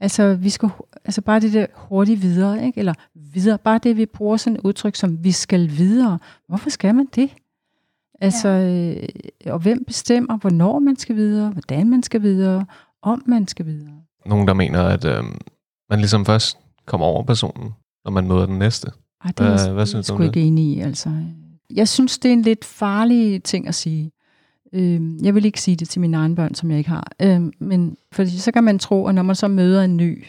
Altså, 0.00 0.34
vi 0.34 0.50
skal, 0.50 0.68
altså 1.04 1.20
bare 1.20 1.40
det 1.40 1.52
der 1.52 1.66
hurtigt 1.74 2.22
videre, 2.22 2.66
ikke? 2.66 2.78
eller 2.78 2.94
videre, 3.14 3.58
bare 3.58 3.80
det, 3.82 3.96
vi 3.96 4.06
bruger 4.06 4.36
sådan 4.36 4.56
et 4.56 4.60
udtryk 4.64 4.96
som, 4.96 5.24
vi 5.24 5.32
skal 5.32 5.70
videre. 5.70 6.18
Hvorfor 6.48 6.70
skal 6.70 6.94
man 6.94 7.08
det? 7.14 7.30
Altså, 8.20 8.48
ja. 8.48 8.94
øh, 8.94 9.08
og 9.46 9.58
hvem 9.58 9.84
bestemmer, 9.84 10.36
hvornår 10.36 10.78
man 10.78 10.96
skal 10.96 11.16
videre, 11.16 11.50
hvordan 11.50 11.90
man 11.90 12.02
skal 12.02 12.22
videre, 12.22 12.66
om 13.02 13.22
man 13.26 13.48
skal 13.48 13.66
videre? 13.66 13.94
Nogen, 14.26 14.48
der 14.48 14.54
mener, 14.54 14.82
at 14.82 15.04
øh, 15.04 15.24
man 15.90 15.98
ligesom 15.98 16.24
først 16.26 16.58
kommer 16.86 17.06
over 17.06 17.22
personen, 17.22 17.74
når 18.04 18.10
man 18.10 18.28
møder 18.28 18.46
den 18.46 18.58
næste. 18.58 18.90
Ej, 19.24 19.30
det 19.38 19.46
er 19.46 19.50
hvad, 19.50 19.74
hvad 19.74 19.86
synes 19.86 20.06
du 20.06 20.12
om 20.12 20.20
det? 20.20 20.26
ikke 20.26 20.40
enig 20.40 20.76
i, 20.76 20.80
altså. 20.80 21.10
Jeg 21.70 21.88
synes, 21.88 22.18
det 22.18 22.28
er 22.28 22.32
en 22.32 22.42
lidt 22.42 22.64
farlig 22.64 23.42
ting 23.42 23.68
at 23.68 23.74
sige. 23.74 24.12
Øh, 24.72 25.24
jeg 25.24 25.34
vil 25.34 25.44
ikke 25.44 25.60
sige 25.60 25.76
det 25.76 25.88
til 25.88 26.00
mine 26.00 26.16
egne 26.16 26.36
børn, 26.36 26.54
som 26.54 26.70
jeg 26.70 26.78
ikke 26.78 26.90
har. 26.90 27.12
Øh, 27.22 27.42
men 27.58 27.96
fordi 28.12 28.38
så 28.38 28.52
kan 28.52 28.64
man 28.64 28.78
tro, 28.78 29.06
at 29.06 29.14
når 29.14 29.22
man 29.22 29.36
så 29.36 29.48
møder 29.48 29.82
en 29.82 29.96
ny, 29.96 30.24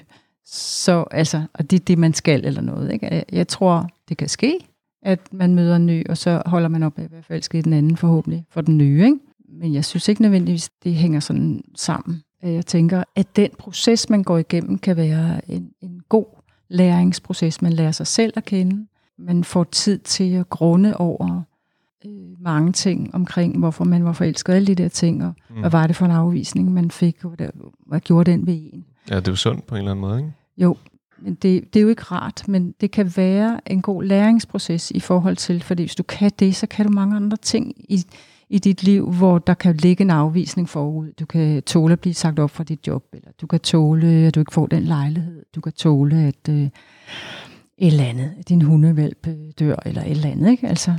så 0.46 1.06
altså, 1.12 1.44
og 1.54 1.72
det 1.72 1.80
er 1.80 1.86
det, 1.86 1.98
man 1.98 2.14
skal 2.14 2.46
eller 2.46 2.62
noget. 2.62 2.92
Ikke? 2.92 3.24
Jeg, 3.32 3.48
tror, 3.48 3.90
det 4.10 4.18
kan 4.18 4.30
ske, 4.30 4.60
at 5.02 5.20
man 5.32 5.56
møder 5.56 5.76
en 5.76 5.86
ny, 5.86 6.10
og 6.10 6.18
så 6.18 6.42
holder 6.46 6.68
man 6.68 6.84
op 6.84 7.00
af 7.00 7.04
at 7.04 7.12
være 7.12 7.24
forelsket 7.24 7.60
i 7.60 7.62
den 7.62 7.74
anden 7.74 7.98
forhåbentlig 7.98 8.46
for 8.50 8.62
den 8.62 8.78
nye. 8.78 9.04
Ikke? 9.04 9.18
Men 9.60 9.74
jeg 9.74 9.86
synes 9.86 10.08
ikke 10.08 10.22
nødvendigvis, 10.22 10.70
det 10.84 10.94
hænger 10.94 11.20
sådan 11.20 11.64
sammen. 11.76 12.24
Jeg 12.44 12.66
tænker, 12.66 13.04
at 13.16 13.36
den 13.36 13.50
proces, 13.58 14.10
man 14.10 14.24
går 14.24 14.38
igennem, 14.38 14.78
kan 14.78 14.98
være 14.98 15.52
en, 15.52 15.70
en 15.82 16.02
god 16.10 16.26
læringsproces. 16.70 17.62
Man 17.62 17.74
lærer 17.74 17.92
sig 17.92 18.08
selv 18.08 18.34
at 18.36 18.46
kende, 18.46 18.88
man 19.18 19.44
får 19.44 19.64
tid 19.64 20.00
til 20.00 20.34
at 20.34 20.50
grunde 20.50 20.98
over 20.98 21.42
øh, 22.06 22.42
mange 22.42 22.72
ting 22.72 23.16
omkring, 23.16 23.60
hvorfor 23.60 23.84
man 23.84 24.06
var 24.06 24.14
forelsket, 24.14 24.54
alle 24.54 24.68
de 24.68 24.76
der 24.76 24.88
ting, 24.90 25.24
og 25.26 25.34
mm. 25.50 25.60
hvad 25.60 25.70
var 25.70 25.88
det 25.88 25.96
for 25.96 26.06
en 26.06 26.12
afvisning, 26.12 26.74
man 26.74 26.92
fik, 26.92 27.26
og 27.26 27.32
hvad, 27.32 27.50
hvad 27.88 28.00
gjorde 28.00 28.32
den 28.32 28.48
ved 28.48 28.54
en. 28.54 28.86
Ja, 29.10 29.16
det 29.16 29.28
er 29.28 29.32
jo 29.32 29.36
sundt 29.36 29.68
på 29.68 29.76
en 29.76 29.80
eller 29.80 29.92
anden 29.92 30.02
måde, 30.02 30.18
ikke? 30.18 30.32
Jo, 30.58 30.78
men 31.22 31.34
det, 31.34 31.74
det 31.74 31.80
er 31.80 31.84
jo 31.84 31.90
ikke 31.90 32.04
rart, 32.04 32.48
men 32.48 32.74
det 32.82 32.92
kan 32.92 33.14
være 33.18 33.62
en 33.66 33.82
god 33.82 34.04
læringsproces 34.04 34.92
i 34.92 35.00
forhold 35.00 35.36
til, 35.36 35.64
fordi 35.64 35.84
hvis 35.84 35.96
du 35.96 36.04
kan 36.04 36.32
det, 36.40 36.56
så 36.56 36.68
kan 36.68 36.86
du 36.86 36.92
mange 36.92 37.16
andre 37.16 37.38
ting 37.38 37.74
i, 37.78 38.04
i 38.50 38.60
dit 38.60 38.84
liv, 38.84 39.12
hvor 39.12 39.40
der 39.40 39.54
kan 39.54 39.76
ligge 39.76 40.02
en 40.02 40.10
afvisning 40.10 40.70
forud. 40.70 41.12
Du 41.20 41.26
kan 41.26 41.64
tåle 41.64 41.94
at 41.94 42.00
blive 42.00 42.14
sagt 42.14 42.40
op 42.40 42.52
fra 42.52 42.64
dit 42.64 42.88
job, 42.88 43.04
eller 43.14 43.32
du 43.42 43.48
kan 43.48 43.60
tåle, 43.60 44.08
at 44.08 44.36
du 44.36 44.40
ikke 44.40 44.54
får 44.54 44.66
den 44.66 44.84
lejlighed. 44.84 45.46
Du 45.56 45.62
kan 45.62 45.74
tåle, 45.74 46.16
at 46.16 46.50
øh, 46.50 46.56
et 46.58 46.72
eller 47.78 48.04
andet, 48.04 48.34
din 48.50 48.62
hundevalp 48.62 49.28
øh, 49.28 49.52
dør, 49.60 49.76
eller 49.86 50.02
et 50.02 50.12
eller 50.12 50.30
andet, 50.30 50.52
ikke? 50.52 50.68
Altså, 50.68 50.94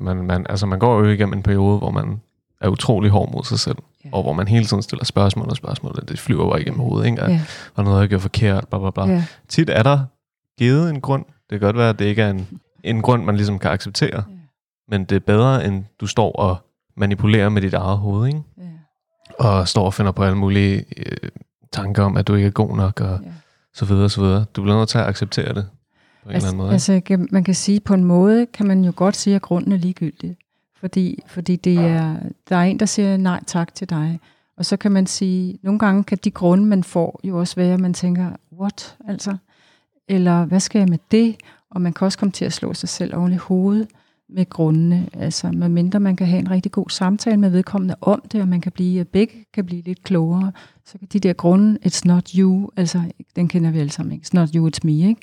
man, 0.00 0.16
man, 0.16 0.46
altså 0.48 0.66
man 0.66 0.78
går 0.78 0.98
jo 0.98 1.04
igennem 1.04 1.32
en 1.32 1.42
periode, 1.42 1.78
hvor 1.78 1.90
man 1.90 2.20
er 2.60 2.68
utrolig 2.68 3.10
hård 3.10 3.32
mod 3.32 3.44
sig 3.44 3.58
selv, 3.58 3.76
Ja. 4.04 4.08
og 4.12 4.22
hvor 4.22 4.32
man 4.32 4.48
hele 4.48 4.64
tiden 4.64 4.82
stiller 4.82 5.04
spørgsmål 5.04 5.48
og 5.50 5.56
spørgsmål, 5.56 5.92
og 6.02 6.08
det 6.08 6.18
flyver 6.18 6.50
bare 6.50 6.60
igennem 6.60 6.80
hovedet, 6.80 7.06
ikke? 7.06 7.24
Ja. 7.24 7.40
Var 7.76 7.82
noget, 7.84 8.00
jeg 8.00 8.08
gjorde 8.08 8.22
forkert, 8.22 8.68
bla 8.68 8.78
bla 8.78 8.90
bla. 8.90 9.04
ja, 9.06 9.24
Tit 9.48 9.70
er 9.70 9.82
der 9.82 10.00
givet 10.58 10.90
en 10.90 11.00
grund. 11.00 11.24
Det 11.24 11.60
kan 11.60 11.66
godt 11.66 11.76
være, 11.76 11.88
at 11.88 11.98
det 11.98 12.04
ikke 12.04 12.22
er 12.22 12.30
en, 12.30 12.48
en 12.84 13.02
grund, 13.02 13.24
man 13.24 13.36
ligesom 13.36 13.58
kan 13.58 13.70
acceptere, 13.70 14.16
Ja. 14.28 14.34
men 14.88 15.04
det 15.04 15.16
er 15.16 15.20
bedre, 15.20 15.64
end 15.66 15.84
du 16.00 16.06
står 16.06 16.32
og 16.32 16.56
manipulerer 16.96 17.48
med 17.48 17.62
dit 17.62 17.74
eget 17.74 17.98
hoved, 17.98 18.26
ikke? 18.26 18.42
ja, 18.58 18.64
Og 19.48 19.68
står 19.68 19.84
og 19.84 19.94
finder 19.94 20.12
på 20.12 20.24
alle 20.24 20.38
mulige 20.38 20.84
øh, 20.96 21.28
tanker 21.72 22.02
om, 22.02 22.16
at 22.16 22.28
du 22.28 22.34
ikke 22.34 22.46
er 22.46 22.50
god 22.50 22.76
nok, 22.76 23.00
og 23.00 23.20
ja. 23.24 23.30
så 23.74 23.84
videre, 23.84 24.08
så 24.08 24.20
videre. 24.20 24.44
Du 24.56 24.62
bliver 24.62 24.76
nødt 24.78 24.88
til 24.88 24.98
at 24.98 25.06
acceptere 25.06 25.54
det 25.54 25.66
på 26.28 26.32
en 26.32 26.36
eller 26.36 26.48
anden 26.48 26.58
måde. 26.58 26.72
Altså, 26.72 26.92
altså, 26.92 27.26
man 27.30 27.44
kan 27.44 27.54
sige, 27.54 27.80
på 27.80 27.94
en 27.94 28.04
måde 28.04 28.46
kan 28.46 28.66
man 28.66 28.84
jo 28.84 28.92
godt 28.96 29.16
sige, 29.16 29.36
at 29.36 29.42
grunden 29.42 29.72
er 29.72 29.76
ligegyldig. 29.76 30.36
Fordi, 30.80 31.22
fordi 31.26 31.56
det 31.56 31.78
er, 31.78 32.16
der 32.48 32.56
er 32.56 32.62
en, 32.62 32.80
der 32.80 32.86
siger 32.86 33.16
nej 33.16 33.40
tak 33.46 33.74
til 33.74 33.90
dig. 33.90 34.20
Og 34.56 34.64
så 34.64 34.76
kan 34.76 34.92
man 34.92 35.06
sige, 35.06 35.58
nogle 35.62 35.78
gange 35.78 36.04
kan 36.04 36.18
de 36.24 36.30
grunde, 36.30 36.64
man 36.64 36.84
får, 36.84 37.20
jo 37.24 37.38
også 37.38 37.56
være, 37.56 37.74
at 37.74 37.80
man 37.80 37.94
tænker, 37.94 38.30
what? 38.60 38.96
Altså, 39.08 39.36
eller 40.08 40.44
hvad 40.44 40.60
skal 40.60 40.78
jeg 40.78 40.88
med 40.88 40.98
det? 41.10 41.36
Og 41.70 41.80
man 41.80 41.92
kan 41.92 42.04
også 42.04 42.18
komme 42.18 42.32
til 42.32 42.44
at 42.44 42.52
slå 42.52 42.74
sig 42.74 42.88
selv 42.88 43.16
oven 43.16 43.32
i 43.32 43.36
hovedet 43.36 43.88
med 44.28 44.50
grundene. 44.50 45.08
Altså, 45.12 45.52
medmindre 45.52 46.00
man 46.00 46.16
kan 46.16 46.26
have 46.26 46.38
en 46.38 46.50
rigtig 46.50 46.72
god 46.72 46.90
samtale 46.90 47.36
med 47.36 47.50
vedkommende 47.50 47.94
om 48.00 48.22
det, 48.32 48.40
og 48.40 48.48
man 48.48 48.60
kan 48.60 48.72
blive, 48.72 49.04
begge 49.04 49.44
kan 49.54 49.66
blive 49.66 49.82
lidt 49.82 50.02
klogere, 50.02 50.52
så 50.84 50.98
kan 50.98 51.08
de 51.12 51.20
der 51.20 51.32
grunde, 51.32 51.78
it's 51.86 52.00
not 52.04 52.30
you, 52.30 52.70
altså, 52.76 53.02
den 53.36 53.48
kender 53.48 53.70
vi 53.70 53.78
alle 53.78 53.92
sammen, 53.92 54.12
ikke? 54.12 54.24
It's 54.26 54.30
not 54.32 54.48
you, 54.54 54.68
it's 54.68 54.80
me, 54.84 54.92
ikke? 54.92 55.20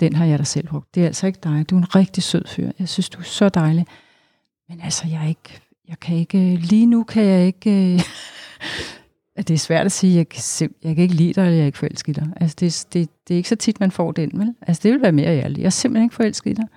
Den 0.00 0.16
har 0.16 0.24
jeg 0.24 0.38
da 0.38 0.44
selv 0.44 0.68
brugt. 0.68 0.94
Det 0.94 1.02
er 1.02 1.06
altså 1.06 1.26
ikke 1.26 1.38
dig. 1.42 1.70
Du 1.70 1.76
er 1.76 1.80
en 1.80 1.96
rigtig 1.96 2.22
sød 2.22 2.42
fyr. 2.48 2.70
Jeg 2.78 2.88
synes, 2.88 3.08
du 3.08 3.18
er 3.18 3.24
så 3.24 3.48
dejlig. 3.48 3.86
Men 4.68 4.80
altså, 4.80 5.08
jeg 5.08 5.22
er 5.24 5.28
ikke, 5.28 5.60
jeg 5.88 6.00
kan 6.00 6.16
ikke, 6.16 6.56
lige 6.56 6.86
nu 6.86 7.04
kan 7.04 7.24
jeg 7.24 7.46
ikke, 7.46 7.94
øh, 7.94 8.00
det 9.48 9.50
er 9.50 9.58
svært 9.58 9.86
at 9.86 9.92
sige, 9.92 10.16
jeg 10.16 10.28
kan, 10.28 10.42
jeg 10.82 10.94
kan 10.94 11.02
ikke 11.02 11.14
lide 11.14 11.32
dig, 11.32 11.40
eller 11.40 11.54
jeg 11.54 11.62
er 11.62 11.66
ikke 11.66 11.78
forelsket 11.78 12.16
i 12.16 12.20
dig. 12.20 12.32
Altså, 12.36 12.56
det, 12.60 12.86
det, 12.92 13.08
det 13.28 13.34
er 13.34 13.36
ikke 13.36 13.48
så 13.48 13.56
tit, 13.56 13.80
man 13.80 13.90
får 13.90 14.12
den, 14.12 14.30
vel? 14.34 14.54
Altså, 14.62 14.80
det 14.82 14.92
vil 14.92 15.02
være 15.02 15.12
mere 15.12 15.38
ærligt. 15.38 15.58
Jeg 15.58 15.66
er 15.66 15.70
simpelthen 15.70 16.04
ikke 16.04 16.14
forelsket 16.14 16.50
i 16.50 16.54
dig. 16.54 16.68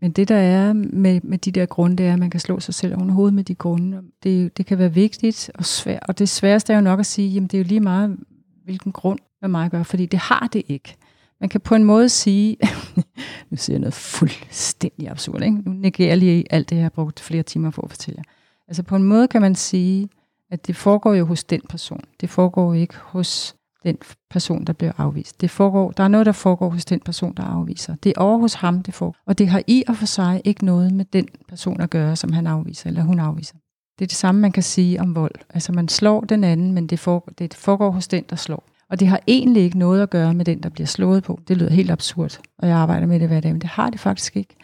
Men 0.00 0.12
det, 0.12 0.28
der 0.28 0.36
er 0.36 0.72
med, 0.72 1.20
med 1.24 1.38
de 1.38 1.52
der 1.52 1.66
grunde, 1.66 1.96
det 1.96 2.06
er, 2.06 2.12
at 2.12 2.18
man 2.18 2.30
kan 2.30 2.40
slå 2.40 2.60
sig 2.60 2.74
selv 2.74 2.96
oven 2.96 3.10
hovedet 3.10 3.34
med 3.34 3.44
de 3.44 3.54
grunde. 3.54 4.02
Det, 4.22 4.56
det 4.56 4.66
kan 4.66 4.78
være 4.78 4.94
vigtigt 4.94 5.50
og 5.54 5.64
svært. 5.64 6.02
Og 6.08 6.18
det 6.18 6.28
sværeste 6.28 6.72
er 6.72 6.76
jo 6.76 6.82
nok 6.82 7.00
at 7.00 7.06
sige, 7.06 7.28
jamen 7.28 7.48
det 7.48 7.54
er 7.54 7.62
jo 7.62 7.68
lige 7.68 7.80
meget, 7.80 8.16
hvilken 8.64 8.92
grund 8.92 9.18
hvad 9.38 9.48
mig 9.48 9.70
gør, 9.70 9.82
fordi 9.82 10.06
det 10.06 10.18
har 10.18 10.48
det 10.52 10.62
ikke. 10.68 10.96
Man 11.40 11.48
kan 11.48 11.60
på 11.60 11.74
en 11.74 11.84
måde 11.84 12.08
sige, 12.08 12.56
nu 13.50 13.56
siger 13.56 13.74
jeg 13.74 13.80
noget 13.80 13.94
fuldstændig 13.94 15.10
absurd, 15.10 15.42
ikke? 15.42 15.56
nu 15.56 15.72
negerer 15.72 16.08
jeg 16.08 16.18
lige 16.18 16.44
alt 16.50 16.70
det, 16.70 16.76
jeg 16.76 16.84
har 16.84 16.90
brugt 16.90 17.20
flere 17.20 17.42
timer 17.42 17.70
på 17.70 17.80
at 17.80 17.90
fortælle 17.90 18.18
jer. 18.18 18.32
Altså 18.68 18.82
på 18.82 18.96
en 18.96 19.02
måde 19.02 19.28
kan 19.28 19.40
man 19.40 19.54
sige, 19.54 20.08
at 20.50 20.66
det 20.66 20.76
foregår 20.76 21.14
jo 21.14 21.24
hos 21.24 21.44
den 21.44 21.60
person. 21.68 22.00
Det 22.20 22.30
foregår 22.30 22.74
ikke 22.74 22.94
hos 22.96 23.56
den 23.82 23.98
person, 24.30 24.64
der 24.64 24.72
bliver 24.72 24.92
afvist. 24.98 25.40
Det 25.40 25.50
foregår, 25.50 25.90
der 25.90 26.04
er 26.04 26.08
noget, 26.08 26.26
der 26.26 26.32
foregår 26.32 26.70
hos 26.70 26.84
den 26.84 27.00
person, 27.00 27.34
der 27.36 27.42
afviser. 27.42 27.94
Det 27.94 28.12
er 28.16 28.20
over 28.20 28.38
hos 28.38 28.54
ham, 28.54 28.82
det 28.82 28.94
foregår. 28.94 29.16
Og 29.26 29.38
det 29.38 29.48
har 29.48 29.62
i 29.66 29.84
og 29.88 29.96
for 29.96 30.06
sig 30.06 30.40
ikke 30.44 30.64
noget 30.64 30.92
med 30.92 31.04
den 31.04 31.28
person 31.48 31.80
at 31.80 31.90
gøre, 31.90 32.16
som 32.16 32.32
han 32.32 32.46
afviser, 32.46 32.88
eller 32.88 33.02
hun 33.02 33.20
afviser. 33.20 33.54
Det 33.98 34.04
er 34.04 34.06
det 34.06 34.16
samme, 34.16 34.40
man 34.40 34.52
kan 34.52 34.62
sige 34.62 35.00
om 35.00 35.14
vold. 35.14 35.34
Altså 35.50 35.72
man 35.72 35.88
slår 35.88 36.20
den 36.20 36.44
anden, 36.44 36.72
men 36.72 36.86
det 36.86 36.98
foregår, 36.98 37.32
det 37.38 37.54
foregår 37.54 37.90
hos 37.90 38.08
den, 38.08 38.24
der 38.30 38.36
slår. 38.36 38.64
Og 38.90 39.00
det 39.00 39.08
har 39.08 39.20
egentlig 39.26 39.62
ikke 39.62 39.78
noget 39.78 40.02
at 40.02 40.10
gøre 40.10 40.34
med 40.34 40.44
den, 40.44 40.62
der 40.62 40.68
bliver 40.68 40.86
slået 40.86 41.22
på. 41.22 41.40
Det 41.48 41.56
lyder 41.56 41.70
helt 41.70 41.90
absurd, 41.90 42.40
og 42.58 42.68
jeg 42.68 42.76
arbejder 42.76 43.06
med 43.06 43.20
det 43.20 43.28
hver 43.28 43.40
dag, 43.40 43.52
men 43.52 43.60
det 43.60 43.70
har 43.70 43.90
det 43.90 44.00
faktisk 44.00 44.36
ikke. 44.36 44.56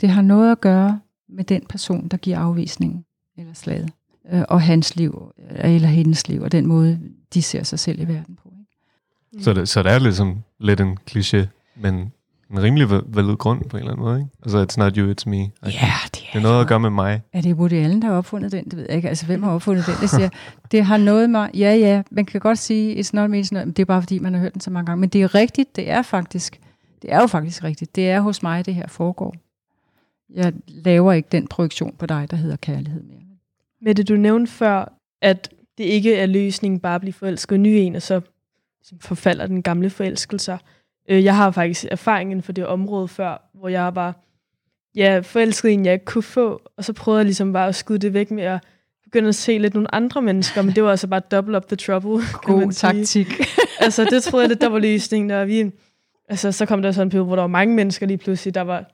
Det 0.00 0.08
har 0.08 0.22
noget 0.22 0.52
at 0.52 0.60
gøre 0.60 1.00
med 1.28 1.44
den 1.44 1.66
person, 1.68 2.08
der 2.08 2.16
giver 2.16 2.38
afvisningen 2.38 3.04
eller 3.38 3.54
slaget, 3.54 3.90
øh, 4.32 4.42
og 4.48 4.62
hans 4.62 4.96
liv, 4.96 5.32
øh, 5.50 5.74
eller 5.74 5.88
hendes 5.88 6.28
liv, 6.28 6.42
og 6.42 6.52
den 6.52 6.66
måde, 6.66 7.00
de 7.34 7.42
ser 7.42 7.62
sig 7.62 7.78
selv 7.78 8.00
i 8.00 8.04
verden 8.04 8.36
på. 8.42 8.52
Ikke? 9.32 9.44
Så, 9.44 9.52
det, 9.52 9.68
så 9.68 9.82
det 9.82 9.92
er 9.92 9.98
ligesom 9.98 10.42
lidt 10.60 10.80
en 10.80 10.98
kliché, 11.10 11.46
men 11.76 12.12
en 12.50 12.62
rimelig 12.62 12.90
val- 12.90 13.04
valid 13.06 13.36
grund 13.36 13.64
på 13.64 13.76
en 13.76 13.80
eller 13.80 13.92
anden 13.92 14.04
måde, 14.04 14.18
ikke? 14.18 14.30
Altså, 14.42 14.66
it's 14.70 14.84
not 14.84 14.96
you, 14.96 15.12
it's 15.12 15.28
me. 15.30 15.36
Ja, 15.36 15.92
det 16.04 16.12
Det 16.32 16.38
er 16.38 16.40
noget 16.40 16.60
at 16.60 16.68
gøre 16.68 16.80
med 16.80 16.90
mig. 16.90 17.22
Er 17.32 17.40
det 17.40 17.54
Woody 17.54 17.72
Allen, 17.72 18.02
der 18.02 18.08
har 18.08 18.14
opfundet 18.14 18.52
den? 18.52 18.64
Det 18.64 18.76
ved 18.76 18.86
jeg 18.88 18.96
ikke. 18.96 19.08
Altså, 19.08 19.26
hvem 19.26 19.42
har 19.42 19.50
opfundet 19.52 19.86
den? 19.86 19.94
Det, 20.00 20.10
siger, 20.10 20.28
det 20.70 20.84
har 20.84 20.96
noget 20.96 21.30
med... 21.30 21.46
Ja, 21.54 21.74
ja, 21.74 22.02
man 22.10 22.24
kan 22.24 22.40
godt 22.40 22.58
sige, 22.58 23.00
it's 23.00 23.10
not 23.12 23.30
me, 23.30 23.40
it's 23.40 23.48
not, 23.52 23.64
men 23.66 23.72
det 23.72 23.78
er 23.82 23.84
bare, 23.86 24.02
fordi 24.02 24.18
man 24.18 24.34
har 24.34 24.40
hørt 24.40 24.52
den 24.52 24.60
så 24.60 24.70
mange 24.70 24.86
gange. 24.86 25.00
Men 25.00 25.08
det 25.08 25.22
er 25.22 25.34
rigtigt, 25.34 25.76
det 25.76 25.90
er 25.90 26.02
faktisk... 26.02 26.60
Det 27.02 27.12
er 27.12 27.20
jo 27.20 27.26
faktisk 27.26 27.64
rigtigt. 27.64 27.96
Det 27.96 28.10
er 28.10 28.20
hos 28.20 28.42
mig, 28.42 28.66
det 28.66 28.74
her 28.74 28.86
foregår. 28.88 29.34
Jeg 30.34 30.52
laver 30.68 31.12
ikke 31.12 31.28
den 31.32 31.46
projektion 31.46 31.94
på 31.98 32.06
dig, 32.06 32.26
der 32.30 32.36
hedder 32.36 32.56
kærlighed 32.56 33.02
mere. 33.02 33.18
Mette, 33.82 34.02
du 34.04 34.16
nævnte 34.16 34.52
før, 34.52 34.92
at 35.22 35.50
det 35.78 35.84
ikke 35.84 36.16
er 36.16 36.26
løsningen 36.26 36.80
bare 36.80 36.94
at 36.94 37.00
blive 37.00 37.12
forelsket 37.12 37.56
i 37.56 37.58
ny 37.58 37.66
en, 37.68 37.96
og 37.96 38.02
så 38.02 38.20
forfalder 39.00 39.46
den 39.46 39.62
gamle 39.62 39.90
forelskelser. 39.90 40.58
Øh, 41.08 41.24
Jeg 41.24 41.36
har 41.36 41.50
faktisk 41.50 41.86
erfaring 41.90 42.30
inden 42.30 42.42
for 42.42 42.52
det 42.52 42.66
område 42.66 43.08
før, 43.08 43.50
hvor 43.54 43.68
jeg 43.68 43.94
var 43.94 44.14
ja, 44.94 45.18
forelsket 45.24 45.68
i 45.68 45.72
en, 45.72 45.84
jeg 45.84 45.92
ikke 45.92 46.04
kunne 46.04 46.22
få, 46.22 46.62
og 46.76 46.84
så 46.84 46.92
prøvede 46.92 47.18
jeg 47.18 47.24
ligesom 47.24 47.52
bare 47.52 47.68
at 47.68 47.74
skyde 47.74 47.98
det 47.98 48.14
væk 48.14 48.30
med 48.30 48.42
at 48.44 48.58
begynde 49.04 49.28
at 49.28 49.34
se 49.34 49.58
lidt 49.58 49.74
nogle 49.74 49.94
andre 49.94 50.22
mennesker, 50.22 50.62
men 50.62 50.74
det 50.74 50.84
var 50.84 50.90
altså 50.90 51.06
bare 51.06 51.20
double 51.20 51.56
up 51.56 51.66
the 51.66 51.76
trouble. 51.76 52.24
God 52.42 52.72
taktik. 52.72 53.26
altså, 53.80 54.04
det 54.04 54.22
troede 54.22 54.42
jeg 54.42 54.48
lidt, 54.48 54.60
der 54.60 54.68
var 54.68 54.78
løsningen, 54.78 55.30
og 55.30 55.46
vi, 55.48 55.70
altså, 56.28 56.52
så 56.52 56.66
kom 56.66 56.82
der 56.82 56.92
sådan 56.92 57.06
en 57.06 57.10
periode, 57.10 57.26
hvor 57.26 57.36
der 57.36 57.42
var 57.42 57.46
mange 57.48 57.74
mennesker 57.74 58.06
lige 58.06 58.18
pludselig, 58.18 58.54
der 58.54 58.60
var 58.60 58.84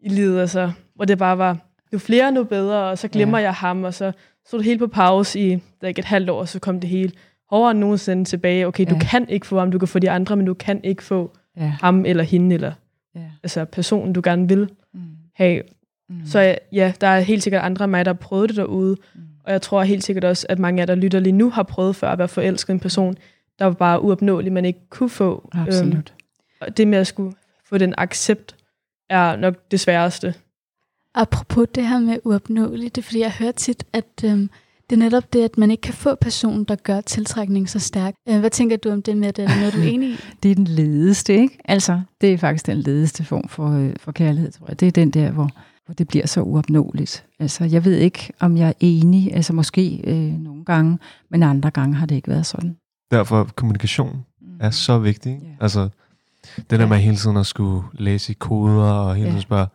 i 0.00 0.08
livet, 0.08 0.40
altså, 0.40 0.72
hvor 0.94 1.04
det 1.04 1.18
bare 1.18 1.38
var, 1.38 1.56
jo 1.92 1.98
flere, 1.98 2.32
nu 2.32 2.44
bedre, 2.44 2.90
og 2.90 2.98
så 2.98 3.08
glemmer 3.08 3.38
ja. 3.38 3.44
jeg 3.44 3.54
ham, 3.54 3.84
og 3.84 3.94
så 3.94 4.12
stod 4.46 4.58
det 4.58 4.66
hele 4.66 4.78
på 4.78 4.86
pause 4.86 5.40
i 5.40 5.58
der 5.80 5.88
ikke 5.88 5.98
et 5.98 6.04
halvt 6.04 6.30
år, 6.30 6.40
og 6.40 6.48
så 6.48 6.58
kom 6.58 6.80
det 6.80 6.90
hele 6.90 7.12
hårdere 7.50 7.70
end 7.70 7.78
nogensinde 7.78 8.24
tilbage. 8.24 8.66
Okay, 8.66 8.86
du 8.90 8.94
Ja. 8.94 9.00
kan 9.10 9.28
ikke 9.28 9.46
få 9.46 9.58
ham, 9.58 9.70
du 9.70 9.78
kan 9.78 9.88
få 9.88 9.98
de 9.98 10.10
andre, 10.10 10.36
men 10.36 10.46
du 10.46 10.54
kan 10.54 10.80
ikke 10.84 11.02
få 11.02 11.30
Ja, 11.60 11.72
ham 11.80 12.04
eller 12.04 12.24
hende, 12.24 12.54
eller 12.54 12.72
ja. 13.14 13.20
altså 13.42 13.64
personen, 13.64 14.12
du 14.12 14.20
gerne 14.24 14.48
vil 14.48 14.68
Mm. 14.94 15.00
have. 15.34 15.62
Mm. 16.08 16.26
Så 16.26 16.58
ja, 16.72 16.92
der 17.00 17.06
er 17.06 17.20
helt 17.20 17.42
sikkert 17.42 17.62
andre 17.62 17.84
end 17.84 17.90
mig, 17.90 18.04
der 18.04 18.12
har 18.12 18.18
prøvet 18.18 18.48
det 18.48 18.56
derude, 18.56 18.96
Mm. 19.14 19.20
og 19.44 19.52
jeg 19.52 19.62
tror 19.62 19.82
helt 19.82 20.04
sikkert 20.04 20.24
også, 20.24 20.46
at 20.48 20.58
mange 20.58 20.78
af 20.82 20.86
jer, 20.86 20.94
der 20.94 21.00
lytter 21.00 21.20
lige 21.20 21.32
nu, 21.32 21.50
har 21.50 21.62
prøvet 21.62 21.96
før 21.96 22.10
at 22.10 22.18
være 22.18 22.28
forelsket 22.28 22.68
i 22.68 22.72
en 22.74 22.80
person, 22.80 23.14
der 23.58 23.64
var 23.64 23.72
bare 23.74 24.02
uopnåelig, 24.02 24.52
man 24.52 24.64
ikke 24.64 24.80
kunne 24.90 25.08
få. 25.10 25.50
Øhm, 25.54 25.62
Absolut. 25.62 26.14
og 26.60 26.76
det 26.76 26.88
med 26.88 26.98
at 26.98 27.06
skulle 27.06 27.32
få 27.64 27.78
den 27.78 27.94
accept, 27.98 28.56
er 29.10 29.36
nok 29.36 29.54
det 29.70 29.80
sværeste. 29.80 30.34
Apropos 31.14 31.68
det 31.74 31.88
her 31.88 31.98
med 31.98 32.18
uopnåeligt, 32.24 32.96
det 32.96 33.02
er 33.02 33.06
fordi, 33.06 33.20
jeg 33.20 33.32
hører 33.32 33.52
tit, 33.52 33.84
at 33.92 34.04
øhm, 34.24 34.50
det 34.90 34.96
er 34.96 35.00
netop 35.00 35.32
det, 35.32 35.44
at 35.44 35.58
man 35.58 35.70
ikke 35.70 35.80
kan 35.80 35.94
få 35.94 36.14
personen, 36.14 36.64
der 36.64 36.74
gør 36.76 37.00
tiltrækning 37.00 37.68
så 37.68 37.78
stærk. 37.78 38.14
Øh, 38.28 38.40
hvad 38.40 38.50
tænker 38.50 38.76
du 38.76 38.90
om 38.90 39.02
det 39.02 39.16
med, 39.16 39.32
det? 39.32 39.44
Er 39.44 39.56
noget, 39.58 39.74
du 39.74 39.78
er 39.80 39.84
enig 39.84 40.08
i? 40.10 40.16
Det 40.42 40.50
er 40.50 40.54
den 40.54 40.64
ledeste, 40.64 41.34
ikke? 41.34 41.58
Altså, 41.64 42.00
det 42.20 42.32
er 42.32 42.38
faktisk 42.38 42.66
den 42.66 42.76
ledeste 42.76 43.24
form 43.24 43.48
for, 43.48 43.70
øh, 43.70 43.92
for 44.00 44.12
kærlighed, 44.12 44.52
tror 44.52 44.66
jeg. 44.68 44.80
Det 44.80 44.88
er 44.88 44.92
den 44.92 45.10
der, 45.10 45.30
hvor, 45.30 45.48
hvor 45.86 45.94
det 45.94 46.08
bliver 46.08 46.26
så 46.26 46.42
uopnåeligt. 46.42 47.24
Altså, 47.38 47.64
jeg 47.64 47.84
ved 47.84 47.96
ikke, 47.96 48.32
om 48.40 48.56
jeg 48.56 48.68
er 48.68 48.72
enig, 48.80 49.34
altså 49.34 49.52
måske 49.52 50.00
øh, 50.04 50.32
nogle 50.32 50.64
gange, 50.64 50.98
men 51.30 51.42
andre 51.42 51.70
gange 51.70 51.94
har 51.96 52.06
det 52.06 52.14
ikke 52.14 52.28
været 52.28 52.46
sådan. 52.46 52.76
Derfor 53.10 53.48
kommunikation 53.56 54.24
er 54.60 54.70
så 54.70 54.98
vigtig. 54.98 55.32
ikke? 55.32 55.46
Ja. 55.46 55.52
Altså, 55.60 55.88
det 56.70 56.78
der 56.80 56.86
med 56.86 56.96
hele 56.96 57.16
tiden 57.16 57.36
at 57.36 57.46
skulle 57.46 57.82
læse 57.92 58.32
i 58.32 58.34
koder 58.38 58.92
og 58.92 59.14
hele 59.14 59.26
tiden 59.26 59.36
Ja. 59.36 59.42
spørge, 59.42 59.66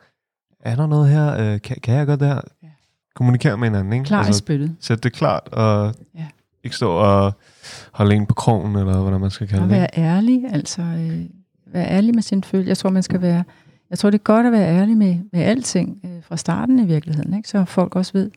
er 0.59 0.75
der 0.75 0.87
noget 0.87 1.09
her? 1.09 1.53
Øh, 1.53 1.61
kan, 1.61 1.77
kan 1.83 1.95
jeg 1.95 2.05
gøre 2.05 2.17
det 2.17 2.27
her? 2.27 2.41
Ja. 2.63 2.67
Kommunikere 3.15 3.57
med 3.57 3.67
hinanden, 3.67 3.93
ikke? 3.93 4.05
Klar 4.05 4.23
i 4.23 4.25
altså, 4.25 4.39
spyttet. 4.39 4.75
sæt 4.79 5.03
det 5.03 5.13
klart, 5.13 5.47
og 5.51 5.95
Ja. 6.15 6.25
ikke 6.63 6.75
stå 6.75 6.91
og 6.91 7.33
holde 7.93 8.15
en 8.15 8.25
på 8.25 8.33
krogen, 8.33 8.75
eller 8.75 9.01
hvordan 9.01 9.21
man 9.21 9.29
skal 9.31 9.47
kalde 9.47 9.63
Og 9.63 9.69
det. 9.69 9.77
være 9.77 9.87
ærlig, 9.97 10.45
altså 10.51 10.81
øh, 10.81 11.19
være 11.73 11.87
ærlig 11.89 12.15
med 12.15 12.21
sin 12.23 12.43
følelse. 12.43 12.69
Jeg 12.69 12.77
tror, 12.77 12.89
man 12.89 13.03
skal 13.03 13.21
være, 13.21 13.43
jeg 13.89 13.99
tror, 13.99 14.09
det 14.09 14.17
er 14.19 14.23
godt 14.23 14.45
at 14.45 14.51
være 14.51 14.75
ærlig 14.75 14.97
med, 14.97 15.17
med 15.33 15.41
alting 15.41 16.01
øh, 16.05 16.23
fra 16.23 16.37
starten 16.37 16.79
i 16.79 16.85
virkeligheden, 16.85 17.33
ikke? 17.37 17.49
så 17.49 17.65
folk 17.65 17.95
også 17.95 18.13
ved, 18.13 18.31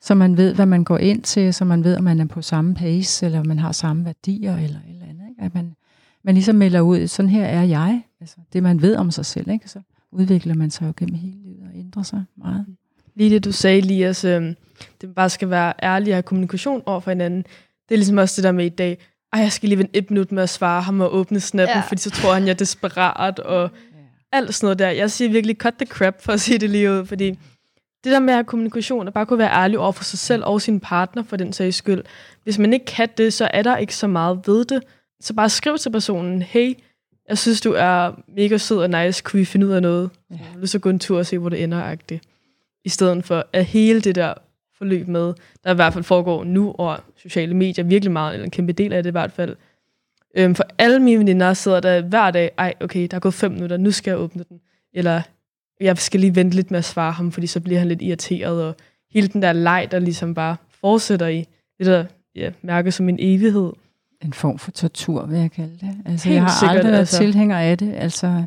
så 0.00 0.14
man 0.14 0.36
ved, 0.36 0.54
hvad 0.54 0.66
man 0.66 0.84
går 0.84 0.98
ind 0.98 1.22
til, 1.22 1.54
så 1.54 1.64
man 1.64 1.84
ved, 1.84 1.96
om 1.96 2.04
man 2.04 2.20
er 2.20 2.24
på 2.24 2.42
samme 2.42 2.74
pace, 2.74 3.26
eller 3.26 3.40
om 3.40 3.46
man 3.46 3.58
har 3.58 3.72
samme 3.72 4.04
værdier, 4.04 4.56
eller 4.56 4.78
et 4.78 4.94
eller 4.94 5.06
andet. 5.08 5.28
Ikke? 5.30 5.42
At 5.42 5.54
man, 5.54 5.74
man 6.24 6.34
ligesom 6.34 6.54
melder 6.56 6.80
ud, 6.80 7.06
sådan 7.06 7.28
her 7.28 7.44
er 7.44 7.62
jeg, 7.62 8.02
altså 8.20 8.36
det 8.52 8.62
man 8.62 8.82
ved 8.82 8.96
om 8.96 9.10
sig 9.10 9.26
selv, 9.26 9.50
ikke? 9.50 9.68
Så 9.68 9.80
udvikler 10.12 10.54
man 10.54 10.70
sig 10.70 10.86
jo 10.86 10.92
gennem 10.96 11.14
hele 11.14 11.36
livet 11.42 11.62
og 11.72 11.78
ændrer 11.78 12.02
sig 12.02 12.24
meget. 12.36 12.66
Lige 13.16 13.30
det, 13.30 13.44
du 13.44 13.52
sagde, 13.52 13.78
Elias, 13.78 14.24
øh, 14.24 14.42
det 15.00 15.14
bare 15.14 15.30
skal 15.30 15.50
være 15.50 15.72
ærlig 15.82 16.12
og 16.12 16.16
have 16.16 16.22
kommunikation 16.22 16.82
over 16.86 17.00
for 17.00 17.10
hinanden. 17.10 17.42
Det 17.88 17.94
er 17.94 17.96
ligesom 17.96 18.18
også 18.18 18.36
det 18.36 18.44
der 18.44 18.52
med 18.52 18.64
i 18.66 18.68
dag, 18.68 18.98
ej, 19.32 19.40
jeg 19.40 19.52
skal 19.52 19.68
lige 19.68 19.78
vente 19.78 19.96
et 19.96 20.10
minut 20.10 20.32
med 20.32 20.42
at 20.42 20.48
svare 20.50 20.82
ham 20.82 21.00
og 21.00 21.14
åbne 21.14 21.40
snappen, 21.40 21.72
Ja. 21.74 21.78
ja. 21.78 21.84
fordi 21.88 22.00
så 22.00 22.10
tror 22.10 22.34
han, 22.34 22.42
jeg 22.42 22.50
er 22.50 22.54
desperat, 22.54 23.38
og 23.38 23.70
alt 24.32 24.54
sådan 24.54 24.66
noget 24.66 24.78
der. 24.78 24.88
Jeg 24.90 25.10
siger 25.10 25.30
virkelig, 25.30 25.56
cut 25.56 25.74
the 25.74 25.86
crap, 25.86 26.22
for 26.22 26.32
at 26.32 26.40
sige 26.40 26.58
det 26.58 26.70
lige 26.70 26.90
ud, 26.92 27.06
fordi 27.06 27.30
det 28.04 28.12
der 28.12 28.18
med 28.20 28.28
at 28.28 28.36
have 28.36 28.44
kommunikation, 28.44 29.06
og 29.06 29.12
bare 29.14 29.26
kunne 29.26 29.38
være 29.38 29.52
ærlig 29.52 29.78
over 29.78 29.92
for 29.92 30.04
sig 30.04 30.18
selv 30.18 30.44
og 30.44 30.62
sin 30.62 30.80
partner, 30.80 31.22
for 31.22 31.36
den 31.36 31.52
sags 31.52 31.76
skyld. 31.76 32.02
Hvis 32.44 32.58
man 32.58 32.72
ikke 32.72 32.84
kan 32.84 33.08
det, 33.18 33.32
så 33.32 33.48
er 33.54 33.62
der 33.62 33.76
ikke 33.76 33.96
så 33.96 34.06
meget 34.06 34.40
ved 34.46 34.64
det. 34.64 34.82
Så 35.20 35.34
bare 35.34 35.48
skriv 35.48 35.78
til 35.78 35.90
personen, 35.92 36.42
hey, 36.42 36.74
jeg 37.28 37.38
synes, 37.38 37.60
du 37.60 37.72
er 37.76 38.12
mega 38.36 38.58
sød 38.58 38.78
og 38.78 38.90
nice, 39.04 39.22
kunne 39.22 39.38
vi 39.38 39.44
finde 39.44 39.66
ud 39.66 39.72
af 39.72 39.82
noget? 39.82 40.10
Ja. 40.30 40.66
Så 40.66 40.78
gå 40.78 40.88
en 40.88 40.98
tur 40.98 41.18
og 41.18 41.26
se, 41.26 41.38
hvor 41.38 41.48
det 41.48 41.62
ender, 41.62 41.82
agtigt. 41.82 42.22
I 42.84 42.88
stedet 42.88 43.24
for 43.24 43.46
at 43.52 43.64
hele 43.64 44.00
det 44.00 44.14
der 44.14 44.34
forløb 44.78 45.08
med, 45.08 45.34
der 45.64 45.72
i 45.72 45.74
hvert 45.74 45.92
fald 45.92 46.04
foregår 46.04 46.44
nu 46.44 46.74
over 46.78 46.96
sociale 47.16 47.54
medier, 47.54 47.84
virkelig 47.84 48.12
meget, 48.12 48.32
eller 48.32 48.44
en 48.44 48.50
kæmpe 48.50 48.72
del 48.72 48.92
af 48.92 49.02
det 49.02 49.10
i 49.10 49.12
hvert 49.12 49.32
fald. 49.32 49.56
Øhm, 50.36 50.54
for 50.54 50.64
alle 50.78 51.00
mine 51.00 51.18
veninder 51.18 51.54
sidder 51.54 51.80
der 51.80 52.00
hver 52.00 52.30
dag, 52.30 52.50
ej, 52.58 52.74
okay, 52.80 53.08
der 53.10 53.16
er 53.16 53.20
gået 53.20 53.34
fem 53.34 53.52
minutter, 53.52 53.76
nu 53.76 53.90
skal 53.90 54.10
jeg 54.10 54.18
åbne 54.18 54.44
den. 54.48 54.60
Eller 54.94 55.22
jeg 55.80 55.98
skal 55.98 56.20
lige 56.20 56.34
vente 56.34 56.56
lidt 56.56 56.70
med 56.70 56.78
at 56.78 56.84
svare 56.84 57.12
ham, 57.12 57.32
fordi 57.32 57.46
så 57.46 57.60
bliver 57.60 57.78
han 57.78 57.88
lidt 57.88 58.02
irriteret, 58.02 58.64
og 58.64 58.76
hele 59.10 59.28
den 59.28 59.42
der 59.42 59.52
leg, 59.52 59.88
der 59.90 59.98
ligesom 59.98 60.34
bare 60.34 60.56
fortsætter 60.80 61.26
i 61.26 61.46
det 61.78 61.86
der 61.86 62.04
ja, 62.34 62.50
mærke 62.62 62.92
som 62.92 63.08
en 63.08 63.16
evighed. 63.20 63.72
En 64.24 64.32
form 64.32 64.58
for 64.58 64.70
tortur, 64.70 65.26
vil 65.26 65.38
jeg 65.38 65.50
kalde 65.50 65.78
det. 65.80 65.96
Altså, 66.06 66.28
Helt 66.28 66.34
jeg 66.36 66.44
har 66.44 66.60
sikkert, 66.60 66.76
aldrig 66.76 66.90
været 66.92 67.00
altså. 67.00 67.18
tilhænger 67.18 67.58
af 67.58 67.78
det. 67.78 67.94
Altså, 67.94 68.44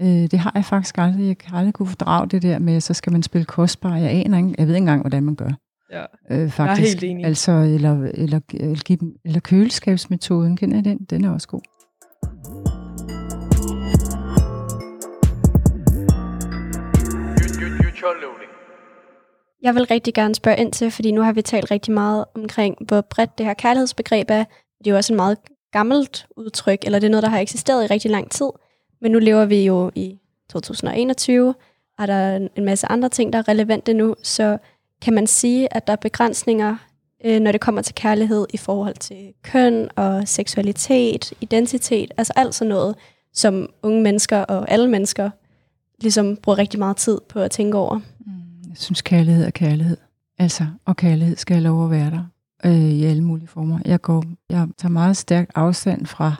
øh, 0.00 0.06
det 0.06 0.38
har 0.38 0.52
jeg 0.54 0.64
faktisk 0.64 0.98
aldrig. 0.98 1.26
Jeg 1.26 1.38
kan 1.38 1.54
aldrig 1.54 1.74
kunne 1.74 1.88
fordrage 1.88 2.28
det 2.28 2.42
der 2.42 2.58
med, 2.58 2.80
så 2.80 2.94
skal 2.94 3.12
man 3.12 3.22
spille 3.22 3.44
kostbar. 3.44 3.96
Jeg 3.96 4.10
aner 4.10 4.38
ikke, 4.38 4.54
jeg 4.58 4.66
ved 4.66 4.74
ikke 4.74 4.82
engang, 4.82 5.00
hvordan 5.00 5.22
man 5.22 5.34
gør. 5.34 5.50
Ja. 5.92 6.04
Øh, 6.30 6.50
faktisk. 6.50 6.88
helt 6.88 7.04
enig. 7.04 7.24
Altså, 7.24 7.52
eller, 7.52 7.92
eller, 8.14 8.40
eller, 8.54 8.96
eller 9.24 9.40
køleskabsmetoden, 9.40 10.56
kender 10.56 10.78
I 10.78 10.82
den? 10.82 10.98
Den 11.10 11.24
er 11.24 11.30
også 11.30 11.48
god. 11.48 11.60
Jeg 19.62 19.74
vil 19.74 19.84
rigtig 19.84 20.14
gerne 20.14 20.34
spørge 20.34 20.58
ind 20.58 20.72
til, 20.72 20.90
fordi 20.90 21.10
nu 21.12 21.22
har 21.22 21.32
vi 21.32 21.42
talt 21.42 21.70
rigtig 21.70 21.94
meget 21.94 22.24
omkring, 22.34 22.76
hvor 22.86 23.00
bredt 23.00 23.38
det 23.38 23.46
her 23.46 23.54
kærlighedsbegreb 23.54 24.30
er. 24.30 24.44
Det 24.78 24.86
er 24.86 24.90
jo 24.90 24.96
også 24.96 25.12
en 25.12 25.16
meget 25.16 25.38
gammelt 25.72 26.26
udtryk, 26.36 26.78
eller 26.84 26.98
det 26.98 27.06
er 27.06 27.10
noget, 27.10 27.22
der 27.22 27.28
har 27.28 27.38
eksisteret 27.38 27.84
i 27.84 27.86
rigtig 27.86 28.10
lang 28.10 28.30
tid. 28.30 28.48
Men 29.00 29.12
nu 29.12 29.18
lever 29.18 29.44
vi 29.44 29.64
jo 29.66 29.90
i 29.94 30.18
2021, 30.50 31.54
og 31.98 32.08
der 32.08 32.14
er 32.14 32.36
en- 32.36 32.48
en 32.56 32.64
masse 32.64 32.86
andre 32.86 33.08
ting, 33.08 33.32
der 33.32 33.38
er 33.38 33.48
relevante 33.48 33.94
nu. 33.94 34.14
Så 34.22 34.58
kan 35.02 35.14
man 35.14 35.26
sige, 35.26 35.74
at 35.74 35.86
der 35.86 35.92
er 35.92 35.96
begrænsninger, 35.96 36.76
øh, 37.24 37.40
når 37.40 37.52
det 37.52 37.60
kommer 37.60 37.82
til 37.82 37.94
kærlighed 37.94 38.46
i 38.54 38.56
forhold 38.56 38.94
til 38.96 39.32
køn 39.42 39.88
og 39.96 40.28
seksualitet, 40.28 41.32
identitet, 41.40 42.10
altså 42.16 42.32
alt 42.36 42.54
sådan 42.54 42.68
noget, 42.68 42.96
som 43.32 43.68
unge 43.82 44.02
mennesker 44.02 44.38
og 44.38 44.70
alle 44.70 44.88
mennesker 44.90 45.30
ligesom 46.02 46.36
bruger 46.36 46.58
rigtig 46.58 46.78
meget 46.78 46.96
tid 46.96 47.18
på 47.28 47.40
at 47.40 47.50
tænke 47.50 47.76
over. 47.78 47.94
Mm, 47.94 48.32
jeg 48.68 48.76
synes, 48.76 49.02
kærlighed 49.02 49.44
er 49.44 49.50
kærlighed. 49.50 49.96
Altså, 50.38 50.66
og 50.84 50.96
kærlighed 50.96 51.36
skal 51.36 51.54
have 51.56 51.64
lov 51.64 51.84
at 51.84 51.90
være 51.90 52.10
der 52.10 52.24
øh, 52.64 52.90
i 52.90 53.04
alle 53.04 53.22
mulige 53.24 53.48
former. 53.48 53.78
Jeg, 53.84 54.00
går, 54.02 54.24
jeg 54.50 54.66
tager 54.78 54.92
meget 54.92 55.16
stærkt 55.16 55.50
afstand 55.54 56.06
fra 56.06 56.34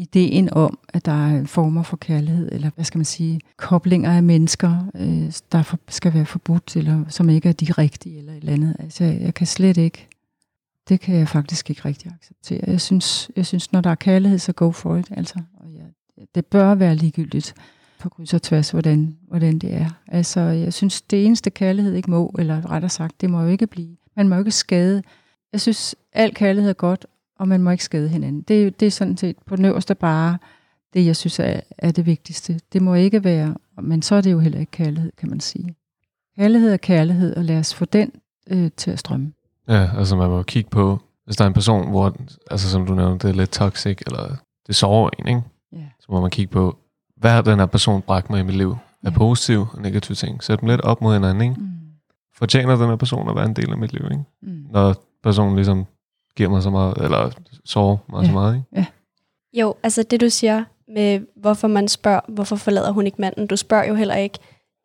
ideen 0.00 0.52
om, 0.52 0.78
at 0.88 1.06
der 1.06 1.26
er 1.26 1.44
former 1.44 1.82
for 1.82 1.96
kærlighed, 1.96 2.48
eller 2.52 2.70
hvad 2.74 2.84
skal 2.84 2.98
man 2.98 3.04
sige, 3.04 3.40
koblinger 3.56 4.12
af 4.12 4.22
mennesker, 4.22 4.90
øh, 4.94 5.32
der 5.52 5.62
for, 5.62 5.78
skal 5.88 6.14
være 6.14 6.26
forbudt, 6.26 6.76
eller 6.76 7.04
som 7.08 7.28
ikke 7.28 7.48
er 7.48 7.52
de 7.52 7.72
rigtige, 7.72 8.18
eller 8.18 8.32
et 8.32 8.38
eller 8.38 8.52
andet. 8.52 8.76
Altså, 8.78 9.04
jeg, 9.04 9.34
kan 9.34 9.46
slet 9.46 9.76
ikke, 9.76 10.08
det 10.88 11.00
kan 11.00 11.14
jeg 11.14 11.28
faktisk 11.28 11.70
ikke 11.70 11.82
rigtig 11.84 12.12
acceptere. 12.12 12.60
Jeg 12.66 12.80
synes, 12.80 13.30
jeg 13.36 13.46
synes 13.46 13.72
når 13.72 13.80
der 13.80 13.90
er 13.90 13.94
kærlighed, 13.94 14.38
så 14.38 14.52
go 14.52 14.70
for 14.70 14.96
it. 14.96 15.08
Altså, 15.10 15.34
og 15.54 15.70
ja, 15.70 16.22
det 16.34 16.46
bør 16.46 16.74
være 16.74 16.94
ligegyldigt 16.94 17.54
på 17.98 18.08
kryds 18.08 18.34
og 18.34 18.42
tværs, 18.42 18.70
hvordan, 18.70 19.16
hvordan 19.28 19.58
det 19.58 19.74
er. 19.74 19.90
Altså, 20.06 20.40
jeg 20.40 20.72
synes, 20.72 21.02
det 21.02 21.26
eneste 21.26 21.50
kærlighed 21.50 21.94
ikke 21.94 22.10
må, 22.10 22.34
eller 22.38 22.70
rettere 22.70 22.90
sagt, 22.90 23.20
det 23.20 23.30
må 23.30 23.42
jo 23.42 23.48
ikke 23.48 23.66
blive. 23.66 23.96
Man 24.16 24.28
må 24.28 24.34
jo 24.34 24.40
ikke 24.40 24.50
skade. 24.50 25.02
Jeg 25.52 25.60
synes, 25.60 25.94
al 26.12 26.34
kærlighed 26.34 26.70
er 26.70 26.74
godt, 26.74 27.06
og 27.40 27.48
man 27.48 27.62
må 27.62 27.70
ikke 27.70 27.84
skade 27.84 28.08
hinanden. 28.08 28.42
Det, 28.42 28.66
er 28.66 28.70
det 28.70 28.86
er 28.86 28.90
sådan 28.90 29.16
set 29.16 29.36
på 29.46 29.56
den 29.56 29.64
øverste 29.64 29.94
bare 29.94 30.38
det, 30.94 31.06
jeg 31.06 31.16
synes 31.16 31.38
er, 31.38 31.60
er 31.78 31.90
det 31.90 32.06
vigtigste. 32.06 32.60
Det 32.72 32.82
må 32.82 32.94
ikke 32.94 33.24
være, 33.24 33.54
men 33.82 34.02
så 34.02 34.14
er 34.14 34.20
det 34.20 34.32
jo 34.32 34.38
heller 34.38 34.58
ikke 34.60 34.70
kærlighed, 34.72 35.12
kan 35.18 35.30
man 35.30 35.40
sige. 35.40 35.74
Kærlighed 36.38 36.72
er 36.72 36.76
kærlighed, 36.76 37.36
og 37.36 37.44
lad 37.44 37.58
os 37.58 37.74
få 37.74 37.84
den 37.84 38.12
øh, 38.50 38.70
til 38.76 38.90
at 38.90 38.98
strømme. 38.98 39.32
Ja, 39.68 39.90
altså 39.98 40.16
man 40.16 40.28
må 40.30 40.42
kigge 40.42 40.70
på, 40.70 40.98
hvis 41.24 41.36
der 41.36 41.44
er 41.44 41.48
en 41.48 41.54
person, 41.54 41.90
hvor, 41.90 42.16
altså 42.50 42.70
som 42.70 42.86
du 42.86 42.94
nævnte, 42.94 43.26
det 43.28 43.34
er 43.34 43.38
lidt 43.38 43.50
toxic, 43.50 43.98
eller 44.06 44.36
det 44.66 44.74
sover 44.76 45.10
en, 45.18 45.28
ikke? 45.28 45.42
Ja. 45.72 45.84
Så 46.00 46.06
må 46.10 46.20
man 46.20 46.30
kigge 46.30 46.52
på, 46.52 46.78
hvad 47.16 47.30
har 47.30 47.42
den 47.42 47.58
her 47.58 47.66
person 47.66 48.02
bragt 48.02 48.30
mig 48.30 48.40
i 48.40 48.42
mit 48.42 48.56
liv? 48.56 48.76
Af 49.02 49.10
Ja. 49.10 49.16
positive 49.16 49.66
og 49.72 49.82
negative 49.82 50.14
ting. 50.14 50.42
Sæt 50.42 50.60
dem 50.60 50.68
lidt 50.68 50.80
op 50.80 51.00
mod 51.02 51.14
hinanden, 51.14 51.42
ikke? 51.42 51.54
Mm. 51.60 51.68
Fortjener 52.38 52.76
den 52.76 52.88
her 52.88 52.96
person 52.96 53.28
at 53.28 53.36
være 53.36 53.44
en 53.46 53.56
del 53.56 53.70
af 53.70 53.78
mit 53.78 53.92
liv, 53.92 54.04
ikke? 54.10 54.24
Mm. 54.42 54.66
Når 54.70 54.94
personen 55.22 55.56
ligesom 55.56 55.86
giver 56.36 56.48
mig 56.50 56.62
så 56.62 56.70
meget, 56.70 56.96
eller 56.98 57.30
sover 57.64 57.96
mig 58.12 58.20
Ja. 58.22 58.26
så 58.26 58.32
meget, 58.32 58.62
ikke? 58.76 58.88
Jo, 59.52 59.74
altså 59.82 60.02
det 60.02 60.20
du 60.20 60.28
siger 60.30 60.64
med, 60.94 61.20
hvorfor 61.36 61.68
man 61.68 61.88
spørger, 61.88 62.20
hvorfor 62.28 62.56
forlader 62.56 62.90
hun 62.92 63.06
ikke 63.06 63.20
manden? 63.20 63.46
Du 63.46 63.56
spørger 63.56 63.84
jo 63.88 63.94
heller 63.94 64.14
ikke 64.14 64.38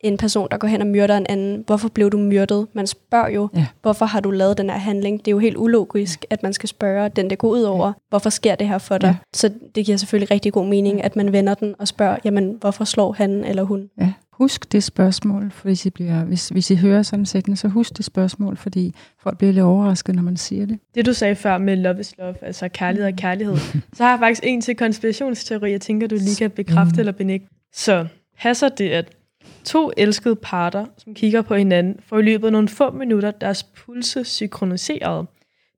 en 0.04 0.18
person, 0.18 0.48
der 0.52 0.58
går 0.58 0.68
hen 0.68 0.82
og 0.82 0.88
myrder 0.88 1.18
en 1.18 1.26
anden, 1.30 1.64
hvorfor 1.68 1.90
blev 1.90 2.10
du 2.12 2.18
myrdet? 2.18 2.68
Man 2.74 2.88
spørger 2.88 3.30
jo, 3.30 3.50
Ja. 3.56 3.66
hvorfor 3.82 4.06
har 4.06 4.20
du 4.20 4.32
lavet 4.32 4.58
den 4.58 4.70
her 4.70 4.78
handling? 4.78 5.20
Det 5.20 5.28
er 5.28 5.32
jo 5.32 5.40
helt 5.40 5.58
ulogisk, 5.58 6.26
at 6.30 6.44
man 6.44 6.54
skal 6.54 6.70
spørge 6.70 7.10
den, 7.10 7.30
det 7.30 7.38
går 7.38 7.48
ud 7.48 7.62
over, 7.62 7.94
hvorfor 8.10 8.30
sker 8.30 8.56
det 8.56 8.68
her 8.68 8.78
for 8.78 8.98
dig? 8.98 9.08
Ja. 9.08 9.16
Så 9.34 9.52
det 9.76 9.86
giver 9.86 9.98
selvfølgelig 9.98 10.32
rigtig 10.32 10.54
god 10.54 10.66
mening, 10.66 11.04
at 11.04 11.16
man 11.16 11.32
vender 11.32 11.54
den 11.54 11.76
og 11.80 11.88
spørger, 11.88 12.18
jamen 12.24 12.58
hvorfor 12.60 12.84
slår 12.84 13.12
han 13.12 13.44
eller 13.46 13.64
hun? 13.64 13.90
Ja, 14.02 14.14
husk 14.38 14.72
det 14.72 14.84
spørgsmål, 14.84 15.52
for 15.52 15.64
hvis 15.64 15.86
I, 15.86 15.90
bliver, 15.90 16.24
hvis, 16.24 16.50
hvis 16.50 16.72
I 16.72 16.76
hører 16.76 17.04
sådan 17.04 17.20
en 17.20 17.26
sætning, 17.26 17.58
så 17.58 17.68
husk 17.68 17.98
det 17.98 18.06
spørgsmål, 18.06 18.58
fordi 18.58 18.96
folk 19.24 19.38
bliver 19.38 19.54
lidt 19.54 19.64
overrasket, 19.64 20.16
når 20.16 20.22
man 20.22 20.38
siger 20.38 20.66
det. 20.66 20.80
Det 20.96 21.06
du 21.06 21.14
sagde 21.14 21.36
før 21.36 21.58
med 21.58 21.76
love 21.76 22.00
is 22.00 22.18
love, 22.18 22.36
altså 22.42 22.68
kærlighed 22.68 23.08
er 23.08 23.16
kærlighed, 23.16 23.58
så 23.94 24.04
har 24.04 24.10
jeg 24.10 24.20
faktisk 24.20 24.42
en 24.44 24.62
til 24.62 24.76
konspirationsteori, 24.76 25.72
jeg 25.72 25.82
tænker, 25.82 26.08
du 26.08 26.16
lige 26.16 26.36
kan 26.36 26.52
bekræfte 26.52 27.00
eller 27.00 27.12
benægte. 27.12 27.48
Så 27.74 28.08
passer 28.40 28.70
det, 28.70 28.90
at 28.90 29.16
to 29.64 29.92
elskede 29.98 30.36
parter, 30.36 30.86
som 30.98 31.14
kigger 31.14 31.42
på 31.42 31.56
hinanden, 31.56 32.00
får 32.08 32.20
i 32.20 32.22
løbet 32.22 32.48
af 32.48 32.52
nogle 32.52 32.68
få 32.68 32.92
minutter 32.92 33.32
deres 33.32 33.64
pulse 33.64 34.24
synkroniseret. 34.24 35.28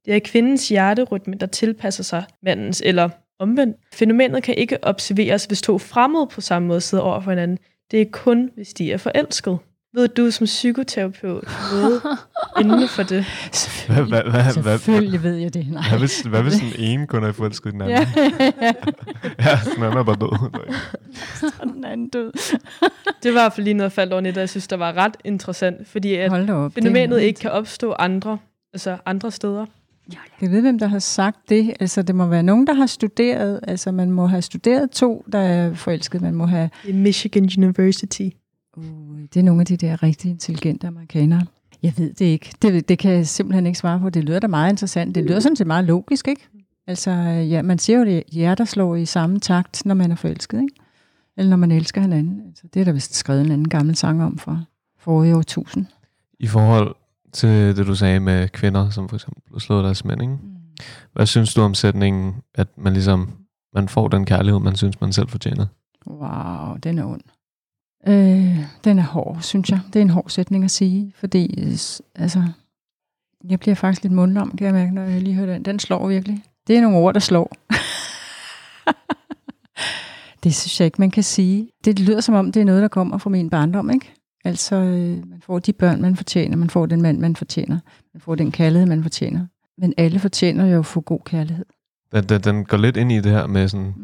Det 0.05 0.15
er 0.15 0.19
kvindens 0.19 0.69
hjerterytme, 0.69 1.35
der 1.35 1.45
tilpasser 1.45 2.03
sig 2.03 2.23
mandens, 2.43 2.81
eller 2.85 3.09
omvendt. 3.39 3.77
Fænomenet 3.93 4.43
kan 4.43 4.55
ikke 4.55 4.83
observeres, 4.83 5.45
hvis 5.45 5.61
to 5.61 5.77
fremmede 5.77 6.27
på 6.31 6.41
samme 6.41 6.67
måde 6.67 6.81
sidder 6.81 7.03
over 7.03 7.19
for 7.19 7.31
hinanden. 7.31 7.57
Det 7.91 8.01
er 8.01 8.05
kun, 8.11 8.49
hvis 8.55 8.73
de 8.73 8.91
er 8.91 8.97
forelsket. 8.97 9.57
Ved 9.93 10.07
du 10.07 10.31
som 10.31 10.45
psykoterapeut 10.45 11.47
noget 11.73 12.01
inden 12.61 12.87
for 12.87 13.03
det? 13.03 13.25
Hvad, 13.87 13.95
hvad, 13.95 14.21
hvad, 14.23 14.61
hvad, 14.63 14.77
Selvfølgelig 14.77 15.23
ved 15.23 15.35
jeg 15.35 15.53
det. 15.53 15.67
Nej. 15.71 15.83
hvad, 15.89 15.99
hvis, 15.99 16.21
hvad 16.21 16.41
hvis 16.41 16.53
den 16.53 16.73
ene 16.79 17.07
kun 17.07 17.23
er 17.23 17.31
forelsket 17.31 17.69
i 17.69 17.73
den 17.73 17.81
anden? 17.81 17.97
Ja, 17.97 18.23
ja, 19.45 19.59
den 19.75 19.83
anden 19.83 19.97
er 19.97 20.03
bare 20.03 20.15
død. 20.15 20.51
den 21.73 21.85
anden 21.85 22.09
død. 22.09 22.31
Det 23.23 23.23
var 23.23 23.29
i 23.29 23.31
hvert 23.31 23.53
fald 23.53 23.63
lige 23.63 23.73
noget, 23.73 23.89
jeg 23.89 23.91
faldt 23.91 24.13
over 24.13 24.21
net, 24.21 24.37
jeg 24.37 24.49
synes, 24.49 24.67
der 24.67 24.77
var 24.77 24.93
ret 24.93 25.17
interessant, 25.23 25.87
fordi 25.87 26.15
at 26.15 26.49
op. 26.49 26.73
fænomenet 26.73 27.21
ikke 27.21 27.39
kan 27.39 27.51
opstå 27.51 27.93
andre, 27.93 28.37
altså 28.73 28.97
andre 29.05 29.31
steder. 29.31 29.65
Jeg 30.41 30.51
ved, 30.51 30.61
hvem 30.61 30.79
der 30.79 30.87
har 30.87 30.99
sagt 30.99 31.49
det. 31.49 31.73
Altså, 31.79 32.01
det 32.01 32.15
må 32.15 32.25
være 32.25 32.43
nogen, 32.43 32.67
der 32.67 32.73
har 32.73 32.85
studeret. 32.85 33.59
Altså, 33.67 33.91
man 33.91 34.11
må 34.11 34.27
have 34.27 34.41
studeret 34.41 34.91
to, 34.91 35.25
der 35.31 35.39
er 35.39 35.73
forelsket. 35.73 36.21
Man 36.21 36.35
må 36.35 36.45
have... 36.45 36.69
Det 36.85 36.89
er 36.89 36.97
Michigan 36.97 37.49
University. 37.57 38.29
Uh, 38.77 38.83
det 39.33 39.39
er 39.39 39.43
nogle 39.43 39.61
af 39.61 39.65
de 39.65 39.77
der 39.77 40.03
rigtig 40.03 40.31
intelligente 40.31 40.87
amerikanere. 40.87 41.45
Jeg 41.83 41.93
ved 41.97 42.13
det 42.13 42.25
ikke. 42.25 42.53
Det, 42.61 42.89
det 42.89 42.99
kan 42.99 43.11
jeg 43.11 43.27
simpelthen 43.27 43.65
ikke 43.65 43.79
svare 43.79 43.99
på. 43.99 44.09
Det 44.09 44.23
lyder 44.23 44.39
da 44.39 44.47
meget 44.47 44.71
interessant. 44.71 45.15
Det 45.15 45.23
lyder 45.23 45.39
sådan 45.39 45.55
set 45.55 45.67
meget 45.67 45.85
logisk, 45.85 46.27
ikke? 46.27 46.47
Altså, 46.87 47.11
ja, 47.49 47.61
man 47.61 47.79
siger 47.79 47.99
jo, 47.99 48.05
at 48.05 48.23
hjerter 48.31 48.65
slår 48.65 48.95
i 48.95 49.05
samme 49.05 49.39
takt, 49.39 49.85
når 49.85 49.95
man 49.95 50.11
er 50.11 50.15
forelsket, 50.15 50.61
ikke? 50.61 50.73
Eller 51.37 51.49
når 51.49 51.57
man 51.57 51.71
elsker 51.71 52.01
hinanden. 52.01 52.41
Altså, 52.47 52.63
det 52.73 52.79
er 52.79 52.83
der 52.83 52.91
vist 52.91 53.15
skrevet 53.15 53.41
en 53.41 53.51
anden 53.51 53.69
gammel 53.69 53.95
sang 53.95 54.23
om 54.23 54.37
fra 54.37 54.63
forrige 54.99 55.35
årtusind. 55.35 55.85
I 56.39 56.47
forhold 56.47 56.95
til 57.33 57.77
det, 57.77 57.87
du 57.87 57.95
sagde 57.95 58.19
med 58.19 58.49
kvinder, 58.49 58.89
som 58.89 59.09
for 59.09 59.15
eksempel 59.15 59.41
blev 59.45 59.59
slået 59.59 59.83
deres 59.83 60.05
mænd, 60.05 60.21
ikke? 60.21 60.37
Hvad 61.13 61.25
synes 61.25 61.53
du 61.53 61.61
om 61.61 61.73
sætningen, 61.73 62.35
at 62.55 62.67
man 62.77 62.93
ligesom 62.93 63.47
man 63.73 63.89
får 63.89 64.07
den 64.07 64.25
kærlighed, 64.25 64.59
man 64.59 64.75
synes, 64.75 65.01
man 65.01 65.13
selv 65.13 65.29
fortjener? 65.29 65.65
Wow, 66.07 66.77
den 66.83 66.99
er 66.99 67.05
ond. 67.05 67.21
Øh, 68.07 68.59
den 68.83 68.99
er 68.99 69.03
hård, 69.03 69.37
synes 69.41 69.69
jeg. 69.69 69.79
Det 69.93 69.99
er 69.99 70.01
en 70.01 70.09
hård 70.09 70.29
sætning 70.29 70.63
at 70.63 70.71
sige, 70.71 71.13
fordi 71.15 71.55
altså, 72.15 72.43
jeg 73.49 73.59
bliver 73.59 73.75
faktisk 73.75 74.03
lidt 74.03 74.13
mundlam, 74.13 74.57
kan 74.57 74.65
jeg 74.65 74.73
mærke, 74.73 74.95
når 74.95 75.03
jeg 75.03 75.21
lige 75.21 75.35
hører 75.35 75.53
den. 75.53 75.65
Den 75.65 75.79
slår 75.79 76.07
virkelig. 76.07 76.43
Det 76.67 76.77
er 76.77 76.81
nogle 76.81 76.97
ord, 76.97 77.13
der 77.13 77.19
slår. 77.19 77.51
Det 80.43 80.55
synes 80.55 80.79
jeg 80.79 80.85
ikke, 80.85 81.01
man 81.01 81.11
kan 81.11 81.23
sige. 81.23 81.69
Det 81.85 81.99
lyder 81.99 82.21
som 82.21 82.35
om, 82.35 82.51
det 82.51 82.61
er 82.61 82.65
noget, 82.65 82.81
der 82.81 82.87
kommer 82.87 83.17
fra 83.17 83.29
min 83.29 83.49
barndom, 83.49 83.89
ikke? 83.89 84.13
Altså, 84.47 84.75
øh, 84.75 85.29
man 85.29 85.41
får 85.41 85.59
de 85.59 85.73
børn, 85.73 86.01
man 86.01 86.15
fortjener, 86.15 86.57
man 86.57 86.69
får 86.69 86.85
den 86.85 87.01
mand, 87.01 87.19
man 87.19 87.35
fortjener, 87.35 87.79
man 88.13 88.21
får 88.21 88.35
den 88.35 88.51
kærlighed, 88.51 88.87
man 88.87 89.03
fortjener. 89.03 89.45
Men 89.77 89.93
alle 89.97 90.19
fortjener 90.19 90.65
jo 90.65 90.79
at 90.79 90.85
få 90.85 91.01
god 91.01 91.19
kærlighed. 91.25 91.65
Den, 92.11 92.23
den, 92.23 92.41
den 92.41 92.65
går 92.65 92.77
lidt 92.77 92.97
ind 92.97 93.11
i 93.11 93.15
det 93.15 93.31
her 93.31 93.47
med 93.47 93.67
sådan, 93.67 93.93
Mm. 93.97 94.03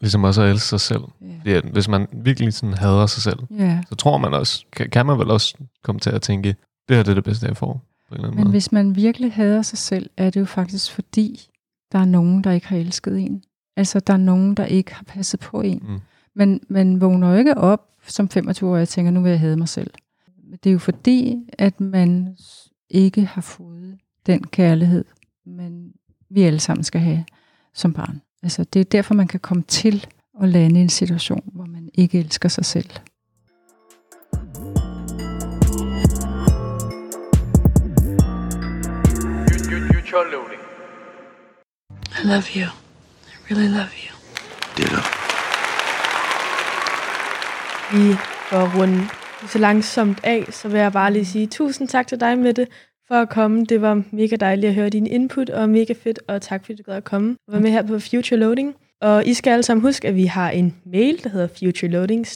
ligesom 0.00 0.24
også 0.24 0.42
at 0.42 0.50
elske 0.50 0.66
sig 0.68 0.80
selv. 0.80 1.00
Ja. 1.20 1.54
Fordi 1.60 1.68
hvis 1.72 1.88
man 1.88 2.06
virkelig 2.12 2.52
sådan 2.52 2.74
hader 2.74 3.06
sig 3.06 3.22
selv, 3.22 3.38
ja. 3.58 3.80
så 3.88 3.94
tror 3.94 4.18
man 4.18 4.34
også, 4.34 4.64
kan, 4.72 4.90
kan 4.90 5.06
man 5.06 5.18
vel 5.18 5.30
også 5.30 5.54
komme 5.84 6.00
til 6.00 6.10
at 6.10 6.22
tænke, 6.22 6.48
det 6.88 6.96
her 6.96 7.02
det 7.02 7.10
er 7.10 7.14
det 7.14 7.24
bedste, 7.24 7.46
jeg 7.46 7.56
får. 7.56 7.72
På 7.72 8.14
en 8.14 8.16
eller 8.16 8.28
anden 8.28 8.36
Men 8.36 8.44
måde. 8.44 8.50
hvis 8.52 8.72
man 8.72 8.96
virkelig 8.96 9.32
hader 9.32 9.62
sig 9.62 9.78
selv, 9.78 10.10
er 10.16 10.30
det 10.30 10.40
jo 10.40 10.44
faktisk 10.44 10.92
fordi, 10.92 11.40
der 11.92 11.98
er 11.98 12.04
nogen, 12.04 12.44
der 12.44 12.50
ikke 12.52 12.66
har 12.68 12.76
elsket 12.76 13.18
en. 13.18 13.42
Altså, 13.76 14.00
der 14.00 14.12
er 14.12 14.16
nogen, 14.18 14.54
der 14.54 14.64
ikke 14.64 14.94
har 14.94 15.04
passet 15.08 15.40
på 15.40 15.60
en. 15.60 15.82
Mm. 15.88 15.98
Men 16.36 16.60
man 16.68 17.00
vågner 17.00 17.30
jo 17.30 17.36
ikke 17.38 17.56
op 17.58 17.80
som 18.08 18.28
25-årig 18.36 18.82
og 18.82 18.88
tænker, 18.88 19.10
nu 19.10 19.22
vil 19.22 19.30
jeg 19.30 19.40
hade 19.40 19.56
mig 19.56 19.68
selv. 19.68 19.90
Det 20.64 20.70
er 20.70 20.72
jo 20.72 20.78
fordi, 20.78 21.36
at 21.58 21.80
man 21.80 22.36
ikke 22.90 23.24
har 23.24 23.40
fået 23.40 23.98
den 24.26 24.46
kærlighed, 24.46 25.04
man, 25.46 25.92
vi 26.30 26.42
alle 26.42 26.60
sammen 26.60 26.84
skal 26.84 27.00
have 27.00 27.24
som 27.74 27.92
barn. 27.92 28.22
Altså, 28.42 28.64
det 28.64 28.80
er 28.80 28.84
derfor, 28.84 29.14
man 29.14 29.28
kan 29.28 29.40
komme 29.40 29.62
til 29.62 30.06
at 30.42 30.48
lande 30.48 30.80
i 30.80 30.82
en 30.82 30.88
situation, 30.88 31.50
hvor 31.52 31.66
man 31.66 31.88
ikke 31.94 32.18
elsker 32.18 32.48
sig 32.48 32.64
selv. 32.64 32.90
I 42.18 42.26
love 42.26 42.42
you. 42.56 42.68
I 43.50 43.54
really 43.54 43.68
love 43.68 43.90
you. 44.04 44.14
Ditto. 44.76 45.17
Vi 47.92 48.14
får 48.50 48.80
runde 48.80 49.00
så 49.48 49.58
langsomt 49.58 50.20
af, 50.24 50.44
så 50.50 50.68
vil 50.68 50.80
jeg 50.80 50.92
bare 50.92 51.12
lige 51.12 51.24
sige 51.24 51.46
tusind 51.46 51.88
tak 51.88 52.06
til 52.06 52.20
dig, 52.20 52.38
Mette, 52.38 52.66
for 53.08 53.14
at 53.14 53.28
komme. 53.28 53.64
Det 53.64 53.82
var 53.82 54.02
mega 54.12 54.36
dejligt 54.36 54.68
at 54.68 54.74
høre 54.74 54.88
din 54.88 55.06
input, 55.06 55.50
og 55.50 55.68
mega 55.68 55.94
fedt, 56.02 56.18
og 56.28 56.42
tak 56.42 56.64
fordi 56.64 56.76
du 56.76 56.82
gad 56.82 56.96
at 56.96 57.04
komme 57.04 57.36
og 57.46 57.52
være 57.52 57.62
med 57.62 57.70
her 57.70 57.82
på 57.82 57.98
Future 57.98 58.40
Loading. 58.40 58.74
Og 59.00 59.26
I 59.26 59.34
skal 59.34 59.50
alle 59.50 59.62
sammen 59.62 59.82
huske, 59.82 60.08
at 60.08 60.14
vi 60.14 60.24
har 60.24 60.50
en 60.50 60.74
mail, 60.86 61.20
der 61.24 61.30
hedder 61.30 61.48
futureloading 61.58 62.26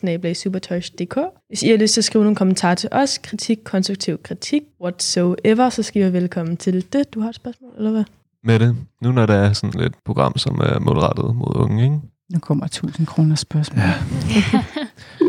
Hvis 1.49 1.63
I 1.63 1.71
har 1.71 1.77
lyst 1.77 1.95
til 1.95 2.01
at 2.01 2.05
skrive 2.05 2.25
nogle 2.25 2.37
kommentarer 2.37 2.75
til 2.75 2.89
os, 2.93 3.19
kritik, 3.19 3.59
konstruktiv 3.65 4.23
kritik, 4.23 4.63
whatsoever, 4.83 5.71
så 5.71 5.83
skriver 5.83 6.07
I 6.07 6.13
velkommen 6.13 6.57
til 6.57 6.93
det. 6.93 7.15
Du 7.15 7.21
har 7.21 7.29
et 7.29 7.35
spørgsmål, 7.35 7.73
eller 7.77 7.91
hvad? 7.91 8.05
Med 8.45 8.59
det, 8.59 8.77
nu 9.03 9.13
når 9.13 9.27
der 9.27 9.35
er 9.35 9.53
sådan 9.53 9.81
et 9.81 9.95
program, 10.05 10.39
som 10.39 10.55
er 10.55 10.79
målrettet 10.79 11.37
mod 11.37 11.57
unge, 11.57 11.85
ikke? 11.85 11.97
Nu 12.33 12.39
kommer 12.39 12.65
1000 12.65 13.07
kroner 13.07 13.37
spørgsmål. 13.37 13.85
Ja. 13.85 14.65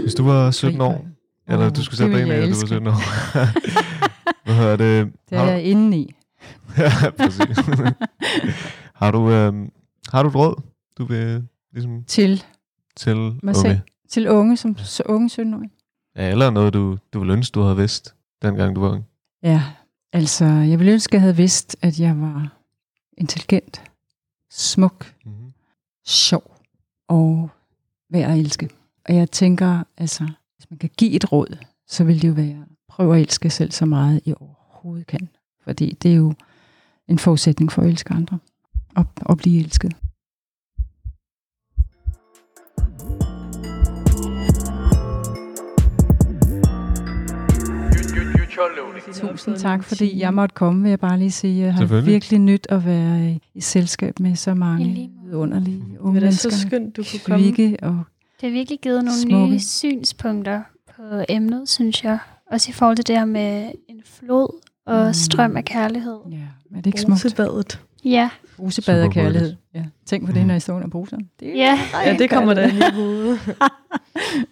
Hvis 0.04 0.16
du 0.16 0.24
var 0.24 0.52
17 0.52 0.82
år, 0.82 1.06
eller 1.48 1.70
du 1.70 1.84
skulle 1.84 1.98
sætte 1.98 2.14
dig 2.14 2.22
ind 2.22 2.30
i, 2.32 2.34
at 2.34 2.38
du 2.38 2.42
var 2.42 2.48
elske. 2.48 2.68
17 2.68 2.88
år. 2.88 2.94
Hvad 4.46 4.56
hedder 4.56 4.76
det? 4.76 5.14
Det 5.30 5.38
er 5.38 5.44
jeg 5.44 5.64
inde 5.64 5.98
i. 5.98 6.16
ja, 6.78 7.10
præcis. 7.18 7.58
har, 9.02 9.12
du, 9.12 9.30
øhm, 9.30 9.72
har 10.12 10.24
du 10.24 10.30
et 10.30 10.36
råd, 10.36 10.62
du 10.98 11.06
vil 11.06 11.48
ligesom 11.74 12.04
Til 12.08 12.44
til 12.96 13.18
unge? 13.18 13.54
selv. 13.54 13.80
Til 14.10 14.30
unge, 14.30 14.58
som 14.58 14.78
så 14.78 15.04
unge 15.06 15.30
17 15.30 15.72
Ja, 16.16 16.30
eller 16.32 16.50
noget, 16.50 16.74
du, 16.74 16.98
du 17.14 17.20
ville 17.20 17.34
ønske, 17.34 17.54
du 17.56 17.62
havde 17.62 17.76
vidst, 17.78 18.16
dengang 18.42 18.76
du 18.76 18.82
var 18.82 18.90
ung. 18.92 19.06
Ja, 19.44 19.64
altså, 20.14 20.46
jeg 20.46 20.80
ville 20.80 20.92
ønske, 20.94 21.12
at 21.12 21.14
jeg 21.14 21.22
havde 21.22 21.36
vidst, 21.36 21.76
at 21.82 22.00
jeg 22.00 22.22
var 22.22 22.48
intelligent, 23.18 23.82
smuk, 24.52 25.14
Mm-hmm. 25.26 25.54
sjov 26.06 26.56
og 27.08 27.50
værd 28.10 28.32
at 28.32 28.40
elske. 28.40 28.70
Og 29.10 29.16
jeg 29.16 29.32
tænker, 29.32 29.84
altså, 29.98 30.24
hvis 30.58 30.70
man 30.70 30.78
kan 30.78 30.90
give 30.98 31.12
et 31.12 31.32
råd, 31.32 31.58
så 31.88 32.04
vil 32.04 32.22
det 32.22 32.28
jo 32.28 32.34
være, 32.34 32.66
prøv 32.90 33.12
at 33.14 33.22
elske 33.22 33.50
selv 33.50 33.72
så 33.72 33.86
meget, 33.86 34.22
I 34.26 34.34
overhovedet 34.40 35.08
kan. 35.08 35.30
Fordi 35.64 35.98
det 36.04 36.12
er 36.12 36.16
jo 36.16 36.34
en 37.08 37.20
forudsætning 37.20 37.72
for 37.72 37.82
at 37.82 37.88
elske 37.88 38.14
andre. 38.14 38.40
Og, 38.96 39.06
og 39.22 39.38
blive 39.38 39.60
elsket. 39.64 39.96
Tusind 49.14 49.58
tak, 49.58 49.84
fordi 49.84 50.20
jeg 50.20 50.34
måtte 50.34 50.54
komme, 50.54 50.82
vil 50.82 50.90
jeg 50.90 51.00
bare 51.00 51.20
lige 51.20 51.32
sige. 51.32 51.66
Jeg 51.66 51.74
har 51.74 52.02
virkelig 52.02 52.40
nyt 52.40 52.68
at 52.70 52.86
være 52.86 53.40
i, 53.54 53.62
selskab 53.62 54.20
med 54.20 54.36
så 54.36 54.54
mange 54.54 55.10
underlige 55.34 55.98
unge 56.00 56.20
Det 56.20 56.26
er 56.26 56.30
da 56.30 56.36
så 56.36 56.48
mennesker. 56.48 56.70
skønt, 56.70 56.98
du 56.98 57.04
kunne 57.12 57.20
komme. 57.20 57.52
Kvikke 57.52 57.78
og 57.82 58.04
Det 58.42 58.50
har 58.50 58.54
virkelig 58.54 58.80
givet 58.80 59.04
nogle 59.06 59.20
Smukke. 59.22 59.48
nye 59.54 59.60
synspunkter 59.60 60.62
på 60.96 61.04
emnet, 61.30 61.70
synes 61.70 62.04
jeg. 62.04 62.20
Også 62.52 62.70
i 62.70 62.74
forhold 62.74 62.96
til 62.98 63.08
det 63.08 63.18
her 63.18 63.26
med 63.26 63.72
en 63.88 64.02
flod 64.06 64.60
og 64.86 65.08
Mm. 65.08 65.14
strøm 65.14 65.58
af 65.58 65.66
kærlighed. 65.66 66.20
ja, 66.32 66.38
er 66.38 66.76
det 66.76 66.86
ikke 66.86 67.02
smukt? 67.02 67.26
Rosebadet. 67.26 67.82
Ja, 68.06 68.30
Brusebad 68.58 68.96
Super 68.96 69.08
og 69.08 69.14
kærlighed. 69.14 69.54
Ja. 69.76 69.84
Tænk 70.06 70.26
på 70.26 70.32
det, 70.32 70.42
Mm. 70.42 70.48
når 70.48 70.56
I 70.56 70.60
står 70.60 70.76
under 70.76 70.88
bruseren. 70.88 71.30
Det 71.40 71.48
er 71.50 71.56
ja. 71.56 71.80
Ja, 72.06 72.16
det 72.18 72.30
kommer 72.30 72.54
der 72.54 72.68
ind 72.68 72.78
i 72.78 72.94
hovedet. 72.96 73.40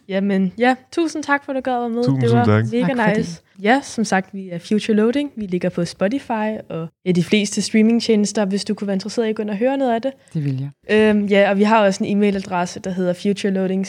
Jamen, 0.08 0.54
ja, 0.58 0.76
tusind 0.91 1.24
tak 1.24 1.45
for, 1.45 1.52
at 1.52 1.56
du 1.56 1.62
gad 1.72 1.86
at 1.86 1.91
med. 1.91 2.04
Tusind, 2.04 2.22
det 2.22 2.32
var 2.32 2.45
tak. 2.45 2.66
mega 2.72 2.93
Tak 2.93 3.18
nice. 3.18 3.41
Ja, 3.62 3.80
som 3.84 4.04
sagt, 4.04 4.34
vi 4.34 4.49
er 4.49 4.60
Future 4.60 4.97
Loading. 4.97 5.32
Vi 5.36 5.45
ligger 5.45 5.70
på 5.70 5.86
Spotify 5.86 6.58
og 6.70 6.88
ja, 7.06 7.12
de 7.12 7.24
fleste 7.24 7.62
streamingtjenester, 7.62 8.45
hvis 8.45 8.66
du 8.66 8.74
kunne 8.74 8.88
være 8.88 8.95
interesseret 8.95 9.28
i 9.28 9.30
at 9.30 9.36
gå 9.36 9.41
ind 9.41 9.49
og 9.49 9.58
høre 9.58 9.78
noget 9.78 9.93
af 9.93 10.02
det. 10.02 10.12
Det 10.34 10.45
vil 10.45 10.70
jeg. 10.89 11.10
Øhm, 11.10 11.26
ja, 11.26 11.49
og 11.49 11.58
vi 11.58 11.64
har 11.64 11.86
også 11.86 12.04
en 12.04 12.18
e-mailadresse, 12.18 12.80
der 12.80 12.89
hedder 12.91 13.14
futureloading 13.14 13.88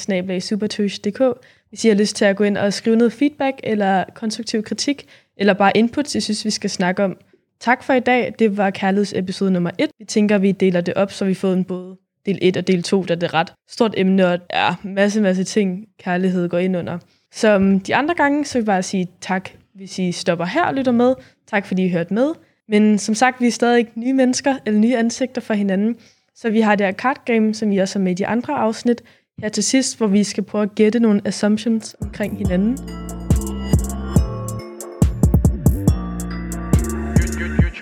Hvis 1.68 1.84
I 1.84 1.88
har 1.88 1.94
lyst 1.94 2.16
til 2.16 2.24
at 2.24 2.36
gå 2.36 2.44
ind 2.44 2.56
og 2.56 2.72
skrive 2.72 2.96
noget 2.96 3.12
feedback 3.12 3.60
eller 3.64 4.04
konstruktiv 4.14 4.62
kritik, 4.62 5.06
eller 5.36 5.52
bare 5.54 5.76
inputs, 5.76 6.14
jeg 6.14 6.22
synes, 6.22 6.44
vi 6.44 6.50
skal 6.50 6.70
snakke 6.70 7.04
om. 7.04 7.16
Tak 7.62 7.82
for 7.82 7.92
i 7.92 8.00
dag. 8.00 8.34
Det 8.38 8.56
var 8.56 8.70
kærlighedsepisode 8.70 9.50
nummer 9.50 9.70
1. 9.78 9.90
Vi 9.98 10.04
tænker, 10.04 10.38
vi 10.38 10.52
deler 10.52 10.80
det 10.80 10.94
op, 10.94 11.12
så 11.12 11.24
vi 11.24 11.34
får 11.34 11.52
en 11.52 11.64
både 11.64 11.96
del 12.26 12.38
1 12.42 12.56
og 12.56 12.66
del 12.66 12.82
2, 12.82 13.04
da 13.04 13.14
det 13.14 13.22
er 13.22 13.34
ret 13.34 13.52
stort 13.68 13.94
emne, 13.96 14.28
og 14.28 14.38
ja, 14.52 14.74
masse, 14.82 15.20
masse 15.20 15.44
ting, 15.44 15.84
kærlighed 16.00 16.48
går 16.48 16.58
ind 16.58 16.76
under. 16.76 16.98
Som 17.32 17.80
de 17.80 17.94
andre 17.94 18.14
gange, 18.14 18.44
så 18.44 18.58
vil 18.58 18.62
jeg 18.62 18.66
bare 18.66 18.82
sige 18.82 19.08
tak, 19.20 19.50
hvis 19.74 19.98
I 19.98 20.12
stopper 20.12 20.44
her 20.44 20.64
og 20.64 20.74
lytter 20.74 20.92
med. 20.92 21.14
Tak, 21.46 21.66
fordi 21.66 21.84
I 21.84 21.88
hørte 21.88 22.14
med. 22.14 22.32
Men 22.68 22.98
som 22.98 23.14
sagt, 23.14 23.40
vi 23.40 23.46
er 23.46 23.50
stadig 23.50 23.86
nye 23.94 24.12
mennesker, 24.12 24.54
eller 24.66 24.80
nye 24.80 24.96
ansigter 24.96 25.40
for 25.40 25.54
hinanden. 25.54 25.96
Så 26.34 26.50
vi 26.50 26.60
har 26.60 26.74
det 26.74 26.86
her 26.86 26.92
card 26.92 27.24
game, 27.24 27.54
som 27.54 27.70
vi 27.70 27.78
også 27.78 27.98
har 27.98 28.02
med 28.02 28.12
i 28.12 28.14
de 28.14 28.26
andre 28.26 28.54
afsnit, 28.54 29.02
her 29.42 29.48
til 29.48 29.64
sidst, 29.64 29.98
hvor 29.98 30.06
vi 30.06 30.24
skal 30.24 30.44
prøve 30.44 30.62
at 30.62 30.74
gætte 30.74 31.00
nogle 31.00 31.20
assumptions 31.24 31.96
omkring 32.00 32.38
hinanden. 32.38 32.78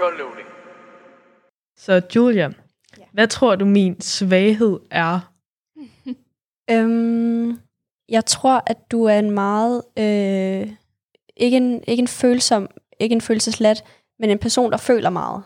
Loading. 0.09 0.49
Så 1.77 2.03
Julia, 2.17 2.51
hvad 3.13 3.29
tror 3.29 3.57
du 3.57 3.65
min 3.65 4.01
svaghed 4.01 4.79
er? 4.91 5.21
Øhm, 6.71 7.59
jeg 8.09 8.25
tror, 8.27 8.63
at 8.67 8.77
du 8.91 9.05
er 9.05 9.19
en 9.19 9.31
meget... 9.31 9.83
Øh, 9.99 10.73
ikke, 11.37 11.57
en, 11.57 11.85
ikke 11.87 12.01
en 12.01 12.09
følsom, 12.09 12.69
ikke 13.01 13.13
en 13.13 13.21
følelseslat, 13.21 13.85
men 14.19 14.31
en 14.31 14.39
person, 14.39 14.71
der 14.73 14.77
føler 14.77 15.11
meget. 15.11 15.43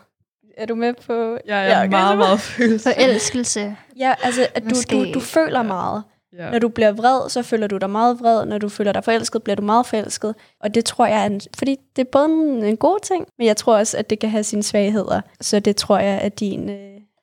Er 0.57 0.65
du 0.65 0.75
med 0.75 0.93
på... 0.93 1.37
Jeg 1.45 1.71
er 1.71 1.79
okay, 1.79 1.89
meget, 1.89 2.17
meget 2.17 2.39
følsom. 2.39 2.93
Forelskelse. 2.95 3.75
Ja, 3.97 4.13
altså, 4.23 4.47
at 4.53 4.63
du, 4.63 4.69
du, 4.69 4.75
Måske. 4.75 5.11
du 5.13 5.19
føler 5.19 5.63
meget. 5.63 6.03
Ja. 6.37 6.51
Når 6.51 6.59
du 6.59 6.67
bliver 6.67 6.91
vred, 6.91 7.29
så 7.29 7.41
føler 7.41 7.67
du 7.67 7.77
dig 7.77 7.89
meget 7.89 8.19
vred. 8.19 8.45
Når 8.45 8.57
du 8.57 8.69
føler 8.69 8.91
dig 8.91 9.03
forelsket, 9.03 9.43
bliver 9.43 9.55
du 9.55 9.63
meget 9.63 9.85
forelsket. 9.85 10.35
Og 10.59 10.75
det 10.75 10.85
tror 10.85 11.05
jeg 11.07 11.21
er 11.21 11.25
en, 11.25 11.41
fordi 11.57 11.75
det 11.95 12.01
er 12.01 12.09
både 12.11 12.25
en, 12.25 12.63
en 12.63 12.77
god 12.77 12.99
ting, 13.03 13.25
men 13.37 13.47
jeg 13.47 13.57
tror 13.57 13.77
også, 13.77 13.97
at 13.97 14.09
det 14.09 14.19
kan 14.19 14.29
have 14.29 14.43
sine 14.43 14.63
svagheder. 14.63 15.21
Så 15.41 15.59
det 15.59 15.75
tror 15.75 15.97
jeg 15.99 16.19
er 16.25 16.29
din 16.29 16.69
øh, 16.69 16.75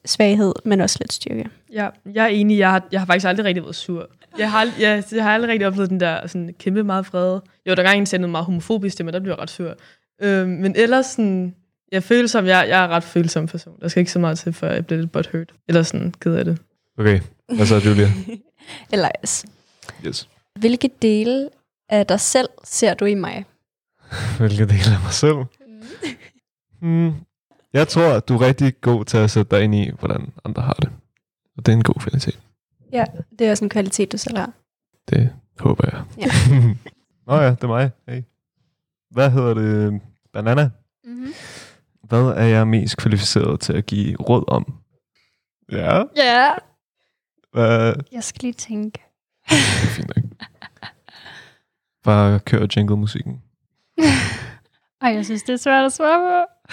svaghed, 0.04 0.52
men 0.64 0.80
også 0.80 0.96
lidt 1.00 1.12
styrke. 1.12 1.48
Ja, 1.72 1.88
jeg 2.14 2.24
er 2.24 2.28
enig. 2.28 2.58
Jeg 2.58 2.70
har, 2.70 2.82
jeg 2.92 3.00
har 3.00 3.06
faktisk 3.06 3.26
aldrig 3.26 3.44
rigtig 3.46 3.62
været 3.62 3.76
sur. 3.76 4.08
Jeg 4.38 4.50
har, 4.50 4.64
ald- 4.64 4.80
jeg, 4.80 5.02
jeg 5.12 5.24
har 5.24 5.34
aldrig 5.34 5.50
rigtig 5.50 5.66
oplevet 5.66 5.90
den 5.90 6.00
der 6.00 6.26
sådan, 6.26 6.54
kæmpe 6.58 6.84
meget 6.84 7.12
vrede. 7.12 7.42
Jo, 7.66 7.74
der 7.74 7.82
er 7.82 7.86
gang 7.86 7.98
en 8.14 8.20
noget 8.20 8.30
meget 8.30 8.44
homofobisk 8.44 8.96
til 8.96 9.04
mig, 9.04 9.12
der 9.14 9.20
blev 9.20 9.32
jeg 9.32 9.38
ret 9.38 9.50
sur. 9.50 9.74
Øhm, 10.22 10.48
men 10.48 10.76
ellers 10.76 11.06
sådan, 11.06 11.54
jeg 11.92 12.02
føler 12.02 12.28
som, 12.28 12.46
jeg, 12.46 12.66
jeg 12.68 12.84
er 12.84 12.88
ret 12.88 13.04
følsom 13.04 13.46
person. 13.46 13.80
Der 13.80 13.88
skal 13.88 14.00
ikke 14.00 14.12
så 14.12 14.18
meget 14.18 14.38
til, 14.38 14.52
før 14.52 14.72
jeg 14.72 14.86
bliver 14.86 15.00
lidt 15.00 15.12
butthurt. 15.12 15.52
Eller 15.68 15.82
sådan, 15.82 16.14
ked 16.20 16.34
af 16.34 16.44
det. 16.44 16.58
Okay, 16.98 17.20
hvad 17.56 17.66
så, 17.66 17.74
Julia? 17.88 18.08
Elias, 18.92 19.44
Yes. 20.06 20.28
hvilke 20.58 20.90
dele 21.02 21.50
af 21.88 22.06
dig 22.06 22.20
selv 22.20 22.48
ser 22.64 22.94
du 22.94 23.04
i 23.04 23.14
mig? 23.14 23.44
Hvilke 24.38 24.66
dele 24.66 24.94
af 24.96 25.02
mig 25.02 25.12
selv? 25.12 25.36
Hmm. 26.80 27.12
Jeg 27.72 27.88
tror, 27.88 28.02
at 28.12 28.28
du 28.28 28.34
er 28.34 28.40
rigtig 28.46 28.80
god 28.80 29.04
til 29.04 29.16
at 29.16 29.30
sætte 29.30 29.56
dig 29.56 29.64
ind 29.64 29.74
i, 29.74 29.90
hvordan 29.98 30.32
andre 30.44 30.62
har 30.62 30.72
det. 30.72 30.90
Og 31.56 31.66
det 31.66 31.72
er 31.72 31.76
en 31.76 31.82
god 31.82 31.94
kvalitet. 31.94 32.38
Ja, 32.92 33.04
det 33.38 33.46
er 33.46 33.50
også 33.50 33.64
en 33.64 33.68
kvalitet, 33.68 34.12
du 34.12 34.16
selv 34.18 34.36
har. 34.36 34.52
Det 35.10 35.32
håber 35.58 35.84
jeg. 35.92 36.02
Ja. 36.18 36.56
Nå 37.26 37.34
ja, 37.40 37.50
det 37.50 37.62
er 37.64 37.66
mig. 37.66 37.90
Hey. 38.08 38.22
Hvad 39.10 39.30
hedder 39.30 39.54
det? 39.54 40.00
Banana? 40.32 40.70
Mm-hmm. 41.04 41.32
Hvad 42.02 42.22
er 42.22 42.44
jeg 42.44 42.68
mest 42.68 42.96
kvalificeret 42.96 43.60
til 43.60 43.72
at 43.72 43.86
give 43.86 44.16
råd 44.16 44.44
om? 44.48 44.74
Ja. 45.72 46.02
Ja. 46.16 46.50
Hvad? 47.53 47.94
Jeg 48.12 48.24
skal 48.24 48.42
lige 48.42 48.53
tænke. 48.53 49.03
Det 49.48 49.57
er 49.57 49.94
fint 49.96 50.09
nok. 50.16 50.48
Bare 52.05 52.40
kør 52.40 52.66
jingle-musikken. 52.76 53.42
Ej, 55.00 55.14
jeg 55.14 55.24
synes, 55.24 55.42
det 55.42 55.53
er 55.53 55.57
svært 55.57 55.84
at 55.84 55.92
svare 55.92 56.18
på. 56.18 56.72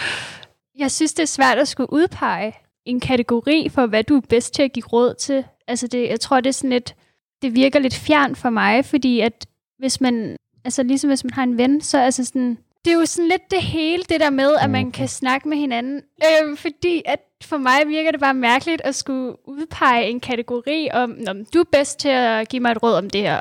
Jeg 0.78 0.92
synes, 0.92 1.14
det 1.14 1.24
er 1.24 1.28
svært 1.28 1.58
at 1.58 1.68
skulle 1.68 1.94
udpege 1.94 2.54
en 2.86 3.00
kategori 3.00 3.70
for, 3.70 3.86
hvad 3.86 4.04
du 4.04 4.18
er 4.18 4.22
bedst 4.30 4.54
til 4.54 4.64
at 4.64 4.74
give 4.74 4.86
råd 4.86 5.14
til. 5.14 5.44
Altså, 5.68 5.88
det, 5.88 6.10
jeg 6.10 6.20
tror, 6.20 6.42
det 6.42 6.50
er 6.50 6.54
sådan 6.54 6.70
lidt, 6.70 6.96
det 7.42 7.56
virker 7.56 7.80
lidt 7.80 7.94
fjern 7.94 8.36
for 8.36 8.50
mig, 8.50 8.86
fordi 8.86 9.20
at 9.20 9.48
hvis 9.78 10.02
man, 10.02 10.36
altså 10.66 10.84
ligesom 10.84 11.10
hvis 11.10 11.24
man 11.24 11.34
har 11.34 11.44
en 11.44 11.58
ven, 11.58 11.82
så 11.82 11.98
altså 12.00 12.26
sådan, 12.26 12.58
det 12.86 12.94
er 12.94 13.00
jo 13.00 13.06
sådan 13.06 13.28
lidt 13.28 13.52
det 13.52 13.62
hele, 13.62 14.04
det 14.04 14.20
der 14.20 14.30
med, 14.30 14.56
at 14.62 14.70
man 14.70 14.92
kan 14.92 15.08
snakke 15.08 15.50
med 15.50 15.58
hinanden. 15.58 16.02
Øhm, 16.26 16.58
fordi 16.58 17.02
at 17.06 17.20
for 17.44 17.58
mig 17.58 17.88
virker 17.88 18.12
det 18.12 18.20
bare 18.20 18.34
mærkeligt 18.34 18.82
at 18.82 18.96
skulle 18.96 19.48
udpege 19.48 20.10
en 20.10 20.20
kategori 20.20 20.90
om, 20.94 21.10
Nå, 21.10 21.34
men 21.34 21.46
du 21.54 21.60
er 21.60 21.64
bedst 21.72 22.00
til 22.00 22.10
at 22.10 22.50
give 22.50 22.60
mig 22.60 22.72
et 22.72 22.84
råd 22.84 22.94
om 22.94 23.10
det 23.10 23.22
her. 23.22 23.40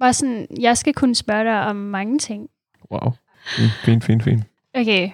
Bare 0.00 0.12
sådan, 0.12 0.46
jeg 0.60 0.78
skal 0.78 0.94
kunne 0.94 1.14
spørge 1.14 1.44
dig 1.44 1.60
om 1.60 1.76
mange 1.76 2.18
ting. 2.18 2.48
Wow. 2.90 3.12
Fint, 3.56 3.72
fint, 3.84 4.04
fint, 4.04 4.22
fint. 4.22 4.42
Okay, 4.74 5.10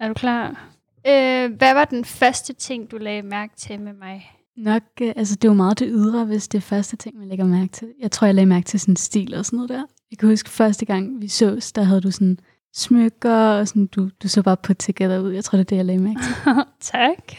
er 0.00 0.08
du 0.08 0.14
klar? 0.14 0.68
Øh, 1.06 1.52
hvad 1.52 1.74
var 1.74 1.84
den 1.84 2.04
første 2.04 2.52
ting, 2.52 2.90
du 2.90 2.98
lagde 2.98 3.22
mærke 3.22 3.56
til 3.56 3.80
med 3.80 3.92
mig? 3.92 4.32
Nok, 4.56 4.82
øh, 5.00 5.12
altså 5.16 5.34
det 5.34 5.44
er 5.44 5.48
jo 5.48 5.54
meget 5.54 5.78
det 5.78 5.88
ydre, 5.90 6.24
hvis 6.24 6.48
det 6.48 6.58
er 6.58 6.62
første 6.62 6.96
ting, 6.96 7.18
man 7.18 7.28
lægger 7.28 7.44
mærke 7.44 7.72
til. 7.72 7.88
Jeg 8.00 8.10
tror, 8.10 8.26
jeg 8.26 8.34
lagde 8.34 8.46
mærke 8.46 8.64
til 8.64 8.80
sådan 8.80 8.96
stil 8.96 9.34
og 9.34 9.44
sådan 9.46 9.56
noget 9.56 9.68
der. 9.68 9.84
Jeg 10.10 10.18
kan 10.18 10.28
huske 10.28 10.50
første 10.50 10.84
gang, 10.86 11.20
vi 11.22 11.28
sås, 11.28 11.72
der 11.72 11.82
havde 11.82 12.00
du 12.00 12.10
sådan 12.10 12.38
smykker, 12.78 13.34
og 13.34 13.68
sådan, 13.68 13.86
du, 13.86 14.10
du 14.22 14.28
så 14.28 14.42
bare 14.42 14.56
på 14.56 14.74
together 14.74 15.18
ud. 15.18 15.30
Jeg 15.32 15.44
tror, 15.44 15.56
det 15.56 15.64
er 15.64 15.68
det, 15.68 15.76
jeg 15.76 15.84
lagde 15.84 16.00
mærke 16.00 16.20
til. 16.20 16.34
tak. 16.92 17.32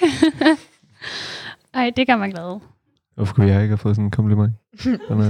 Ej, 1.73 1.89
det 1.95 2.07
gør 2.07 2.17
mig 2.17 2.31
glad. 2.31 2.59
Hvorfor 3.15 3.33
kunne 3.33 3.47
jeg 3.47 3.61
ikke 3.61 3.71
have 3.71 3.77
fået 3.77 3.95
sådan 3.95 4.05
en 4.05 4.11
kompliment? 4.11 4.51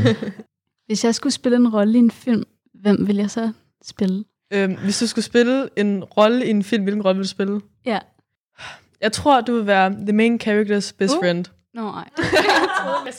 Hvis 0.87 1.05
jeg 1.05 1.15
skulle 1.15 1.33
spille 1.33 1.55
en 1.55 1.73
rolle 1.73 1.93
i 1.93 1.97
en 1.97 2.11
film, 2.11 2.43
hvem 2.73 3.07
vil 3.07 3.15
jeg 3.15 3.31
så 3.31 3.51
spille? 3.83 4.23
Øhm, 4.53 4.75
hvis 4.83 4.99
du 4.99 5.07
skulle 5.07 5.25
spille 5.25 5.69
en 5.75 6.03
rolle 6.03 6.45
i 6.45 6.49
en 6.49 6.63
film, 6.63 6.83
hvilken 6.83 7.03
rolle 7.03 7.17
vil 7.17 7.23
du 7.23 7.29
spille? 7.29 7.61
Ja. 7.85 7.99
Jeg 9.01 9.11
tror, 9.11 9.41
du 9.41 9.53
vil 9.55 9.67
være 9.67 9.91
the 9.91 10.13
main 10.13 10.39
character's 10.43 10.91
best 10.97 11.13
Uh. 11.15 11.19
friend. 11.21 11.45
Nå, 11.73 11.81
nej. 11.81 12.09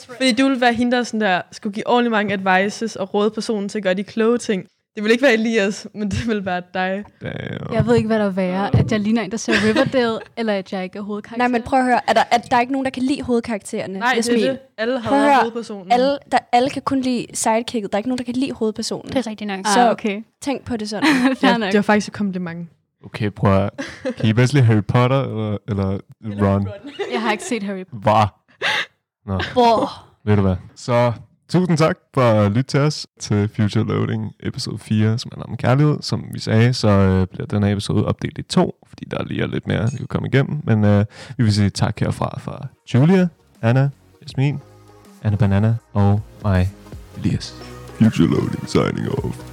Fordi 0.07 0.31
du 0.31 0.47
vil 0.47 0.61
være 0.61 0.73
hende, 0.73 0.97
der, 0.97 1.03
sådan 1.03 1.21
der 1.21 1.41
skulle 1.51 1.73
give 1.73 1.87
ordentlig 1.87 2.11
mange 2.11 2.33
advices 2.33 2.95
og 2.95 3.13
råde 3.13 3.31
personen 3.31 3.69
til 3.69 3.79
at 3.79 3.83
gøre 3.83 3.93
de 3.93 4.03
kloge 4.03 4.37
ting. 4.37 4.67
Det 4.95 5.03
vil 5.03 5.11
ikke 5.11 5.21
være 5.21 5.33
Elias, 5.33 5.87
men 5.95 6.11
det 6.11 6.27
vil 6.27 6.45
være 6.45 6.61
dig. 6.73 7.03
damn. 7.21 7.73
Jeg 7.73 7.85
ved 7.87 7.95
ikke, 7.95 8.07
hvad 8.07 8.19
der 8.19 8.25
er 8.25 8.29
værre. 8.29 8.75
At 8.75 8.91
jeg 8.91 8.99
ligner 8.99 9.21
en, 9.21 9.31
der 9.31 9.37
ser 9.37 9.53
Riverdale, 9.53 10.19
eller 10.37 10.53
at 10.53 10.73
jeg 10.73 10.83
ikke 10.83 10.97
er 10.99 11.01
hovedkarakter. 11.03 11.37
Nej, 11.37 11.47
men 11.47 11.61
prøv 11.61 11.79
at 11.79 11.85
høre. 11.85 12.09
Er 12.09 12.13
der, 12.13 12.23
er, 12.31 12.37
der 12.37 12.55
er 12.57 12.61
ikke 12.61 12.71
nogen, 12.71 12.85
der 12.85 12.91
kan 12.91 13.03
lide 13.03 13.21
hovedkaraktererne? 13.21 13.99
Nej, 13.99 14.13
Jasmin? 14.15 14.37
det 14.39 14.47
er 14.47 14.51
det. 14.51 14.59
Alle 14.77 15.01
høre. 15.01 15.35
hovedpersonen. 15.39 15.91
Alle, 15.91 16.17
der, 16.31 16.37
alle 16.51 16.69
kan 16.69 16.81
kun 16.81 17.01
lide 17.01 17.25
sidekicket. 17.33 17.91
Der 17.91 17.95
er 17.95 17.99
ikke 17.99 18.09
nogen, 18.09 18.17
der 18.17 18.23
kan 18.23 18.33
lide 18.33 18.51
hovedpersonen. 18.51 19.07
Det 19.11 19.17
er 19.17 19.27
rigtigt 19.27 19.47
nok. 19.47 19.59
Så 19.73 19.79
Ah, 19.79 19.91
okay. 19.91 20.23
tænk 20.41 20.65
på 20.65 20.77
det 20.77 20.89
sådan. 20.89 21.09
Ja, 21.43 21.53
det 21.67 21.73
var 21.75 21.81
faktisk 21.81 22.07
et 22.07 22.13
kompliment. 22.13 22.69
Okay, 23.05 23.29
prøv 23.31 23.57
at... 23.65 23.69
Kan 24.17 24.29
I 24.29 24.33
bedst 24.33 24.53
lide 24.53 24.63
Harry 24.65 24.83
Potter 24.87 25.21
eller, 25.23 25.97
eller 26.23 26.47
Ron? 26.53 26.67
Jeg 27.11 27.21
har 27.21 27.31
ikke 27.31 27.43
set 27.43 27.63
Harry 27.63 27.83
Potter. 27.83 27.99
Hvad? 27.99 28.27
Nå, 29.25 29.41
Hvor? 29.53 29.89
ved 30.25 30.35
du 30.35 30.41
hvad? 30.41 30.55
Så 30.75 31.11
tusind 31.51 31.77
tak 31.77 31.97
for 32.13 32.21
at 32.21 32.51
lytte 32.51 32.63
til 32.63 32.79
os 32.79 33.07
til 33.19 33.49
Future 33.55 33.85
Loading 33.85 34.31
episode 34.39 34.77
4, 34.79 35.17
som 35.17 35.31
handler 35.33 35.45
om 35.45 35.57
kærlighed. 35.57 35.97
Som 36.01 36.25
vi 36.33 36.39
sagde, 36.39 36.73
så 36.73 36.87
øh, 36.89 37.27
bliver 37.27 37.45
den 37.45 37.63
her 37.63 37.71
episode 37.71 38.05
opdelt 38.05 38.37
i 38.37 38.41
to, 38.41 38.75
fordi 38.87 39.05
der 39.11 39.23
lige 39.23 39.41
er 39.43 39.47
lidt 39.47 39.67
mere, 39.67 39.89
vi 39.91 39.97
kan 39.97 40.07
komme 40.07 40.27
igennem. 40.27 40.61
Men 40.63 40.85
øh, 40.85 41.05
vi 41.37 41.43
vil 41.43 41.53
sige 41.53 41.69
tak 41.69 41.99
herfra 41.99 42.39
fra 42.39 42.67
Julia, 42.93 43.27
Anna, 43.61 43.89
Jasmin, 44.21 44.59
Anna 45.23 45.37
Banana 45.37 45.75
og 45.93 46.21
mig, 46.43 46.69
Elias. 47.17 47.55
Future 47.99 48.27
Loading 48.27 48.69
signing 48.69 49.09
off. 49.09 49.50